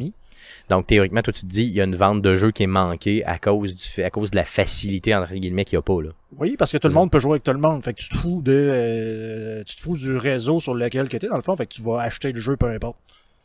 Donc 0.71 0.87
théoriquement, 0.87 1.23
toi 1.23 1.33
tu 1.33 1.43
te 1.43 1.47
dis, 1.47 1.65
il 1.65 1.73
y 1.73 1.81
a 1.81 1.85
une 1.85 1.97
vente 1.97 2.23
de 2.23 2.37
jeux 2.37 2.51
qui 2.51 2.63
est 2.65 2.69
manquée 2.69 3.25
à 3.25 3.39
cause 3.39 3.75
du 3.75 3.83
fait, 3.83 4.05
à 4.05 4.11
cause 4.11 4.31
de 4.31 4.37
la 4.37 4.45
facilité 4.45 5.15
entre 5.15 5.33
guillemets 5.35 5.65
qu'il 5.65 5.77
y 5.77 5.79
a 5.79 5.83
pas 5.83 6.03
là. 6.03 6.11
Oui, 6.39 6.57
parce 6.59 6.73
que 6.73 6.79
tout 6.79 6.89
le 6.89 6.95
monde 6.95 7.11
peut 7.11 7.19
jouer 7.19 7.33
avec 7.33 7.45
tout 7.45 7.53
le 7.53 7.59
monde. 7.59 7.83
Fait 7.83 7.95
que 7.95 8.01
tu 8.01 8.09
te 8.09 8.17
fous 8.17 8.43
de, 8.43 8.53
euh, 8.53 9.65
tu 9.65 9.77
te 9.77 9.81
fous 9.81 9.97
du 9.97 10.17
réseau 10.17 10.61
sur 10.61 10.75
lequel 10.75 11.09
que 11.09 11.17
t'es 11.17 11.29
dans 11.29 11.37
le 11.37 11.43
fond. 11.43 11.57
Fait 11.57 11.67
que 11.67 11.73
tu 11.73 11.83
vas 11.83 12.01
acheter 12.01 12.33
le 12.33 12.41
jeu 12.41 12.57
peu 12.57 12.67
importe. 12.71 12.97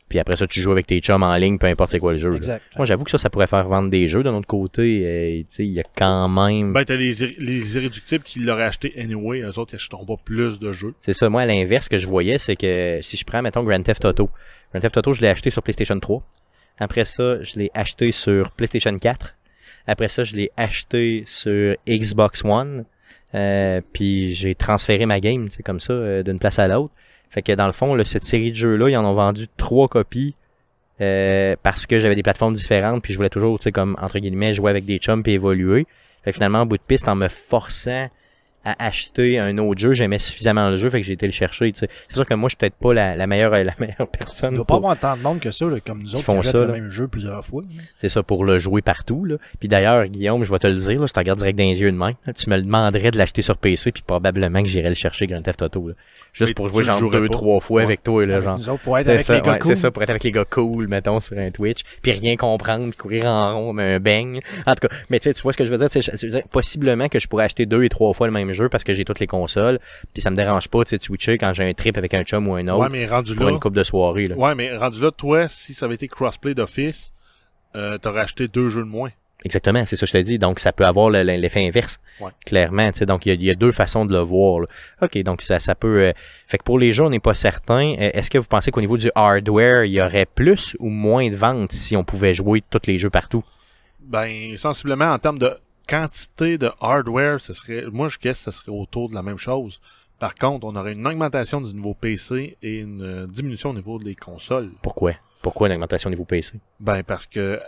Puis 0.08 0.18
après 0.18 0.36
ça, 0.36 0.46
tu 0.46 0.60
joues 0.60 0.70
avec 0.70 0.86
tes 0.86 1.00
chums 1.00 1.22
en 1.22 1.34
ligne, 1.36 1.58
peu 1.58 1.66
importe 1.66 1.90
c'est 1.90 1.98
quoi 1.98 2.12
le 2.12 2.18
jeu. 2.18 2.28
là. 2.28 2.36
Exact. 2.36 2.62
Moi, 2.76 2.84
j'avoue 2.84 3.04
que 3.04 3.10
ça, 3.10 3.16
ça 3.16 3.30
pourrait 3.30 3.46
faire 3.46 3.66
vendre 3.66 3.88
des 3.88 4.06
jeux. 4.06 4.22
D'un 4.22 4.34
autre 4.34 4.46
côté, 4.46 5.02
euh, 5.04 5.40
tu 5.40 5.46
sais, 5.48 5.64
il 5.64 5.72
y 5.72 5.80
a 5.80 5.84
quand 5.96 6.28
même... 6.28 6.74
Ben, 6.74 6.84
t'as 6.84 6.94
les, 6.96 7.14
les 7.38 7.76
irréductibles 7.76 8.22
qui 8.22 8.40
l'auraient 8.40 8.64
acheté 8.64 8.92
anyway. 8.98 9.40
Eux 9.40 9.58
autres, 9.58 9.72
ils 9.72 9.76
achèteront 9.76 10.04
pas 10.04 10.16
plus 10.22 10.58
de 10.58 10.72
jeux. 10.72 10.94
C'est 11.00 11.14
ça. 11.14 11.30
Moi, 11.30 11.40
à 11.40 11.46
l'inverse, 11.46 11.86
ce 11.86 11.90
que 11.90 11.98
je 11.98 12.06
voyais, 12.06 12.36
c'est 12.36 12.54
que 12.54 12.98
si 13.00 13.16
je 13.16 13.24
prends, 13.24 13.40
mettons, 13.40 13.64
Grand 13.64 13.82
Theft 13.82 14.04
Auto. 14.04 14.28
Grand 14.72 14.80
Theft 14.80 14.98
Auto, 14.98 15.12
je 15.14 15.22
l'ai 15.22 15.28
acheté 15.28 15.48
sur 15.48 15.62
PlayStation 15.62 15.98
3. 15.98 16.22
Après 16.78 17.04
ça, 17.04 17.42
je 17.42 17.58
l'ai 17.58 17.70
acheté 17.74 18.12
sur 18.12 18.50
PlayStation 18.50 18.96
4. 18.96 19.34
Après 19.86 20.08
ça, 20.08 20.24
je 20.24 20.34
l'ai 20.34 20.50
acheté 20.56 21.24
sur 21.26 21.76
Xbox 21.88 22.44
One. 22.44 22.84
Euh, 23.34 23.80
puis 23.92 24.34
j'ai 24.34 24.54
transféré 24.54 25.06
ma 25.06 25.20
game, 25.20 25.50
sais, 25.50 25.62
comme 25.62 25.80
ça, 25.80 25.92
euh, 25.92 26.22
d'une 26.22 26.38
place 26.38 26.58
à 26.58 26.68
l'autre. 26.68 26.92
Fait 27.30 27.42
que 27.42 27.52
dans 27.52 27.66
le 27.66 27.72
fond, 27.72 27.94
là, 27.94 28.04
cette 28.04 28.24
série 28.24 28.52
de 28.52 28.56
jeux-là, 28.56 28.90
ils 28.90 28.96
en 28.96 29.04
ont 29.04 29.14
vendu 29.14 29.46
trois 29.56 29.88
copies 29.88 30.34
euh, 31.00 31.56
parce 31.62 31.86
que 31.86 31.98
j'avais 31.98 32.14
des 32.14 32.22
plateformes 32.22 32.54
différentes, 32.54 33.02
puis 33.02 33.12
je 33.12 33.18
voulais 33.18 33.30
toujours, 33.30 33.58
tu 33.58 33.64
sais, 33.64 33.72
comme 33.72 33.96
entre 34.00 34.20
guillemets, 34.20 34.54
jouer 34.54 34.70
avec 34.70 34.84
des 34.84 34.98
chums 34.98 35.22
puis 35.22 35.32
évoluer. 35.32 35.86
Fait 36.22 36.30
que 36.30 36.34
finalement, 36.34 36.60
en 36.60 36.66
bout 36.66 36.78
de 36.78 36.82
piste, 36.82 37.08
en 37.08 37.16
me 37.16 37.28
forçant 37.28 38.08
à 38.64 38.86
acheter 38.86 39.38
un 39.38 39.58
autre 39.58 39.80
jeu, 39.80 39.94
j'aimais 39.94 40.18
suffisamment 40.18 40.70
le 40.70 40.78
jeu, 40.78 40.88
fait 40.90 41.00
que 41.00 41.06
j'ai 41.06 41.12
été 41.14 41.26
le 41.26 41.32
chercher. 41.32 41.72
tu 41.72 41.80
sais. 41.80 41.88
C'est 42.08 42.14
sûr 42.14 42.26
que 42.26 42.34
moi, 42.34 42.48
je 42.48 42.52
suis 42.52 42.56
peut-être 42.58 42.76
pas 42.76 42.94
la, 42.94 43.16
la 43.16 43.26
meilleure 43.26 43.50
la 43.52 43.74
meilleure 43.78 43.94
Il 44.00 44.06
personne. 44.18 44.54
doit 44.54 44.64
pas 44.64 44.76
avoir 44.76 44.98
tant 44.98 45.16
de 45.16 45.22
monde 45.22 45.40
que 45.40 45.50
ça, 45.50 45.66
là, 45.66 45.76
comme 45.80 46.02
nous 46.02 46.14
autres, 46.14 46.24
font 46.24 46.34
qui 46.34 46.38
achètent 46.48 46.52
ça, 46.52 46.58
le 46.60 46.66
là. 46.66 46.72
même 46.72 46.88
jeu 46.90 47.06
plusieurs 47.08 47.44
fois. 47.44 47.62
C'est 48.00 48.08
ça 48.08 48.22
pour 48.22 48.44
le 48.44 48.58
jouer 48.58 48.82
partout. 48.82 49.24
Là. 49.24 49.36
Puis 49.58 49.68
d'ailleurs, 49.68 50.06
Guillaume, 50.06 50.44
je 50.44 50.50
vais 50.50 50.58
te 50.58 50.66
le 50.66 50.74
dire, 50.76 51.00
là, 51.00 51.06
je 51.06 51.12
te 51.12 51.18
regarde 51.18 51.38
direct 51.38 51.58
dans 51.58 51.64
les 51.64 51.80
yeux 51.80 51.92
de 51.92 51.96
main. 51.96 52.12
là, 52.26 52.32
tu 52.32 52.48
me 52.50 52.56
le 52.56 52.62
demanderais 52.62 53.10
de 53.10 53.18
l'acheter 53.18 53.42
sur 53.42 53.56
PC, 53.56 53.92
puis 53.92 54.02
probablement 54.06 54.62
que 54.62 54.68
j'irais 54.68 54.88
le 54.88 54.94
chercher 54.94 55.26
Grand 55.26 55.42
Theft 55.42 55.62
Auto. 55.62 55.88
Là. 55.88 55.94
Juste 56.32 56.48
Mais 56.50 56.54
pour 56.54 56.66
jouer 56.68 56.82
genre 56.84 57.00
deux, 57.00 57.28
pas. 57.28 57.32
trois 57.32 57.60
fois 57.60 57.76
Ouais. 57.78 57.82
avec 57.84 58.02
toi, 58.02 58.26
là, 58.26 58.34
Avec 58.34 58.44
genre. 58.44 58.58
nous 58.58 58.68
autres, 58.68 58.82
pour 58.82 58.98
être 58.98 59.06
C'est 59.06 59.12
avec 59.12 59.24
ça, 59.26 59.34
les 59.36 59.40
gars 59.42 59.52
ouais, 59.52 59.58
cool. 59.60 59.76
c'est 59.76 59.82
ça, 59.82 59.90
pour 59.92 60.02
être 60.02 60.10
avec 60.10 60.24
les 60.24 60.32
gars 60.32 60.44
cool, 60.44 60.88
mettons, 60.88 61.20
sur 61.20 61.38
un 61.38 61.50
Twitch, 61.50 61.82
puis 62.02 62.10
rien 62.12 62.34
comprendre, 62.36 62.84
puis 62.88 62.96
courir 62.96 63.26
en 63.26 63.54
rond 63.56 63.66
comme 63.68 63.78
un 63.78 64.00
bang. 64.00 64.40
En 64.66 64.74
tout 64.74 64.88
cas, 64.88 64.94
mais 65.10 65.20
tu 65.20 65.28
sais, 65.28 65.34
tu 65.34 65.42
vois 65.42 65.52
ce 65.52 65.58
que 65.58 65.64
je 65.64 65.70
veux 65.70 65.78
dire, 65.78 65.88
tu 65.90 66.02
sais, 66.02 66.10
je- 66.12 66.16
je 66.16 66.26
veux 66.26 66.32
dire, 66.32 66.42
possiblement 66.50 67.08
que 67.08 67.20
je 67.20 67.28
pourrais 67.28 67.44
acheter 67.44 67.66
deux 67.66 67.84
et 67.84 67.88
trois 67.88 68.12
fois 68.14 68.26
le 68.26 68.32
même 68.32 68.52
jeu 68.52 68.53
parce 68.68 68.84
que 68.84 68.94
j'ai 68.94 69.04
toutes 69.04 69.20
les 69.20 69.26
consoles, 69.26 69.78
puis 70.12 70.22
ça 70.22 70.30
me 70.30 70.36
dérange 70.36 70.68
pas, 70.68 70.82
de 70.84 70.98
switcher 71.02 71.38
quand 71.38 71.52
j'ai 71.54 71.64
un 71.68 71.74
trip 71.74 71.96
avec 71.98 72.14
un 72.14 72.22
chum 72.24 72.46
ou 72.48 72.54
un 72.54 72.66
autre 72.68 72.78
Ouais, 72.82 72.88
mais 72.88 73.06
rendu 73.06 73.34
pour 73.34 73.46
là. 73.46 73.50
une 73.52 73.60
coupe 73.60 73.74
de 73.74 73.82
soirée, 73.84 74.26
là. 74.26 74.36
Ouais, 74.36 74.54
mais 74.54 74.76
rendu 74.76 75.00
là, 75.00 75.10
toi, 75.10 75.48
si 75.48 75.74
ça 75.74 75.86
avait 75.86 75.96
été 75.96 76.08
crossplay 76.08 76.54
d'office, 76.54 77.12
euh, 77.76 77.98
t'aurais 77.98 78.20
acheté 78.20 78.48
deux 78.48 78.68
jeux 78.68 78.82
de 78.84 78.88
moins. 78.88 79.10
Exactement, 79.44 79.84
c'est 79.84 79.96
ça 79.96 80.06
que 80.06 80.12
je 80.12 80.16
te 80.18 80.22
dis. 80.22 80.38
Donc, 80.38 80.58
ça 80.58 80.72
peut 80.72 80.86
avoir 80.86 81.10
le- 81.10 81.22
le- 81.22 81.34
l'effet 81.36 81.66
inverse. 81.66 81.98
Ouais. 82.18 82.30
Clairement, 82.46 82.90
tu 82.92 83.00
sais. 83.00 83.04
Donc, 83.06 83.26
il 83.26 83.28
y 83.28 83.32
a, 83.32 83.34
il 83.34 83.42
y 83.44 83.50
a 83.50 83.54
deux 83.54 83.72
façons 83.72 84.06
de 84.06 84.12
le 84.12 84.20
voir. 84.20 84.60
là. 84.60 84.66
OK, 85.02 85.18
donc 85.22 85.42
ça, 85.42 85.60
ça 85.60 85.74
peut... 85.74 86.00
euh, 86.00 86.12
Fait 86.46 86.56
que 86.56 86.62
pour 86.62 86.78
les 86.78 86.94
jeux, 86.94 87.02
on 87.02 87.10
n'est 87.10 87.20
pas 87.20 87.34
certain. 87.34 87.92
Euh, 87.98 88.10
Est-ce 88.14 88.30
que 88.30 88.38
vous 88.38 88.46
pensez 88.46 88.70
qu'au 88.70 88.80
niveau 88.80 88.96
du 88.96 89.10
hardware, 89.14 89.84
il 89.84 89.92
y 89.92 90.00
aurait 90.00 90.24
plus 90.24 90.76
ou 90.78 90.88
moins 90.88 91.28
de 91.28 91.36
ventes 91.36 91.72
si 91.72 91.94
on 91.94 92.04
pouvait 92.04 92.32
jouer 92.32 92.62
tous 92.70 92.80
les 92.86 92.98
jeux 92.98 93.10
partout? 93.10 93.44
Ben, 94.00 94.56
sensiblement, 94.56 95.06
en 95.12 95.18
termes 95.18 95.38
de 95.38 95.50
quantité 95.86 96.58
de 96.58 96.70
hardware, 96.80 97.40
ce 97.40 97.52
serait, 97.54 97.84
moi, 97.92 98.08
je 98.08 98.18
guess, 98.18 98.38
que 98.44 98.50
ce 98.50 98.58
serait 98.58 98.72
autour 98.72 99.08
de 99.08 99.14
la 99.14 99.22
même 99.22 99.38
chose. 99.38 99.80
Par 100.18 100.34
contre, 100.34 100.66
on 100.66 100.76
aurait 100.76 100.92
une 100.92 101.06
augmentation 101.06 101.60
du 101.60 101.74
niveau 101.74 101.94
PC 101.94 102.56
et 102.62 102.78
une 102.78 103.02
euh, 103.02 103.26
diminution 103.26 103.70
au 103.70 103.74
niveau 103.74 103.98
des 103.98 104.14
consoles. 104.14 104.70
Pourquoi? 104.82 105.12
Pourquoi 105.42 105.66
une 105.68 105.74
augmentation 105.74 106.08
au 106.08 106.10
niveau 106.12 106.24
PC? 106.24 106.58
Ben, 106.80 107.02
parce 107.02 107.26
que 107.26 107.60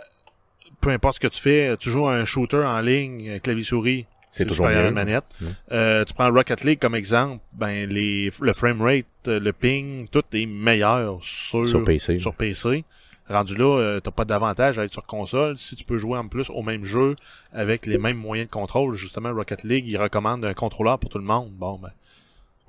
peu 0.81 0.89
importe 0.89 1.15
ce 1.15 1.19
que 1.19 1.27
tu 1.27 1.41
fais, 1.41 1.75
tu 1.77 1.89
joues 1.89 2.07
à 2.07 2.13
un 2.13 2.25
shooter 2.25 2.57
en 2.63 2.79
ligne, 2.81 3.39
clavier-souris, 3.39 4.05
C'est 4.31 4.45
toujours 4.45 4.67
mieux. 4.67 4.91
manette. 4.91 5.25
Euh, 5.71 6.03
tu 6.05 6.13
prends 6.13 6.31
Rocket 6.31 6.63
League 6.63 6.79
comme 6.79 6.95
exemple, 6.95 7.43
ben 7.53 7.87
les 7.89 8.31
le 8.39 8.53
frame 8.53 8.81
rate, 8.81 9.05
le 9.27 9.51
ping, 9.51 10.07
tout 10.09 10.23
est 10.33 10.45
meilleur 10.45 11.19
sur 11.23 11.65
Sur 11.65 11.83
PC. 11.83 12.19
sur 12.19 12.33
PC. 12.35 12.83
Rendu 13.29 13.55
là, 13.55 13.77
euh, 13.79 13.99
t'as 13.99 14.11
pas 14.11 14.23
d'avantage 14.25 14.79
à 14.79 14.85
être 14.85 14.91
sur 14.91 15.05
console. 15.05 15.57
Si 15.57 15.75
tu 15.75 15.83
peux 15.83 15.97
jouer 15.97 16.17
en 16.17 16.27
plus 16.27 16.49
au 16.49 16.61
même 16.63 16.85
jeu 16.85 17.15
avec 17.51 17.85
les 17.85 17.97
mêmes 17.97 18.17
moyens 18.17 18.47
de 18.47 18.53
contrôle, 18.53 18.95
justement 18.95 19.33
Rocket 19.33 19.63
League, 19.63 19.85
il 19.87 19.97
recommande 19.97 20.45
un 20.45 20.53
contrôleur 20.53 20.97
pour 20.97 21.09
tout 21.09 21.17
le 21.17 21.25
monde. 21.25 21.49
Bon, 21.51 21.77
ben, 21.81 21.91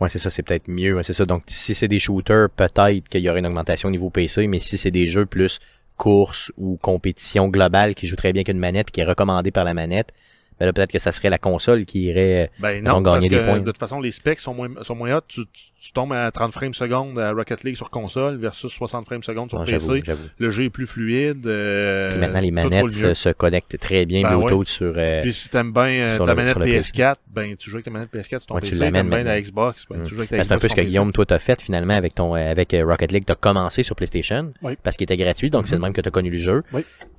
Ouais, 0.01 0.09
c'est 0.09 0.21
ça, 0.21 0.31
c'est 0.31 0.43
peut-être 0.45 0.69
mieux. 0.69 0.95
ouais, 0.95 1.03
c'est 1.03 1.13
ça. 1.13 1.25
Donc, 1.27 1.43
si 1.49 1.75
c'est 1.75 1.89
des 1.89 1.99
shooters, 1.99 2.51
peut-être 2.51 3.09
qu'il 3.09 3.21
y 3.21 3.29
aurait 3.29 3.41
une 3.41 3.47
augmentation 3.47 3.89
au 3.89 3.93
niveau 3.93 4.11
PC, 4.11 4.47
mais 4.47 4.61
si 4.61 4.79
c'est 4.79 4.93
des 4.93 5.09
jeux 5.09 5.27
plus 5.27 5.59
course 5.97 6.53
ou 6.57 6.79
compétition 6.81 7.49
globale 7.49 7.97
qui 7.97 8.07
joue 8.07 8.15
très 8.15 8.33
bien 8.33 8.45
qu'une 8.45 8.59
manette, 8.61 8.93
qui 8.93 9.01
est 9.01 9.05
recommandée 9.05 9.51
par 9.51 9.65
la 9.65 9.75
manette, 9.75 10.13
ben 10.61 10.67
là, 10.67 10.73
peut-être 10.73 10.93
que 10.93 10.99
ça 10.99 11.13
serait 11.13 11.31
la 11.31 11.39
console 11.39 11.85
qui 11.85 12.05
irait... 12.07 12.45
euh, 12.45 12.47
ben 12.61 12.83
non, 12.85 13.03
parce 13.03 13.17
gagner 13.19 13.29
que 13.29 13.35
des 13.37 13.43
points. 13.43 13.59
de 13.61 13.65
toute 13.65 13.79
façon, 13.79 14.01
les 14.01 14.11
specs 14.11 14.39
sont 14.41 14.55
moins, 14.55 14.69
sont 14.83 14.95
moins 14.97 15.17
hot. 15.17 15.21
Tu, 15.29 15.43
tu, 15.53 15.63
tu 15.81 15.93
tombes 15.93 16.13
à 16.13 16.31
30 16.31 16.53
frames 16.53 16.75
secondes 16.75 17.19
à 17.19 17.31
Rocket 17.33 17.63
League 17.65 17.77
sur 17.77 17.91
console 17.91 18.37
versus 18.37 18.73
60 18.73 19.07
frames 19.07 19.23
secondes 19.23 19.49
sur 19.51 19.59
non, 19.59 19.65
PC. 19.65 19.79
j'avoue, 19.79 20.01
j'avoue. 20.05 20.29
Le 20.39 20.51
jeu 20.51 20.65
est 20.65 20.71
plus 20.71 20.87
fluide. 20.87 21.47
euh, 21.47 22.11
Puis 22.11 22.19
maintenant, 22.19 22.41
les 22.41 22.51
manettes 22.51 22.91
se, 22.91 23.15
se 23.15 23.29
connectent 23.31 23.79
très 23.79 24.05
bien 24.07 24.23
Ben 24.23 24.37
Bluetooth 24.37 24.67
sur... 24.69 24.93
euh, 24.97 25.21
Puis 25.23 25.33
si 25.33 25.49
t'aimes 25.49 25.73
bien 25.73 25.83
euh, 25.89 26.15
sur 26.17 26.25
ta 26.25 26.33
le- 26.33 26.37
manette 26.37 26.51
sur 26.53 26.59
le 26.61 26.65
PC. 26.67 26.93
PS4, 26.93 27.15
ben 27.29 27.57
tu 27.57 27.71
joues 27.71 27.77
avec 27.77 27.85
ta 27.85 27.91
manette 27.91 28.13
PS4 28.13 28.29
sur 28.29 28.47
ton 28.47 28.55
Ouais, 28.57 28.61
tu 28.63 28.71
PC, 28.71 28.81
l'amènes 28.85 29.09
t'aimes 29.11 29.23
bien 29.25 29.33
la. 29.33 29.41
Xbox, 29.41 29.85
ben 29.89 29.99
Mm. 30.01 30.05
tu 30.05 30.11
joues 30.15 30.21
avec 30.21 30.31
ta 30.31 30.37
Ben, 30.39 30.45
c'est 30.45 30.53
un 30.53 30.59
peu 30.59 30.69
ce 30.69 30.75
que 30.75 30.81
PC. 30.81 30.89
Guillaume, 30.89 31.13
toi, 31.13 31.25
t'as 31.27 31.39
fait 31.39 31.61
finalement 31.63 31.95
avec 31.95 32.15
ton 32.15 32.35
euh, 32.35 32.51
avec 32.51 32.75
Rocket 32.85 33.13
League. 33.13 33.25
T'as 33.27 33.35
commencé 33.37 33.83
sur 33.85 33.95
PlayStation 33.95 34.53
Oui. 34.63 34.75
parce 34.83 34.97
qu'il 34.97 35.05
était 35.05 35.17
gratuit, 35.17 35.51
donc 35.51 35.69
c'est 35.69 35.77
Mhm. 35.77 35.83
le 35.83 35.87
même 35.87 35.93
que 35.93 36.01
t'as 36.01 36.11
connu 36.11 36.31
le 36.31 36.39
jeu. 36.39 36.63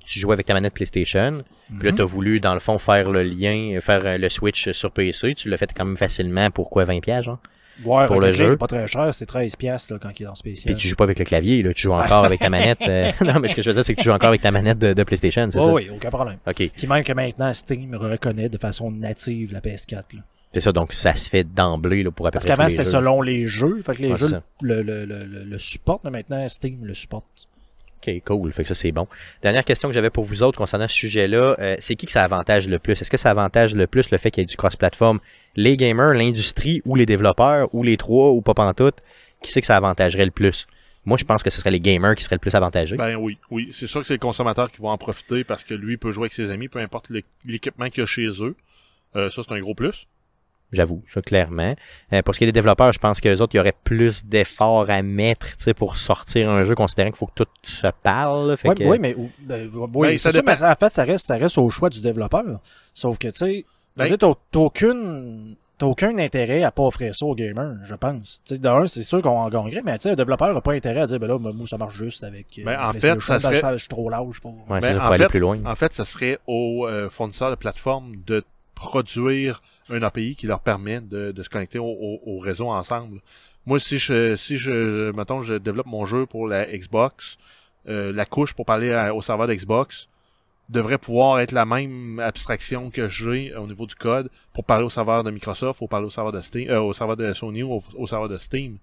Tu 0.04 0.20
jouais 0.20 0.32
avec 0.34 0.46
ta 0.46 0.54
manette 0.54 0.74
PlayStation. 0.74 1.42
Puis 1.78 1.86
là, 1.86 1.92
Mhm. 1.92 1.98
t'as 1.98 2.04
voulu, 2.04 2.40
dans 2.40 2.54
le 2.54 2.60
fond, 2.60 2.78
faire 2.78 3.10
le 3.10 3.22
lien, 3.22 3.78
faire 3.80 4.02
euh, 4.04 4.18
le 4.18 4.28
switch 4.28 4.70
sur 4.72 4.90
PC. 4.90 5.34
Tu 5.34 5.48
l'as 5.48 5.56
fait 5.56 5.70
quand 5.76 5.84
même 5.84 5.96
facilement. 5.96 6.50
Pourquoi 6.50 6.84
20 6.84 7.00
pièges, 7.00 7.26
genre? 7.26 7.38
Ouais, 7.84 8.06
pour 8.06 8.20
le 8.20 8.30
jeu. 8.34 8.58
pas 8.58 8.66
très 8.66 8.86
cher, 8.86 9.08
c'est 9.14 9.24
13 9.24 9.56
piastres, 9.56 9.94
là, 9.94 9.98
quand 10.02 10.10
il 10.18 10.22
est 10.22 10.26
dans 10.26 10.34
spécial. 10.34 10.74
Puis 10.74 10.82
tu 10.82 10.88
joues 10.88 10.96
pas 10.96 11.04
avec 11.04 11.18
le 11.18 11.24
clavier, 11.24 11.62
là. 11.62 11.72
Tu 11.72 11.82
joues 11.82 11.92
encore 11.94 12.26
avec 12.26 12.38
ta 12.40 12.50
manette. 12.50 12.82
euh, 12.86 13.10
non, 13.24 13.40
mais 13.40 13.48
ce 13.48 13.54
que 13.54 13.62
je 13.62 13.70
veux 13.70 13.74
dire, 13.74 13.84
c'est 13.86 13.94
que 13.94 14.00
tu 14.02 14.08
joues 14.08 14.14
encore 14.14 14.28
avec 14.28 14.42
ta 14.42 14.50
manette 14.50 14.78
de, 14.78 14.92
de 14.92 15.02
PlayStation, 15.02 15.48
c'est 15.50 15.58
Ouais, 15.58 15.64
ça? 15.64 15.72
oui, 15.72 15.88
aucun 15.94 16.10
problème. 16.10 16.36
OK. 16.46 16.70
Puis 16.76 16.86
même 16.86 17.02
que 17.04 17.12
maintenant, 17.14 17.54
Steam 17.54 17.94
reconnaît 17.94 18.50
de 18.50 18.58
façon 18.58 18.90
native 18.90 19.52
la 19.54 19.60
PS4. 19.60 19.94
Là. 20.14 20.20
C'est 20.52 20.60
ça, 20.60 20.72
donc 20.72 20.92
ça 20.92 21.14
se 21.14 21.30
fait 21.30 21.44
d'emblée, 21.44 22.04
pour 22.10 22.26
à 22.26 22.30
peu 22.30 22.34
Parce 22.34 22.44
qu'avant, 22.44 22.68
c'était 22.68 22.84
selon 22.84 23.22
les 23.22 23.46
jeux. 23.46 23.80
Fait 23.82 23.94
que 23.94 24.02
les 24.02 24.10
Ouais, 24.10 24.16
jeux 24.16 24.40
le, 24.60 24.82
le, 24.82 25.06
le, 25.06 25.24
le 25.44 25.58
supportent, 25.58 26.04
mais 26.04 26.10
maintenant, 26.10 26.46
Steam 26.48 26.84
le 26.84 26.92
supporte. 26.92 27.46
OK, 28.06 28.22
cool. 28.24 28.52
Fait 28.52 28.62
que 28.62 28.68
ça, 28.68 28.74
c'est 28.74 28.92
bon. 28.92 29.06
Dernière 29.42 29.64
question 29.64 29.88
que 29.88 29.94
j'avais 29.94 30.10
pour 30.10 30.24
vous 30.24 30.42
autres 30.42 30.56
concernant 30.58 30.88
ce 30.88 30.94
sujet-là, 30.94 31.56
euh, 31.58 31.76
c'est 31.80 31.96
qui 31.96 32.06
que 32.06 32.12
ça 32.12 32.22
avantage 32.24 32.66
le 32.68 32.78
plus? 32.78 32.92
Est-ce 33.00 33.10
que 33.10 33.16
ça 33.18 33.30
avantage 33.30 33.74
le 33.74 33.86
plus 33.86 34.10
le 34.10 34.18
fait 34.18 34.30
qu'il 34.30 34.40
y 34.40 34.44
ait 34.44 34.46
du 34.46 34.56
cross-platform? 34.56 35.18
Les 35.56 35.76
gamers, 35.76 36.14
l'industrie 36.14 36.80
ou 36.86 36.94
les 36.96 37.04
développeurs 37.06 37.68
ou 37.74 37.82
les 37.82 37.96
trois 37.96 38.30
ou 38.30 38.40
pas 38.40 38.54
pantoute? 38.54 38.96
Qui 39.42 39.52
c'est 39.52 39.60
que 39.60 39.66
ça 39.66 39.76
avantagerait 39.76 40.24
le 40.24 40.30
plus? 40.30 40.66
Moi, 41.06 41.16
je 41.18 41.24
pense 41.24 41.42
que 41.42 41.50
ce 41.50 41.58
serait 41.58 41.70
les 41.70 41.80
gamers 41.80 42.14
qui 42.14 42.22
seraient 42.24 42.36
le 42.36 42.40
plus 42.40 42.54
avantagés. 42.54 42.96
Ben 42.96 43.16
oui, 43.16 43.38
oui. 43.50 43.68
C'est 43.72 43.86
sûr 43.86 44.00
que 44.02 44.06
c'est 44.06 44.14
le 44.14 44.18
consommateur 44.18 44.70
qui 44.70 44.80
va 44.82 44.88
en 44.88 44.98
profiter 44.98 45.44
parce 45.44 45.64
que 45.64 45.74
lui 45.74 45.96
peut 45.96 46.12
jouer 46.12 46.24
avec 46.24 46.34
ses 46.34 46.50
amis, 46.50 46.68
peu 46.68 46.78
importe 46.78 47.08
l'é- 47.10 47.24
l'équipement 47.46 47.88
qu'il 47.88 48.02
a 48.02 48.06
chez 48.06 48.28
eux. 48.42 48.54
Euh, 49.16 49.30
ça, 49.30 49.42
c'est 49.46 49.52
un 49.54 49.60
gros 49.60 49.74
plus. 49.74 50.06
J'avoue, 50.72 51.02
ça, 51.12 51.20
clairement. 51.20 51.74
Euh, 52.12 52.22
pour 52.22 52.34
ce 52.34 52.38
qui 52.38 52.44
est 52.44 52.46
des 52.48 52.52
développeurs, 52.52 52.92
je 52.92 52.98
pense 53.00 53.20
que 53.20 53.28
les 53.28 53.40
autres, 53.40 53.54
il 53.54 53.58
y 53.58 53.60
aurait 53.60 53.74
plus 53.84 54.24
d'efforts 54.24 54.88
à 54.88 55.02
mettre, 55.02 55.46
tu 55.56 55.64
sais, 55.64 55.74
pour 55.74 55.96
sortir 55.96 56.48
un 56.48 56.62
jeu, 56.64 56.74
considérant 56.76 57.10
qu'il 57.10 57.18
faut 57.18 57.26
que 57.26 57.42
tout 57.42 57.46
se 57.64 57.88
parle. 58.02 58.50
là. 58.50 58.56
Fait 58.56 58.68
Ouais, 58.68 58.74
que- 58.76 58.84
oui, 58.84 58.98
mais 59.00 59.14
ou- 59.16 59.30
ben, 59.40 59.68
oui, 59.74 60.08
Ben, 60.08 60.12
c'est 60.12 60.18
ça 60.18 60.30
sûr, 60.32 60.42
mais 60.46 60.62
en 60.62 60.74
fait, 60.76 60.92
ça 60.92 61.04
reste, 61.04 61.26
ça 61.26 61.36
reste 61.36 61.58
au 61.58 61.68
choix 61.70 61.90
du 61.90 62.00
développeur. 62.00 62.60
Sauf 62.94 63.18
que, 63.18 63.28
tu 63.28 63.36
sais, 63.36 63.64
Ben- 63.96 64.04
tu 64.04 64.10
sais, 64.12 64.18
t'as 64.18 64.58
aucune, 64.60 65.56
t'as 65.76 65.86
aucun 65.86 66.16
intérêt 66.18 66.62
à 66.62 66.70
pas 66.70 66.82
offrir 66.84 67.14
ça 67.16 67.26
aux 67.26 67.34
gamers, 67.34 67.76
je 67.84 67.94
pense. 67.96 68.40
Tu 68.44 68.54
sais, 68.54 68.60
d'un, 68.60 68.86
c'est 68.86 69.02
sûr 69.02 69.22
qu'on 69.22 69.30
en 69.30 69.48
gagnerait, 69.48 69.82
mais 69.84 69.96
tu 69.98 70.02
sais, 70.02 70.10
un 70.10 70.14
développeur 70.14 70.56
a 70.56 70.60
pas 70.60 70.72
intérêt 70.74 71.00
à 71.00 71.06
dire, 71.06 71.18
ben 71.18 71.26
là, 71.26 71.38
moi, 71.38 71.52
ça 71.66 71.78
marche 71.78 71.96
juste 71.96 72.22
avec. 72.22 72.46
euh, 72.60 72.64
Ben, 72.64 72.78
en 72.80 72.92
fait, 72.92 73.20
ça 73.20 73.40
serait- 73.40 73.72
Je 73.72 73.76
suis 73.78 73.88
trop 73.88 74.08
large 74.08 74.40
pour. 74.40 74.52
Ouais, 74.70 74.78
Ben, 74.80 74.98
en 75.00 75.06
aller 75.10 75.24
fait- 75.24 75.28
plus 75.30 75.40
loin. 75.40 75.58
En 75.64 75.74
fait, 75.74 75.92
ça 75.94 76.04
serait 76.04 76.38
aux 76.46 76.86
euh, 76.86 77.10
fournisseurs 77.10 77.50
de 77.50 77.56
plateforme 77.56 78.12
de 78.26 78.44
produire 78.74 79.62
un 79.90 80.02
API 80.02 80.36
qui 80.36 80.46
leur 80.46 80.60
permet 80.60 81.00
de, 81.00 81.32
de 81.32 81.42
se 81.42 81.48
connecter 81.48 81.78
au, 81.78 81.84
au- 81.86 82.20
au 82.26 82.38
réseau 82.38 82.68
ensemble. 82.70 83.20
Moi, 83.66 83.78
si 83.78 83.98
je, 83.98 84.36
si 84.36 84.56
je, 84.56 85.10
mettons, 85.12 85.42
je 85.42 85.54
développe 85.54 85.86
mon 85.86 86.06
jeu 86.06 86.26
pour 86.26 86.46
la 86.48 86.64
Xbox, 86.66 87.36
euh, 87.88 88.12
la 88.12 88.24
couche 88.26 88.54
pour 88.54 88.64
parler 88.66 88.92
à- 88.92 89.14
au 89.14 89.22
serveur 89.22 89.46
d'Xbox, 89.48 90.08
devrait 90.68 90.98
pouvoir 90.98 91.40
être 91.40 91.52
la 91.52 91.64
même 91.64 92.20
abstraction 92.20 92.90
que 92.90 93.08
j'ai 93.08 93.54
au 93.56 93.66
niveau 93.66 93.86
du 93.86 93.94
code 93.96 94.30
pour 94.52 94.64
parler 94.64 94.84
au 94.84 94.90
serveur 94.90 95.24
de 95.24 95.30
Microsoft, 95.30 95.80
ou 95.80 95.88
parler 95.88 96.06
au 96.06 96.10
serveur 96.10 96.32
de 96.32 96.40
Steam, 96.40 96.70
euh, 96.70 96.80
au 96.80 96.92
serveur 96.92 97.16
de 97.16 97.32
Sony 97.32 97.62
ou 97.64 97.72
au, 97.74 97.82
au 97.96 98.06
serveur 98.06 98.28
de 98.28 98.36
Steam. 98.38 98.76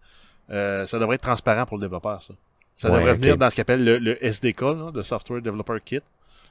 Euh, 0.49 0.86
ça 0.86 0.99
devrait 0.99 1.16
être 1.16 1.22
transparent 1.22 1.66
pour 1.66 1.78
le 1.78 1.82
développeur, 1.82 2.22
ça. 2.22 2.34
Ça 2.78 2.89
Ouais, 2.91 2.97
devrait 2.99 3.14
venir 3.16 3.38
dans 3.38 3.49
ce 3.49 3.55
qu'on 3.55 3.62
appelle 3.64 3.84
le, 3.84 3.97
le 3.97 4.24
SDK, 4.24 4.62
là, 4.62 4.91
le 4.93 5.01
Software 5.01 5.41
Developer 5.41 5.78
Kit. 5.84 5.99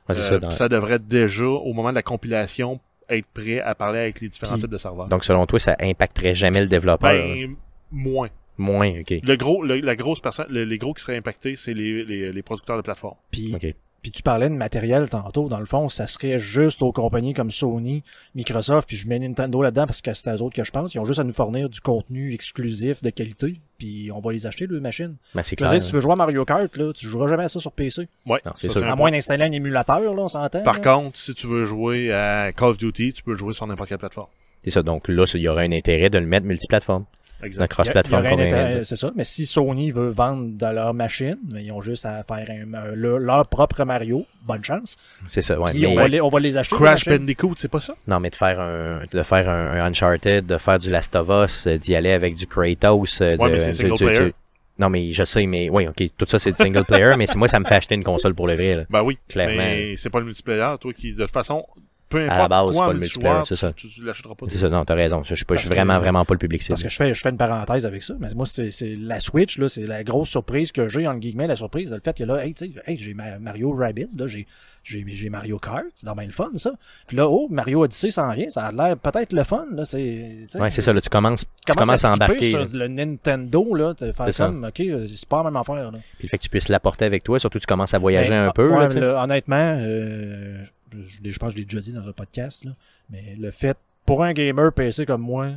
Ouais, 0.09 0.15
ça, 0.15 0.39
dans- 0.39 0.51
ça 0.51 0.69
devrait 0.69 0.99
déjà, 0.99 1.45
au 1.47 1.73
moment 1.73 1.91
de 1.91 1.95
la 1.95 2.03
compilation, 2.03 2.81
être 3.09 3.27
prêt 3.33 3.61
à 3.61 3.75
parler 3.75 3.99
avec 4.01 4.21
les 4.21 4.29
différents 4.29 4.55
Puis- 4.55 4.63
types 4.63 4.71
de 4.71 4.79
serveurs. 4.79 5.09
Donc, 5.09 5.25
selon 5.25 5.47
toi, 5.47 5.59
ça 5.61 5.77
impacterait 5.81 6.35
jamais 6.35 6.61
le 6.61 6.67
développeur. 6.67 7.13
ben, 7.13 7.57
moins. 7.91 8.29
Moins, 8.59 9.01
ok. 9.01 9.15
Le 9.23 9.37
gros, 9.37 9.63
le- 9.63 9.81
la 9.81 9.97
grosse 9.97 10.21
personne, 10.21 10.47
le- 10.49 10.65
les 10.65 10.79
gros 10.79 10.95
qui 10.95 11.03
seraient 11.03 11.19
impactés, 11.19 11.57
c'est 11.57 11.75
les, 11.75 12.05
les, 12.05 12.33
les 12.33 12.43
producteurs 12.43 12.77
de 12.79 12.83
plateforme. 12.83 13.17
Puis, 13.31 13.55
Ok. 13.55 13.75
Puis 14.07 14.13
tu 14.13 14.23
parlais 14.23 14.49
de 14.49 14.55
matériel 14.55 15.09
tantôt. 15.11 15.49
Dans 15.49 15.59
le 15.59 15.67
fond, 15.67 15.89
ça 15.89 16.07
serait 16.07 16.39
juste 16.39 16.81
aux 16.81 16.93
compagnies 16.93 17.35
comme 17.35 17.51
Sony, 17.51 18.05
Microsoft, 18.37 18.87
puis 18.87 18.97
je 18.97 19.09
mets 19.09 19.19
Nintendo 19.19 19.61
là-dedans 19.61 19.85
parce 19.87 20.01
que 20.01 20.15
c'est 20.15 20.29
à 20.29 20.37
eux 20.37 20.43
autres 20.43 20.55
que 20.55 20.63
je 20.63 20.71
pense. 20.71 20.95
Ils 20.95 21.01
ont 21.01 21.05
juste 21.05 21.19
à 21.19 21.25
nous 21.25 21.33
fournir 21.33 21.69
du 21.69 21.81
contenu 21.81 22.33
exclusif 22.33 23.03
de 23.03 23.11
qualité, 23.11 23.57
puis 23.79 24.13
on 24.15 24.21
va 24.21 24.33
les 24.33 24.47
acheter, 24.47 24.69
les 24.69 24.79
machines. 24.79 25.17
Ben, 25.35 25.43
c'est 25.43 25.57
clair. 25.57 25.73
dire, 25.73 25.85
tu 25.85 25.93
veux 25.93 25.99
jouer 25.99 26.13
à 26.13 26.15
Mario 26.15 26.45
Kart, 26.45 26.77
là, 26.77 26.93
tu 26.93 27.09
joueras 27.09 27.27
jamais 27.27 27.43
à 27.43 27.49
ça 27.49 27.59
sur 27.59 27.73
PC. 27.73 28.07
Ouais, 28.27 28.41
Non, 28.47 28.53
c'est 28.55 28.69
ça, 28.69 28.79
sûr. 28.79 28.85
un 28.89 28.93
À 28.93 28.95
moins 28.95 29.11
d'installer 29.11 29.43
un 29.43 29.51
émulateur, 29.51 29.99
là, 29.99 30.23
on 30.23 30.29
s'entend. 30.29 30.63
Par 30.63 30.75
là. 30.77 30.81
contre, 30.95 31.19
si 31.19 31.35
tu 31.35 31.49
veux 31.49 31.65
jouer 31.65 32.13
à 32.13 32.53
Call 32.53 32.69
of 32.69 32.79
Duty, 32.79 33.13
tu 33.13 33.25
peux 33.25 33.33
le 33.33 33.39
jouer 33.39 33.55
sur 33.55 33.67
n'importe 33.67 33.89
quelle 33.89 33.99
plateforme. 33.99 34.29
C'est 34.63 34.71
ça. 34.71 34.85
Donc 34.85 35.09
là, 35.09 35.25
il 35.35 35.41
y 35.41 35.49
aurait 35.49 35.65
un 35.67 35.73
intérêt 35.73 36.11
de 36.11 36.19
le 36.19 36.27
mettre 36.27 36.47
multiplateforme. 36.47 37.07
Un 37.43 37.47
Exact. 37.47 37.53
Il 37.57 37.61
y 37.61 37.62
a- 37.62 37.68
cross-plateforme. 37.68 38.24
il 38.24 38.24
y 38.24 38.32
aurait 38.34 38.43
un 38.45 38.47
convaincant. 38.49 38.64
intérêt, 38.66 38.84
C'est 38.84 38.97
ça. 38.97 39.12
Mais 39.14 39.24
si 39.24 39.47
Sony 39.47 39.91
veut 39.91 40.09
vendre 40.09 40.57
de 40.57 40.74
leur 40.74 40.95
machine, 40.95 41.37
ils 41.59 41.70
ont 41.72 41.80
juste 41.82 42.07
à 42.07 42.24
faire 42.24 42.47
un- 42.51 42.74
un- 42.74 42.95
leur, 42.95 43.18
leur 43.18 43.47
propre 43.47 43.84
Mario. 43.84 44.24
Bonne 44.43 44.64
chance. 44.64 44.97
C'est 45.28 45.43
ça, 45.43 45.59
ouais. 45.61 45.72
Puis 45.72 45.87
on, 45.87 45.95
va 45.95 46.07
les, 46.09 46.20
on 46.20 46.28
va 46.28 46.41
les 46.41 46.57
acheter. 46.57 46.76
Crash. 46.76 47.07
Bandicoot, 47.09 47.55
c'est 47.57 47.68
pas 47.70 47.80
ça? 47.80 47.95
Non, 48.07 48.20
mais 48.20 48.30
de 48.30 48.37
faire 48.37 48.59
un, 48.61 49.01
de 49.11 49.22
faire 49.22 49.49
un, 49.51 49.68
un 49.80 49.87
Uncharted, 49.87 50.47
de 50.47 50.57
faire 50.59 50.78
du 50.78 50.91
Last 50.91 51.14
of 51.16 51.28
Us, 51.28 51.66
euh, 51.66 51.78
d'y 51.78 51.95
aller 51.95 52.12
avec 52.12 52.34
du 52.34 52.47
Kratos. 52.47 53.20
euh, 53.20 53.37
Ouais, 53.37 53.49
de- 53.49 53.55
mais 53.55 53.61
c'est 53.61 53.70
du- 53.70 53.76
single 53.76 53.95
du- 53.99 54.05
player. 54.05 54.24
du- 54.26 54.32
Non, 54.78 54.91
mais 54.91 55.12
je 55.12 55.24
sais, 55.24 55.47
mais 55.47 55.68
oui, 55.70 55.89
ok, 55.89 56.03
tout 56.18 56.26
ça 56.26 56.39
c'est 56.39 56.51
du 56.53 56.57
single 56.59 56.84
player, 56.84 57.14
mais 57.18 57.26
c'est 57.26 57.37
moi 57.37 57.49
ça 57.49 57.59
me 57.59 57.64
fait 57.64 57.74
acheter 57.76 57.95
une 57.95 58.05
console 58.05 58.34
pour 58.34 58.47
le 58.47 58.55
vrai. 58.55 58.74
Là. 58.76 58.82
Ben 58.91 59.03
oui. 59.03 59.18
Clairement. 59.28 59.57
Mais 59.57 59.95
c'est 59.97 60.11
pas 60.11 60.20
le 60.20 60.26
multiplayer, 60.26 60.74
toi, 60.80 60.93
qui, 60.93 61.12
de 61.14 61.22
toute 61.22 61.30
façon, 61.32 61.64
peu 62.09 62.25
la 62.25 62.35
importe 62.35 62.51
base, 62.51 62.67
c'est 62.69 62.73
quoi 62.75 62.85
en 62.85 62.87
pas 62.89 62.93
le 62.93 62.99
multiplayer, 63.01 63.43
c'est 63.47 63.57
ça. 63.57 63.73
Tu, 63.73 63.89
tu 63.89 64.03
l'achèteras 64.05 64.35
pas. 64.35 64.47
C'est 64.49 64.59
ça, 64.59 64.69
non, 64.69 64.85
t'as 64.85 64.95
raison. 64.95 65.23
Je, 65.25 65.31
je 65.31 65.35
suis 65.35 65.45
pas, 65.45 65.55
je 65.55 65.61
suis 65.61 65.69
que- 65.69 65.75
vraiment, 65.75 65.99
vraiment 65.99 66.25
pas 66.25 66.35
le 66.35 66.39
public 66.39 66.63
cible. 66.63 66.75
Parce 66.75 66.83
que 66.83 66.89
je 66.89 66.97
fais, 66.97 67.15
je 67.15 67.21
fais 67.21 67.31
une 67.31 67.37
parenthèse 67.37 67.85
avec 67.87 68.03
ça, 68.03 68.15
mais 68.21 68.29
moi, 68.35 68.47
c'est, 68.47 68.71
c'est 68.71 68.95
la 68.99 69.19
Switch, 69.21 69.59
là, 69.59 69.69
c'est 69.69 69.87
la 69.87 70.05
grosse 70.05 70.29
surprise 70.29 70.73
que 70.73 70.89
j'ai, 70.89 71.07
entre 71.07 71.21
guillemets, 71.21 71.47
la 71.47 71.57
surprise, 71.57 71.89
c'est 71.89 71.95
le 71.97 72.01
fait 72.01 72.17
que 72.17 72.25
là, 72.25 72.45
hey, 72.47 72.55
tu 72.55 72.67
sais, 72.67 72.73
hey, 72.87 72.97
j'ai 72.97 73.15
Ma- 73.15 73.39
Mario 73.39 73.73
Rabbids, 73.73 74.17
là, 74.17 74.27
j'ai, 74.27 74.47
j'ai, 74.85 75.05
j'ai 75.09 75.31
Mario 75.31 75.59
Kart, 75.59 75.85
c'est 75.95 76.07
dans 76.07 76.15
le 76.15 76.31
fun, 76.31 76.51
ça. 76.55 76.71
Puis 77.09 77.17
là, 77.17 77.29
oh, 77.29 77.49
Mario 77.51 77.83
Odyssey 77.83 78.11
s'en 78.13 78.33
vient, 78.35 78.49
ça 78.51 78.67
a 78.67 78.73
l'air 78.73 78.97
peut-être 78.97 79.33
le 79.33 79.43
fun, 79.43 79.67
là, 79.73 79.85
c'est, 79.85 80.47
Ouais, 80.55 80.71
c'est 80.71 80.83
ça, 80.83 80.93
là, 80.93 81.01
tu 81.01 81.09
commences, 81.09 81.45
tu 81.67 81.73
commences 81.75 82.05
à 82.05 82.13
embarquer. 82.13 82.51
sur 82.51 82.67
le 82.73 82.87
Nintendo, 82.87 83.75
là, 83.75 83.95
faire 83.99 84.33
comme, 84.37 84.65
ok, 84.65 84.81
euh, 84.81 85.07
c'est 85.09 85.29
pas 85.29 85.39
la 85.39 85.45
même 85.51 85.57
affaire, 85.57 85.91
là. 85.91 85.99
Puis 86.19 86.25
le 86.25 86.29
fait 86.29 86.39
que 86.39 86.43
tu 86.45 86.49
puisses 86.51 86.69
l'apporter 86.69 87.05
avec 87.05 87.25
toi, 87.25 87.41
surtout 87.41 87.59
tu 87.59 87.67
commences 87.67 87.95
à 87.95 87.99
voyager 87.99 88.31
Ben, 88.31 88.47
un 88.47 88.51
peu. 88.53 88.69
là, 88.69 89.23
honnêtement, 89.25 89.77
euh, 89.81 90.63
je, 90.93 90.99
je- 91.03 91.30
je 91.30 91.39
pense 91.39 91.49
que 91.51 91.55
je 91.57 91.59
l'ai 91.59 91.64
déjà 91.64 91.80
dit 91.80 91.93
dans 91.93 92.07
un 92.09 92.12
podcast, 92.12 92.64
là, 92.64 92.72
mais 93.11 93.34
le 93.39 93.51
fait, 93.51 93.76
pour 94.05 94.22
un 94.22 94.32
gamer 94.32 94.72
PC 94.72 95.05
comme 95.07 95.22
moi, 95.22 95.53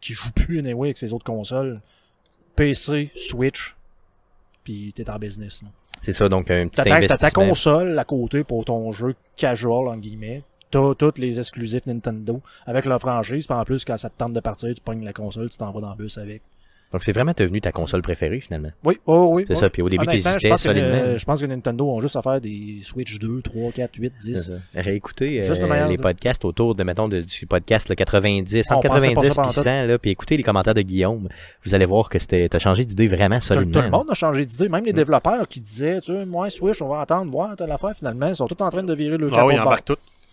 qui 0.00 0.12
joue 0.12 0.30
plus 0.32 0.58
anyway 0.58 0.88
avec 0.88 0.98
ses 0.98 1.12
autres 1.12 1.24
consoles, 1.24 1.80
PC, 2.56 3.10
Switch, 3.16 3.74
puis 4.62 4.92
t'es 4.94 5.08
en 5.10 5.18
business. 5.18 5.62
là. 5.62 5.68
C'est 6.02 6.12
ça, 6.12 6.28
donc 6.28 6.50
un 6.50 6.68
petit 6.68 6.76
T'as 6.76 6.84
ta- 6.84 6.90
t'as 7.00 7.06
ta 7.08 7.14
investissement. 7.14 7.48
console 7.48 7.98
à 7.98 8.04
côté 8.04 8.44
pour 8.44 8.64
ton 8.64 8.92
jeu 8.92 9.14
casual, 9.36 9.88
en 9.88 9.96
guillemets. 9.96 10.42
T'as 10.70 10.94
tous 10.94 11.12
les 11.18 11.38
exclusifs 11.38 11.86
Nintendo 11.86 12.42
avec 12.66 12.84
la 12.84 12.98
franchise, 12.98 13.46
puis 13.46 13.56
en 13.56 13.64
plus, 13.64 13.84
quand 13.84 13.96
ça 13.96 14.10
te 14.10 14.18
tente 14.18 14.32
de 14.32 14.40
partir, 14.40 14.74
tu 14.74 14.80
pognes 14.82 15.04
la 15.04 15.12
console, 15.12 15.48
tu 15.48 15.56
t'en 15.56 15.70
vas 15.72 15.80
dans 15.80 15.90
le 15.90 15.96
bus 15.96 16.18
avec. 16.18 16.42
Donc 16.94 17.02
c'est 17.02 17.10
vraiment 17.10 17.32
devenu 17.36 17.60
ta 17.60 17.72
console 17.72 18.02
préférée 18.02 18.38
finalement. 18.40 18.68
Oui, 18.84 18.98
oh, 19.06 19.30
oui. 19.32 19.42
C'est 19.48 19.54
oui. 19.54 19.58
ça, 19.58 19.68
puis 19.68 19.82
au 19.82 19.88
début 19.88 20.06
t'hésitais 20.06 20.48
pense 20.48 20.62
que, 20.62 20.68
solidement. 20.68 20.88
euh, 20.94 21.18
je 21.18 21.24
pense 21.24 21.40
que 21.40 21.46
Nintendo 21.46 21.90
ont 21.90 22.00
juste 22.00 22.14
à 22.14 22.22
faire 22.22 22.40
des 22.40 22.78
Switch 22.82 23.18
2, 23.18 23.42
3, 23.42 23.72
4, 23.72 23.90
8, 23.98 24.12
10. 24.20 24.34
C'est 24.36 24.42
ça. 24.42 24.52
Réécoutez 24.76 25.42
euh, 25.42 25.86
les 25.88 25.96
de- 25.96 26.00
podcasts 26.02 26.44
autour 26.44 26.76
de, 26.76 26.84
mettons, 26.84 27.08
de- 27.08 27.22
du 27.22 27.46
podcast 27.46 27.88
le 27.88 27.96
90, 27.96 28.62
On 28.70 28.74
entre 28.76 28.88
pensait 28.88 29.08
pas 29.08 29.14
90 29.22 29.34
ça 29.34 29.42
et 29.42 29.44
pantoute. 29.44 29.64
100, 29.64 29.86
là, 29.86 29.98
puis 29.98 30.10
écoutez 30.12 30.36
les 30.36 30.44
commentaires 30.44 30.74
de 30.74 30.82
Guillaume. 30.82 31.28
Vous 31.64 31.74
allez 31.74 31.84
voir 31.84 32.08
que 32.08 32.20
c'était, 32.20 32.48
t'as 32.48 32.60
changé 32.60 32.84
d'idée 32.84 33.08
vraiment 33.08 33.40
Tout, 33.40 33.48
tout 33.48 33.54
solidement. 33.54 33.82
le 33.82 33.90
monde 33.90 34.06
a 34.10 34.14
changé 34.14 34.46
d'idée, 34.46 34.68
même 34.68 34.84
les 34.84 34.92
Mm. 34.92 34.96
développeurs 34.96 35.48
qui 35.48 35.60
disaient, 35.60 36.00
tu 36.00 36.12
sais, 36.12 36.24
moi, 36.24 36.48
Switch, 36.48 36.80
on 36.80 36.88
va 36.88 37.00
attendre, 37.00 37.28
voir 37.30 37.56
telle 37.56 37.72
affaire, 37.72 37.94
finalement, 37.98 38.28
ils 38.28 38.36
sont 38.36 38.46
tous 38.46 38.62
en 38.62 38.70
train 38.70 38.84
de 38.84 38.94
virer 38.94 39.16
le 39.18 39.28
Ah 39.34 39.44
oui, 39.44 39.54
de 39.54 39.58
il 39.58 39.64
bord. 39.64 39.72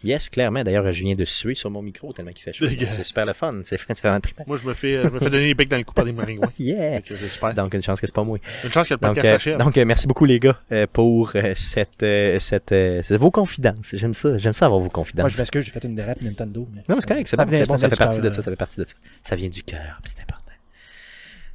Yes, 0.04 0.30
clairement. 0.30 0.64
D'ailleurs, 0.64 0.92
je 0.92 1.04
viens 1.04 1.14
de 1.14 1.26
suer 1.26 1.54
sur 1.56 1.70
mon 1.70 1.82
micro 1.82 2.12
tellement 2.14 2.32
qu'il 2.32 2.44
fait 2.44 2.54
chaud. 2.54 2.66
C'est 2.68 3.04
super 3.04 3.26
le 3.26 3.34
fun. 3.34 3.62
C'est 3.64 3.78
c'est 3.88 4.02
vraiment 4.02 4.20
trippant. 4.20 4.44
Moi, 4.48 4.58
je 4.62 4.68
me 4.68 4.74
fais, 4.74 5.04
je 5.04 5.10
me 5.10 5.20
fais 5.20 5.30
donner 5.30 5.46
les 5.46 5.56
pics 5.56 5.70
dans 5.70 5.78
le 5.78 5.84
cou 5.84 5.94
par 5.94 6.06
des 6.06 6.12
maringouins. 6.12 6.52
Yeah! 6.60 7.02
Que 7.02 7.16
J'espère. 7.16 7.54
Donc, 7.54 7.74
une 7.74 7.84
chance 7.84 8.02
que 8.02 8.08
c'est 8.08 8.14
pas 8.16 8.24
moi. 8.24 8.38
Une 8.64 8.72
chance 8.72 8.88
que 8.88 8.94
le 8.96 9.00
Donc, 9.00 9.16
podcast 9.16 9.28
euh, 9.28 9.32
s'achève. 9.38 9.58
donc 9.60 9.78
euh, 9.78 9.86
merci 9.86 10.08
beaucoup 10.08 10.26
les 10.26 10.40
gars 10.40 10.60
euh, 10.72 10.88
pour 10.92 11.32
euh, 11.36 11.54
cette, 11.56 12.02
euh, 12.04 12.40
cette, 12.40 12.72
euh, 12.72 13.02
c'est 13.04 13.18
vos 13.18 13.32
confidences. 13.32 13.90
J'aime 13.94 14.14
ça. 14.14 14.38
J'aime 14.38 14.54
ça 14.54 14.66
avoir 14.66 14.80
vos 14.82 14.90
confidences. 14.90 15.22
Moi, 15.24 15.30
je 15.30 15.38
m'excuse, 15.38 15.66
j'ai 15.66 15.72
fait 15.72 15.84
une 15.84 15.96
dérape 15.96 16.22
Nintendo. 16.22 16.68
Mais 16.74 16.82
Non, 16.90 16.96
mais 16.96 17.02
c'est 17.02 17.08
correct, 17.08 17.28
c'est 17.28 17.36
ça 17.36 17.46
bon, 17.46 17.52
bon, 17.58 17.78
ça 17.78 17.90
fait 17.90 17.96
partie 17.98 18.20
de 18.22 18.30
ça, 18.32 18.42
ça 18.42 18.50
fait 18.52 18.56
partie 18.58 18.78
de 18.80 18.86
ça. 18.86 18.94
Ça 19.24 19.36
vient 19.36 19.50
du 19.50 19.64
cœur, 19.64 20.00
puis 20.04 20.12
c'est 20.16 20.22
important. 20.24 20.42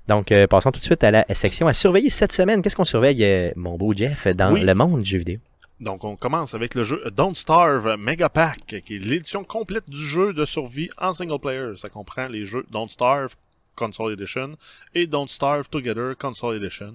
Donc, 0.09 0.30
euh, 0.30 0.47
passons 0.47 0.70
tout 0.70 0.78
de 0.78 0.84
suite 0.84 1.03
à 1.03 1.11
la 1.11 1.24
section 1.34 1.66
à 1.66 1.72
surveiller 1.72 2.11
cette 2.11 2.30
semaine. 2.30 2.62
Qu'est-ce 2.62 2.76
qu'on 2.76 2.84
surveille, 2.84 3.24
euh, 3.24 3.51
mon 3.57 3.76
beau 3.76 3.92
Jeff, 3.92 4.28
dans 4.28 4.53
Oui. 4.53 4.61
le 4.62 4.72
monde 4.74 5.03
du 5.03 5.11
jeu 5.11 5.18
vidéo? 5.18 5.38
Donc, 5.81 6.05
on 6.05 6.16
commence 6.16 6.55
avec 6.55 6.74
le 6.74 6.85
jeu 6.85 7.03
Don't 7.14 7.35
Starve 7.35 7.97
Mega 7.99 8.31
Pack, 8.31 8.83
qui 8.85 8.97
est 8.97 8.99
l'édition 8.99 9.45
complète 9.45 9.89
du 9.91 9.99
jeu 9.99 10.33
de 10.33 10.47
survie 10.47 10.89
en 10.97 11.12
single 11.12 11.39
player. 11.39 11.77
Ça 11.77 11.91
comprend 11.91 12.29
les 12.29 12.47
jeux 12.47 12.64
Don't 12.70 12.89
Starve 12.89 13.35
Console 13.74 14.14
Edition 14.14 14.57
et 14.95 15.07
Don't 15.07 15.29
Starve 15.29 15.68
Together 15.68 16.16
Console 16.16 16.57
Edition. 16.57 16.95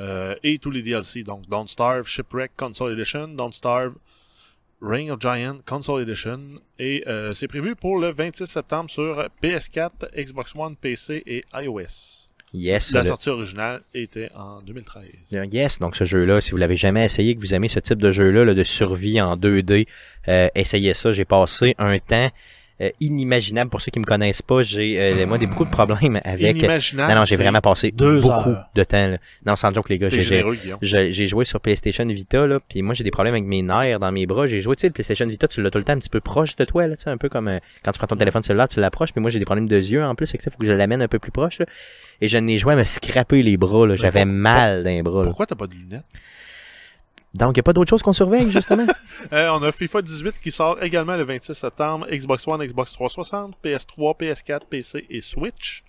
Euh, 0.00 0.34
et 0.42 0.58
tous 0.58 0.70
les 0.70 0.82
DLC. 0.82 1.24
Donc, 1.24 1.48
Don't 1.48 1.66
Starve 1.66 2.06
Shipwreck 2.06 2.52
Console 2.56 2.92
Edition, 2.92 3.28
Don't 3.28 3.52
Starve 3.52 3.94
Reign 4.80 5.10
of 5.10 5.20
Giant 5.20 5.58
Console 5.66 6.02
Edition. 6.02 6.60
Et 6.78 7.02
euh, 7.08 7.32
c'est 7.32 7.48
prévu 7.48 7.74
pour 7.74 7.98
le 7.98 8.12
26 8.12 8.46
septembre 8.46 8.90
sur 8.90 9.28
PS4, 9.42 10.14
Xbox 10.16 10.54
One, 10.54 10.76
PC 10.76 11.22
et 11.26 11.44
iOS. 11.54 12.23
Yes. 12.54 12.92
La 12.92 13.00
le- 13.02 13.08
sortie 13.08 13.28
originale 13.30 13.82
était 13.94 14.30
en 14.36 14.62
2013. 14.62 15.04
un 15.32 15.44
Yes, 15.46 15.80
donc 15.80 15.96
ce 15.96 16.04
jeu-là, 16.04 16.40
si 16.40 16.52
vous 16.52 16.56
l'avez 16.56 16.76
jamais 16.76 17.04
essayé, 17.04 17.34
que 17.34 17.40
vous 17.40 17.52
aimez 17.52 17.68
ce 17.68 17.80
type 17.80 18.00
de 18.00 18.12
jeu-là, 18.12 18.44
là, 18.44 18.54
de 18.54 18.62
survie 18.64 19.20
en 19.20 19.36
2D, 19.36 19.86
euh, 20.28 20.48
essayez 20.54 20.94
ça. 20.94 21.12
J'ai 21.12 21.24
passé 21.24 21.74
un 21.78 21.98
temps 21.98 22.30
euh, 22.80 22.90
inimaginable. 23.00 23.70
Pour 23.70 23.80
ceux 23.80 23.90
qui 23.92 24.00
me 24.00 24.04
connaissent 24.04 24.42
pas, 24.42 24.62
j'ai 24.64 25.00
euh, 25.00 25.26
moi 25.26 25.38
des 25.38 25.46
beaucoup 25.46 25.64
de 25.64 25.70
problèmes 25.70 26.20
avec. 26.24 26.56
Inimaginable. 26.56 27.12
Non, 27.12 27.20
non, 27.20 27.24
j'ai 27.24 27.36
c'est- 27.36 27.42
vraiment 27.42 27.60
passé 27.60 27.92
deux 27.92 28.20
beaucoup 28.20 28.50
heures. 28.50 28.66
de 28.74 28.82
temps. 28.84 29.08
là. 29.10 29.18
Non, 29.46 29.54
sans 29.56 29.72
joke 29.72 29.88
les 29.88 29.98
gars, 29.98 30.08
j'ai 30.08 31.12
j'ai- 31.12 31.28
joué 31.28 31.44
sur 31.44 31.60
PlayStation 31.60 32.04
Vita 32.06 32.46
là, 32.48 32.58
puis 32.68 32.82
moi 32.82 32.94
j'ai 32.94 33.04
des 33.04 33.12
problèmes 33.12 33.34
avec 33.34 33.44
mes 33.46 33.62
nerfs 33.62 34.00
dans 34.00 34.10
mes 34.10 34.26
bras. 34.26 34.46
J'ai 34.48 34.60
joué, 34.60 34.74
tu 34.76 34.80
sais, 34.82 34.86
le 34.88 34.92
PlayStation 34.92 35.26
Vita, 35.26 35.46
tu 35.46 35.62
l'as 35.62 35.70
tout 35.70 35.78
le 35.78 35.84
temps 35.84 35.92
un 35.92 35.98
petit 35.98 36.08
peu 36.08 36.20
proche 36.20 36.56
de 36.56 36.64
toi 36.64 36.86
là, 36.88 36.96
tu 36.96 37.02
sais, 37.04 37.10
un 37.10 37.16
peu 37.16 37.28
comme 37.28 37.46
euh, 37.48 37.58
quand 37.84 37.92
tu 37.92 37.98
prends 37.98 38.08
ton 38.08 38.16
téléphone 38.16 38.42
cellulaire, 38.42 38.68
tu 38.68 38.80
l'approches. 38.80 39.12
Puis 39.12 39.20
moi 39.20 39.30
j'ai 39.30 39.38
des 39.38 39.44
problèmes 39.44 39.68
de 39.68 39.76
yeux 39.78 40.04
en 40.04 40.14
plus, 40.16 40.26
fait 40.30 40.38
que 40.38 40.44
ça 40.44 40.50
faut 40.50 40.58
que 40.58 40.66
je 40.66 40.72
l'amène 40.72 41.00
un 41.02 41.08
peu 41.08 41.18
plus 41.20 41.30
proche. 41.32 41.58
Là. 41.60 41.66
Et 42.20 42.28
je 42.28 42.38
n'ai 42.38 42.58
joué 42.58 42.72
à 42.74 42.76
me 42.76 42.84
scraper 42.84 43.42
les 43.42 43.56
bras. 43.56 43.86
là. 43.86 43.96
J'avais 43.96 44.24
mal 44.24 44.82
les 44.84 45.02
bras. 45.02 45.20
là. 45.22 45.28
Pourquoi 45.28 45.46
t'as 45.46 45.54
pas 45.56 45.66
de 45.66 45.74
lunettes? 45.74 46.04
Donc, 47.34 47.50
il 47.50 47.58
n'y 47.58 47.60
a 47.60 47.62
pas 47.64 47.72
d'autre 47.72 47.90
chose 47.90 48.02
qu'on 48.02 48.12
surveille, 48.12 48.50
justement? 48.50 48.86
Euh, 49.32 49.48
on 49.50 49.62
a 49.62 49.72
FIFA 49.72 50.02
18 50.02 50.34
qui 50.42 50.50
sort 50.52 50.82
également 50.82 51.16
le 51.16 51.22
26 51.24 51.54
septembre. 51.54 52.06
Xbox 52.10 52.46
One, 52.46 52.62
Xbox 52.66 52.92
360, 52.92 53.56
PS3, 53.64 54.18
PS4, 54.18 54.60
PC 54.68 55.06
et 55.08 55.20
Switch. 55.20 55.82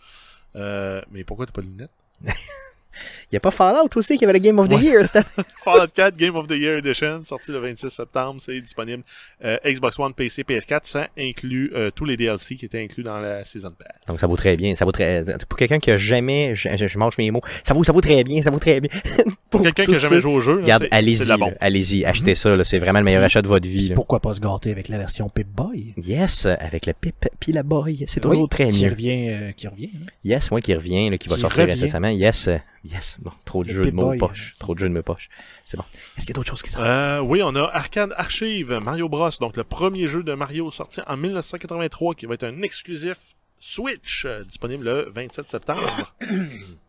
Euh, 0.55 1.01
mais 1.11 1.23
pourquoi 1.25 1.45
t'as 1.45 1.51
pas 1.51 1.61
de 1.61 1.67
lunettes? 1.67 1.89
Il 3.23 3.33
n'y 3.33 3.37
a 3.37 3.39
pas 3.39 3.51
Fallout 3.51 3.89
aussi 3.95 4.17
qui 4.17 4.23
avait 4.25 4.33
le 4.33 4.39
Game 4.39 4.59
of 4.59 4.69
the 4.69 4.73
Ouais. 4.73 4.81
Year. 4.83 5.05
Fallout 5.63 5.87
4 5.95 6.15
Game 6.15 6.35
of 6.35 6.47
the 6.47 6.51
Year 6.51 6.77
Edition, 6.77 7.23
sorti 7.25 7.51
le 7.51 7.59
26 7.59 7.89
septembre, 7.89 8.41
c'est 8.41 8.59
disponible 8.61 9.03
euh, 9.43 9.57
Xbox 9.65 9.97
One, 9.99 10.13
PC, 10.13 10.43
PS4, 10.43 10.81
ça 10.83 11.07
inclut 11.17 11.71
euh, 11.75 11.91
tous 11.91 12.05
les 12.05 12.17
DLC 12.17 12.55
qui 12.55 12.65
étaient 12.65 12.81
inclus 12.83 13.03
dans 13.03 13.17
la 13.19 13.43
Season 13.43 13.71
Pass. 13.71 13.87
Donc, 14.07 14.19
ça 14.19 14.27
vaut 14.27 14.35
très 14.37 14.55
bien. 14.57 14.75
Ça 14.75 14.85
vaut 14.85 14.91
très... 14.91 15.23
Pour 15.49 15.57
quelqu'un 15.57 15.79
qui 15.79 15.91
a 15.91 15.97
jamais... 15.97 16.55
Je, 16.55 16.69
je- 16.75 16.87
je 16.87 16.97
mange 16.99 17.17
mes 17.17 17.31
mots. 17.31 17.41
Ça 17.63 17.73
vaut, 17.73 17.83
ça 17.83 17.91
vaut 17.91 18.01
très 18.01 18.23
bien. 18.23 18.41
Ça 18.41 18.51
vaut 18.51 18.59
très 18.59 18.79
bien. 18.79 18.89
Pour 19.49 19.61
quelqu'un 19.61 19.83
qui 19.85 19.95
a 19.95 19.99
jamais 19.99 20.19
joué 20.19 20.33
au 20.33 20.41
jeu, 20.41 20.61
allez-y. 20.91 21.31
Allez-y. 21.59 22.05
Achetez 22.05 22.35
ça. 22.35 22.63
C'est 22.63 22.77
vraiment 22.77 22.99
le 22.99 23.05
meilleur 23.05 23.23
achat 23.23 23.41
de 23.41 23.47
votre 23.47 23.67
vie. 23.67 23.89
Là. 23.89 23.95
pourquoi 23.95 24.19
pas 24.19 24.33
se 24.33 24.39
gâter 24.39 24.71
avec 24.71 24.87
la 24.89 24.97
version 24.97 25.29
Pip-Boy? 25.29 25.93
Yes, 25.97 26.45
avec 26.45 26.85
le 26.85 26.93
pip 26.93 27.27
puis 27.39 27.51
la 27.51 27.63
boy. 27.63 28.03
C'est 28.07 28.23
Oui, 28.25 28.31
toujours 28.31 28.49
très 28.49 28.69
qui 28.69 28.83
mieux. 28.83 28.89
revient, 28.89 29.29
euh, 29.29 29.51
qui 29.51 29.67
revient. 29.67 29.89
hein. 29.95 30.05
Yes, 30.23 30.51
moi 30.51 30.61
qui 30.61 30.73
revient, 30.73 31.09
là, 31.09 31.17
qui 31.17 31.27
va 31.29 31.37
sortir 31.37 31.65
revient. 31.67 31.81
récemment. 31.81 32.09
Yes, 32.09 32.49
yes. 32.85 33.17
Bon, 33.19 33.31
trop 33.43 33.63
de 33.63 33.69
Le 33.69 33.83
jeux 33.83 33.91
de 33.91 33.95
mots 33.95 34.15
poche. 34.17 34.55
Trop 34.59 34.73
de 34.73 34.79
jeux 34.79 34.89
de 34.89 34.93
mots 34.93 35.01
poche. 35.01 35.29
C'est 35.65 35.77
bon. 35.77 35.83
Est-ce 36.17 36.25
qu'il 36.25 36.29
y 36.29 36.31
a 36.31 36.35
d'autres 36.35 36.49
choses 36.49 36.61
qui 36.61 36.69
sortent? 36.69 36.85
Euh, 36.85 37.19
oui, 37.19 37.41
on 37.43 37.55
a 37.55 37.63
Arcade 37.73 38.13
Archive, 38.17 38.79
Mario 38.83 39.09
Bros, 39.09 39.29
donc 39.39 39.57
le 39.57 39.63
premier 39.63 40.07
jeu 40.07 40.23
de 40.23 40.33
Mario 40.33 40.71
sorti 40.71 41.01
en 41.07 41.17
1983 41.17 42.15
qui 42.15 42.25
va 42.25 42.35
être 42.35 42.43
un 42.43 42.61
exclusif 42.61 43.17
Switch, 43.59 44.25
euh, 44.25 44.43
disponible 44.43 44.85
le 44.85 45.09
27 45.09 45.49
septembre. 45.49 46.15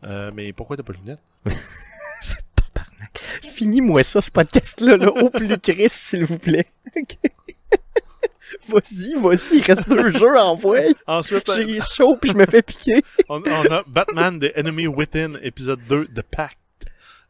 Euh, 0.03 0.31
mais 0.33 0.53
pourquoi 0.53 0.77
t'as 0.77 0.83
pas 0.83 0.93
de 0.93 0.99
lunettes? 0.99 1.19
Finis-moi 3.41 4.03
ça, 4.03 4.21
ce 4.21 4.29
podcast-là, 4.31 4.95
là, 4.97 5.11
au 5.11 5.29
plus 5.29 5.57
Chris, 5.61 5.89
s'il 5.89 6.23
vous 6.23 6.37
plaît. 6.37 6.67
Ok. 6.95 7.17
Vas-y, 8.69 9.13
vas-y, 9.15 9.57
il 9.57 9.63
reste 9.63 9.89
deux 9.89 10.11
jeux 10.11 10.37
en 10.37 10.55
voie. 10.55 10.79
Ensuite, 11.05 11.49
euh, 11.49 11.55
J'ai 11.55 11.79
chaud 11.81 12.15
puis 12.19 12.31
je 12.31 12.35
me 12.35 12.45
fais 12.45 12.61
piquer. 12.61 13.01
on, 13.29 13.41
on 13.41 13.71
a 13.71 13.83
Batman 13.87 14.39
The 14.39 14.51
Enemy 14.55 14.87
Within, 14.87 15.33
épisode 15.41 15.79
2 15.89 16.07
de 16.07 16.21
Pact. 16.21 16.57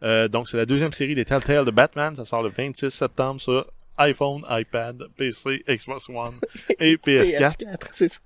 Euh, 0.03 0.27
donc, 0.27 0.47
c'est 0.47 0.57
la 0.57 0.65
deuxième 0.65 0.93
série 0.93 1.15
des 1.15 1.25
Telltale 1.25 1.65
de 1.65 1.71
Batman. 1.71 2.15
Ça 2.15 2.25
sort 2.25 2.43
le 2.43 2.49
26 2.49 2.89
septembre 2.89 3.41
sur 3.41 3.65
iPhone, 3.97 4.43
iPad, 4.49 5.07
PC, 5.17 5.63
Xbox 5.67 6.07
One 6.09 6.39
et 6.79 6.95
PS4. 7.05 7.57
PS4, 7.57 7.77
c'est 7.91 8.09
ça. 8.13 8.19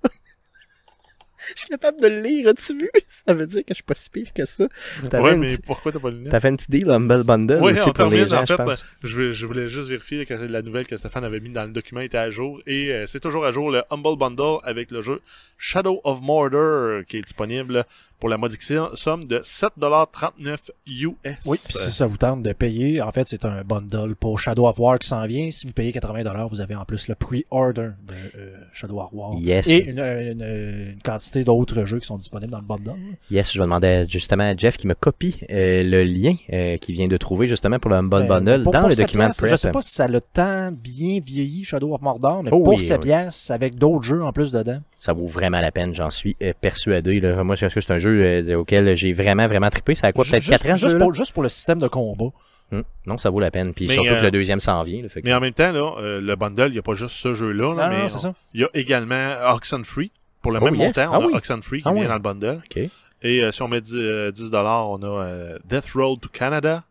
Je 1.54 1.60
suis 1.60 1.68
capable 1.68 2.00
de 2.00 2.06
le 2.08 2.20
lire, 2.20 2.48
as-tu 2.48 2.78
vu? 2.78 2.90
Ça 3.08 3.34
veut 3.34 3.46
dire 3.46 3.60
que 3.62 3.68
je 3.70 3.74
suis 3.74 3.82
pas 3.82 3.94
si 3.94 4.10
pire 4.10 4.32
que 4.34 4.44
ça. 4.44 4.64
T'avais 5.10 5.22
Ouais, 5.24 5.34
une, 5.34 5.40
mais 5.40 5.46
petite- 5.48 5.64
pourquoi 5.66 5.92
t'as 5.92 5.98
pas 6.00 6.10
le 6.10 6.18
lien? 6.22 6.30
t'avais 6.30 6.48
une 6.48 6.56
petite 6.56 6.70
deal 6.70 6.90
Humble 6.90 7.22
Bundle 7.24 7.58
Oui, 7.60 7.72
aussi 7.72 7.82
on 7.88 7.92
pour 7.92 8.06
les 8.06 8.26
gens, 8.26 8.42
en 8.42 8.46
fait, 8.46 8.52
je 8.52 8.62
pense. 8.62 8.84
je, 9.04 9.46
voulais- 9.46 9.68
juste 9.68 9.88
vérifier 9.88 10.26
que 10.26 10.34
la 10.34 10.62
nouvelle 10.62 10.86
que 10.86 10.96
Stéphane 10.96 11.24
avait 11.24 11.40
mis 11.40 11.50
dans 11.50 11.64
le 11.64 11.70
document 11.72 12.00
était 12.00 12.18
à 12.18 12.30
jour. 12.30 12.60
Et 12.66 12.90
euh, 12.92 13.06
c'est 13.06 13.20
toujours 13.20 13.44
à 13.44 13.52
jour 13.52 13.70
le 13.70 13.82
Humble 13.90 14.16
Bundle 14.18 14.58
avec 14.64 14.90
le 14.90 15.02
jeu 15.02 15.20
Shadow 15.58 16.00
of 16.04 16.20
Mordor 16.20 16.60
euh, 16.60 17.02
qui 17.06 17.18
est 17.18 17.22
disponible 17.22 17.84
pour 18.18 18.28
la 18.28 18.36
modique 18.38 18.62
somme 18.62 19.26
de 19.26 19.38
7,39$ 19.38 20.58
US. 20.86 21.16
Oui, 21.44 21.58
puis 21.64 21.74
si 21.76 21.90
ça 21.90 22.06
vous 22.06 22.16
tente 22.16 22.42
de 22.42 22.52
payer, 22.52 23.02
en 23.02 23.10
fait, 23.12 23.26
c'est 23.26 23.44
un 23.44 23.62
bundle 23.64 24.14
pour 24.14 24.38
Shadow 24.38 24.66
of 24.68 24.78
War 24.78 24.98
qui 24.98 25.08
s'en 25.08 25.26
vient. 25.26 25.50
Si 25.50 25.66
vous 25.66 25.72
payez 25.72 25.90
80$, 25.92 26.48
vous 26.48 26.60
avez 26.60 26.74
en 26.76 26.84
plus 26.84 27.08
le 27.08 27.14
pre-order 27.16 27.90
de 28.06 28.14
euh, 28.38 28.56
Shadow 28.72 29.00
of 29.00 29.08
War. 29.12 29.34
Yes. 29.38 29.66
Et 29.68 29.84
une, 29.84 29.98
une- 29.98 30.92
une 30.92 31.02
quantité 31.04 31.31
d'autres 31.40 31.84
jeux 31.84 31.98
qui 31.98 32.06
sont 32.06 32.16
disponibles 32.16 32.52
dans 32.52 32.58
le 32.60 32.64
bundle. 32.64 32.92
Yes, 33.30 33.52
je 33.52 33.58
vais 33.58 33.64
demander 33.64 34.04
justement 34.08 34.44
à 34.44 34.56
Jeff 34.56 34.76
qui 34.76 34.86
me 34.86 34.94
copie 34.94 35.38
euh, 35.50 35.82
le 35.82 36.04
lien 36.04 36.34
euh, 36.52 36.76
qu'il 36.76 36.94
vient 36.94 37.08
de 37.08 37.16
trouver 37.16 37.48
justement 37.48 37.78
pour 37.78 37.90
le 37.90 37.96
Humble 37.96 38.10
Ben, 38.10 38.26
Bundle 38.26 38.62
pour- 38.62 38.72
dans 38.72 38.80
pour 38.80 38.88
le 38.90 38.94
document 38.96 39.24
de 39.24 39.28
pièce, 39.28 39.36
prep. 39.38 39.50
Je 39.50 39.56
sais 39.56 39.70
pas 39.70 39.82
si 39.82 39.90
ça 39.94 40.04
a 40.04 40.20
tant 40.20 40.70
bien 40.72 41.20
vieilli 41.24 41.64
Shadow 41.64 41.94
of 41.94 42.00
Mordor, 42.02 42.42
mais 42.42 42.50
Oh 42.52 42.62
pour 42.62 42.74
oui, 42.74 42.80
cette 42.80 42.98
oui. 43.00 43.06
pièce, 43.08 43.50
avec 43.50 43.74
d'autres 43.76 44.04
jeux 44.04 44.22
en 44.22 44.32
plus 44.32 44.52
dedans. 44.52 44.80
Ça 45.00 45.12
vaut 45.12 45.26
vraiment 45.26 45.60
la 45.60 45.72
peine, 45.72 45.94
j'en 45.94 46.10
suis 46.10 46.36
euh, 46.42 46.52
persuadé. 46.60 47.18
Là. 47.20 47.42
Moi, 47.42 47.56
je 47.56 47.64
pense 47.66 47.74
que 47.74 47.80
c'est 47.80 47.92
un 47.92 47.98
jeu 47.98 48.22
euh, 48.22 48.56
auquel 48.58 48.94
j'ai 48.96 49.12
vraiment, 49.12 49.48
vraiment 49.48 49.70
trippé. 49.70 49.94
Ça 49.94 50.08
a 50.08 50.12
quoi, 50.12 50.24
peut-être 50.24 50.42
juste, 50.42 50.62
4 50.62 50.70
ans, 50.72 50.76
juste, 50.76 50.98
pour, 50.98 51.14
juste 51.14 51.32
pour 51.32 51.42
le 51.42 51.48
système 51.48 51.80
de 51.80 51.88
combat. 51.88 52.26
Hum, 52.70 52.84
Non, 53.06 53.18
ça 53.18 53.28
vaut 53.28 53.40
la 53.40 53.50
peine. 53.50 53.74
Puis 53.74 53.86
Mais, 53.88 53.94
surtout 53.94 54.10
euh, 54.12 54.18
que 54.18 54.22
le 54.24 54.30
deuxième 54.30 54.60
s'en 54.60 54.82
vient. 54.84 55.02
là, 55.02 55.08
fait 55.10 55.20
que- 55.20 55.26
Mais 55.26 55.34
en 55.34 55.40
même 55.40 55.52
temps, 55.52 55.72
là, 55.72 55.92
euh, 55.98 56.20
le 56.22 56.36
bundle, 56.36 56.68
il 56.68 56.72
n'y 56.72 56.78
a 56.78 56.82
pas 56.82 56.94
juste 56.94 57.16
ce 57.16 57.34
jeu-là, 57.34 57.74
là, 57.74 57.82
Non, 57.88 57.94
mais 57.94 58.02
non, 58.04 58.08
c'est 58.08 58.18
ça. 58.18 58.32
il 58.54 58.60
y 58.60 58.64
a 58.64 58.68
également 58.72 59.34
Oxenfree. 59.52 60.10
Pour 60.42 60.52
le 60.52 60.58
Oh, 60.60 60.64
même 60.64 60.74
yes. 60.74 60.86
montant, 60.96 61.10
Ah 61.14 61.18
on 61.20 61.24
a 61.24 61.26
oui. 61.28 61.34
Oxenfree 61.34 61.82
qui 61.82 61.88
Ah 61.88 61.92
vient 61.92 62.02
oui. 62.02 62.08
dans 62.08 62.14
le 62.14 62.20
bundle. 62.20 62.60
OK. 62.64 62.90
Et 63.24 63.42
euh, 63.44 63.52
si 63.52 63.62
on 63.62 63.68
met 63.68 63.80
10, 63.80 63.94
euh, 63.94 64.30
10 64.32 64.50
dollars, 64.50 64.90
on 64.90 65.00
a 65.02 65.06
euh, 65.06 65.58
Death 65.64 65.90
Road 65.94 66.20
to 66.20 66.28
Canada. 66.28 66.82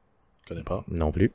Je 0.44 0.50
connais 0.50 0.64
pas. 0.64 0.84
Non 0.90 1.12
plus. 1.12 1.32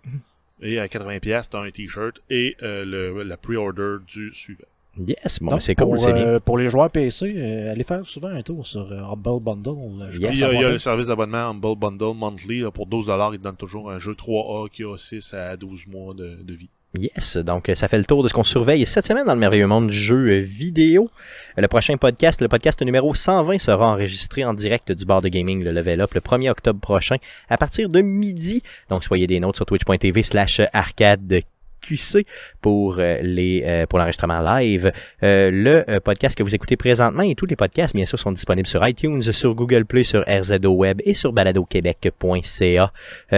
Et 0.62 0.78
à 0.80 0.88
80 0.88 1.18
pièces, 1.20 1.50
t'as 1.50 1.60
un 1.60 1.70
t-shirt 1.70 2.22
et 2.30 2.56
euh, 2.62 2.84
le, 2.86 3.22
la 3.22 3.36
pre-order 3.36 3.96
du 4.06 4.32
suivant. 4.32 4.64
Yes, 4.98 5.40
bon, 5.42 5.60
c'est 5.60 5.74
cool, 5.74 5.88
pour, 5.88 5.98
c'est 6.00 6.14
bien. 6.14 6.22
euh, 6.22 6.40
pour 6.40 6.56
les 6.56 6.70
joueurs 6.70 6.90
PC, 6.90 7.34
euh, 7.36 7.70
allez 7.70 7.84
faire 7.84 8.06
souvent 8.06 8.28
un 8.28 8.40
tour 8.40 8.66
sur 8.66 8.90
euh, 8.90 9.02
Humble 9.02 9.42
Bundle. 9.42 9.74
Yes. 10.12 10.30
Puis 10.30 10.38
il 10.38 10.38
y 10.38 10.44
a, 10.44 10.52
y 10.54 10.62
le 10.72 10.78
service 10.78 11.06
d'abonnement 11.08 11.50
Humble 11.50 11.76
Bundle 11.76 12.14
Monthly. 12.16 12.60
là, 12.60 12.70
pour 12.70 12.86
12 12.86 13.04
dollars, 13.08 13.34
il 13.34 13.38
te 13.38 13.44
donne 13.44 13.56
toujours 13.56 13.90
un 13.90 13.98
jeu 13.98 14.12
3A 14.12 14.70
qui 14.70 14.84
a 14.84 14.96
6 14.96 15.34
à 15.34 15.54
12 15.58 15.86
mois 15.88 16.14
de, 16.14 16.36
de 16.42 16.54
vie. 16.54 16.70
Yes, 16.98 17.36
donc 17.36 17.68
euh, 17.68 17.74
ça 17.74 17.88
fait 17.88 17.98
le 17.98 18.04
tour 18.04 18.22
de 18.22 18.28
ce 18.28 18.34
qu'on 18.34 18.44
surveille 18.44 18.86
cette 18.86 19.06
semaine 19.06 19.26
dans 19.26 19.34
le 19.34 19.40
merveilleux 19.40 19.66
monde 19.66 19.88
du 19.88 19.96
jeu 19.96 20.30
euh, 20.30 20.40
vidéo. 20.40 21.10
Euh, 21.58 21.62
Le 21.62 21.68
prochain 21.68 21.96
podcast, 21.96 22.40
le 22.40 22.48
podcast 22.48 22.80
numéro 22.82 23.14
120, 23.14 23.58
sera 23.58 23.92
enregistré 23.92 24.44
en 24.44 24.54
direct 24.54 24.92
du 24.92 25.04
bar 25.04 25.20
de 25.20 25.28
gaming, 25.28 25.62
le 25.62 25.72
Level 25.72 26.00
Up, 26.00 26.14
le 26.14 26.20
1er 26.20 26.50
octobre 26.50 26.80
prochain, 26.80 27.16
à 27.48 27.58
partir 27.58 27.88
de 27.88 28.00
midi. 28.00 28.62
Donc 28.88 29.04
soyez 29.04 29.26
des 29.26 29.40
notes 29.40 29.56
sur 29.56 29.66
twitch.tv 29.66 30.22
slash 30.22 30.60
arcade 30.72 31.42
QC 31.86 32.26
pour 32.60 32.96
euh, 32.98 33.18
les 33.22 33.62
euh, 33.64 33.86
pour 33.86 33.98
l'enregistrement 33.98 34.40
live. 34.40 34.92
Euh, 35.22 35.50
le 35.52 36.00
podcast 36.00 36.36
que 36.36 36.42
vous 36.42 36.54
écoutez 36.54 36.76
présentement 36.76 37.22
et 37.22 37.34
tous 37.34 37.46
les 37.46 37.56
podcasts, 37.56 37.94
bien 37.94 38.06
sûr, 38.06 38.18
sont 38.18 38.32
disponibles 38.32 38.66
sur 38.66 38.86
iTunes, 38.86 39.22
sur 39.22 39.54
Google 39.54 39.84
Play, 39.84 40.02
sur 40.02 40.24
RZO 40.28 40.70
Web 40.70 41.00
et 41.04 41.14
sur 41.14 41.32
baladoquebec.ca. 41.32 42.92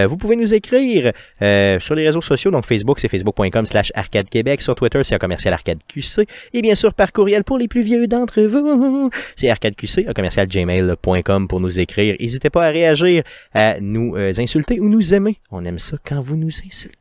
Vous 0.06 0.16
pouvez 0.16 0.36
nous 0.36 0.54
écrire 0.54 1.12
sur 1.40 1.94
les 1.94 2.06
réseaux 2.06 2.22
sociaux, 2.22 2.50
donc 2.50 2.64
Facebook, 2.64 3.00
c'est 3.00 3.08
facebook.com 3.08 3.66
slash 3.66 3.92
arcade 3.94 4.26
sur 4.60 4.74
Twitter, 4.74 5.02
c'est 5.04 5.18
commercial 5.18 5.52
arcade 5.54 5.78
QC, 5.88 6.26
et 6.52 6.62
bien 6.62 6.74
sûr 6.74 6.94
par 6.94 7.12
courriel 7.12 7.44
pour 7.44 7.58
les 7.58 7.68
plus 7.68 7.82
vieux 7.82 8.06
d'entre 8.06 8.42
vous, 8.42 9.10
c'est 9.36 9.50
arcadeqc, 9.50 10.12
commercial 10.14 10.46
gmail.com 10.46 11.48
pour 11.48 11.60
nous 11.60 11.80
écrire. 11.80 12.16
N'hésitez 12.20 12.50
pas 12.50 12.66
à 12.66 12.70
réagir, 12.70 13.22
à 13.52 13.80
nous 13.80 14.16
insulter 14.16 14.80
ou 14.80 14.88
nous 14.88 15.14
aimer. 15.14 15.38
On 15.50 15.64
aime 15.64 15.78
ça 15.78 15.96
quand 16.04 16.22
vous 16.22 16.36
nous 16.36 16.52
insultez. 16.66 16.97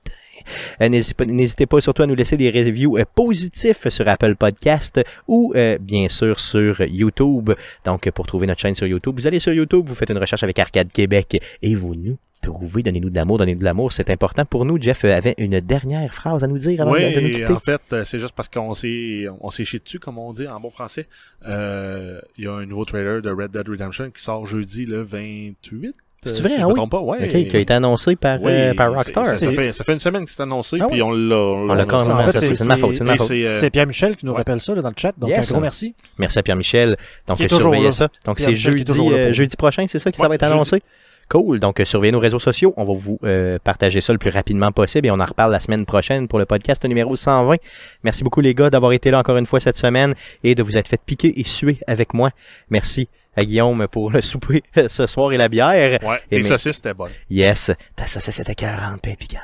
Euh, 0.82 0.90
N'hésitez 0.90 1.66
pas, 1.66 1.82
surtout 1.82 2.04
à 2.04 2.08
nous 2.08 2.16
laisser 2.16 2.38
des 2.38 2.50
reviews 2.50 2.98
euh, 2.98 3.04
positifs 3.16 3.88
sur 3.90 4.08
Apple 4.08 4.36
Podcast 4.36 5.02
ou 5.28 5.54
euh, 5.56 5.78
bien 5.80 6.08
sûr 6.10 6.40
sur 6.40 6.82
YouTube. 6.82 7.52
Donc 7.86 8.10
pour 8.12 8.26
trouver 8.26 8.48
notre 8.48 8.62
chaîne 8.62 8.76
sur 8.76 8.88
YouTube, 8.88 9.16
vous 9.18 9.28
allez 9.28 9.40
sur 9.40 9.54
YouTube, 9.54 9.86
vous 9.86 9.96
faites 9.96 10.10
une 10.10 10.18
recherche 10.18 10.44
avec 10.44 10.60
Arcade 10.60 10.92
Québec 10.92 11.42
et 11.62 11.76
vous 11.76 11.96
nous 11.96 12.18
trouvez. 12.42 12.84
Donnez-nous 12.84 13.10
de 13.10 13.16
l'amour, 13.16 13.38
donnez-nous 13.40 13.60
de 13.60 13.66
l'amour, 13.66 13.92
c'est 13.92 14.10
important 14.10 14.46
pour 14.46 14.64
nous. 14.66 14.82
Jeff 14.82 15.04
avait 15.06 15.36
une 15.38 15.60
dernière 15.60 16.14
phrase 16.14 16.44
à 16.44 16.48
nous 16.48 16.58
dire 16.60 16.82
avant 16.82 16.94
Oui, 16.94 17.12
de, 17.12 17.20
nous 17.20 17.30
quitter. 17.30 17.48
en 17.48 17.60
fait, 17.60 17.82
c'est 18.06 18.20
juste 18.20 18.34
parce 18.36 18.48
qu'on 18.48 18.74
s'est 18.74 19.26
on 19.42 19.50
s'est 19.50 19.66
chié 19.66 19.80
dessus, 19.80 20.00
comme 20.00 20.18
on 20.18 20.34
dit 20.34 20.48
en 20.48 20.60
bon 20.60 20.70
français. 20.70 21.08
Euh, 21.48 22.20
Il 22.38 22.46
y 22.46 22.48
a 22.48 22.54
un 22.54 22.66
nouveau 22.66 22.86
trailer 22.86 23.22
de 23.22 23.30
Red 23.30 23.52
Dead 23.52 23.68
Redemption 23.68 24.12
qui 24.12 24.22
sort 24.22 24.46
jeudi 24.46 24.86
le 24.86 25.02
28. 25.02 25.94
C'est 26.24 26.32
euh, 26.32 26.42
vrai, 26.42 26.50
si 26.50 26.56
ah 26.56 26.58
je 26.60 26.64
me 26.64 26.68
oui? 26.70 26.74
trompe 26.76 26.92
pas, 26.92 27.00
ouais. 27.00 27.18
Ok, 27.24 27.48
qui 27.48 27.56
a 27.56 27.60
été 27.60 27.74
annoncé 27.74 28.16
par, 28.16 28.42
Oui, 28.42 28.52
euh, 28.52 28.74
par 28.74 28.92
Rockstar. 28.94 29.26
Ça, 29.26 29.52
fait, 29.52 29.72
ça 29.72 29.84
fait 29.84 29.94
une 29.94 30.00
semaine 30.00 30.26
que 30.26 30.32
c'est 30.32 30.42
annoncé, 30.42 30.78
Ah 30.82 30.88
puis 30.90 31.02
on 31.02 31.12
l'a. 31.12 31.36
On 31.36 31.74
l'a 31.74 31.86
quand 31.86 32.06
même 32.08 32.18
annoncé, 32.18 32.56
c'est 32.56 32.64
de 32.64 32.68
ma 32.68 32.78
faute, 32.78 32.96
c'est 32.96 33.00
de 33.04 33.08
ma 33.08 33.14
Et 33.14 33.18
faute. 33.18 33.28
c'est, 33.28 33.46
euh, 33.46 33.60
C'est 33.60 33.70
Pierre-Michel 33.70 34.16
qui 34.16 34.26
nous 34.26 34.32
ouais. 34.32 34.38
rappelle 34.40 34.60
ça 34.60 34.74
là, 34.76 34.82
dans 34.82 34.90
le 34.90 34.96
chat, 34.98 35.14
donc 35.18 35.30
Yes. 35.30 35.50
un 35.50 35.54
gros 35.54 35.62
merci. 35.62 35.94
Merci 36.18 36.40
à 36.40 36.44
Pierre-Michel. 36.44 36.98
Donc, 37.28 37.40
euh, 37.40 37.48
toujours 37.48 37.62
surveillez 37.62 37.92
ça. 37.92 38.08
Donc, 38.26 38.40
c'est 38.40 38.56
jeudi, 38.56 38.84
euh, 39.00 39.32
jeudi 39.34 39.56
prochain, 39.56 39.86
c'est 39.88 40.00
ça 40.00 40.12
qui 40.12 40.20
ça 40.20 40.28
va 40.28 40.36
être 40.36 40.44
annoncé? 40.44 40.82
Cool. 41.30 41.60
Donc, 41.60 41.80
euh, 41.82 41.86
surveillez 41.86 42.14
nos 42.14 42.20
réseaux 42.22 42.40
sociaux. 42.40 42.74
On 42.78 42.86
va 42.86 42.94
vous 42.94 43.20
euh, 43.26 43.60
partager 43.62 44.00
ça 44.00 44.14
le 44.14 44.18
plus 44.18 44.30
rapidement 44.30 44.72
possible 44.72 45.08
et 45.08 45.12
on 45.12 45.20
en 45.20 45.26
reparle 45.26 45.52
la 45.52 45.60
semaine 45.60 45.86
prochaine 45.86 46.30
pour 46.30 46.40
le 46.40 46.46
podcast 46.46 46.84
numéro 46.86 47.18
120. 47.18 47.58
Merci 48.04 48.24
beaucoup, 48.24 48.40
les 48.40 48.54
gars, 48.54 48.70
d'avoir 48.70 48.94
été 48.94 49.12
là 49.12 49.20
encore 49.20 49.36
une 49.36 49.46
fois 49.46 49.60
cette 49.60 49.76
semaine 49.76 50.14
et 50.46 50.56
de 50.56 50.64
vous 50.64 50.78
être 50.78 50.88
fait 50.88 51.02
piquer 51.06 51.38
et 51.38 51.44
suer 51.44 51.80
avec 51.86 52.14
moi. 52.14 52.30
Merci 52.70 53.10
à 53.38 53.46
Guillaume 53.46 53.88
pour 53.88 54.10
le 54.12 54.22
souper 54.22 54.64
ce 54.90 55.08
soir 55.08 55.32
et 55.32 55.38
la 55.38 55.48
bière. 55.48 56.00
Ouais, 56.04 56.20
Et 56.32 56.38
tes 56.38 56.44
mais- 56.44 56.50
saucisses, 56.50 56.76
c'était 56.76 56.94
bon. 56.94 57.08
Yes. 57.30 57.72
Ta 57.96 58.06
saucisse 58.08 58.40
était 58.40 58.56
40 58.56 59.02
pain 59.02 59.14
piquante. 59.16 59.42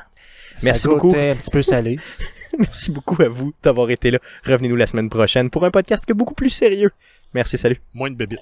Ça 0.58 0.60
Merci 0.66 0.86
beaucoup. 0.88 1.08
un 1.16 1.34
petit 1.34 1.50
peu 1.50 1.62
salé. 1.62 1.98
Merci 2.58 2.90
beaucoup 2.92 3.20
à 3.22 3.28
vous 3.28 3.52
d'avoir 3.62 3.90
été 3.90 4.10
là. 4.10 4.18
Revenez-nous 4.44 4.76
la 4.76 4.86
semaine 4.86 5.08
prochaine 5.10 5.50
pour 5.50 5.64
un 5.64 5.70
podcast 5.70 6.04
que 6.06 6.12
beaucoup 6.12 6.34
plus 6.34 6.50
sérieux. 6.50 6.92
Merci, 7.32 7.58
salut. 7.58 7.80
Moins 7.94 8.10
de 8.10 8.16
bébites. 8.16 8.40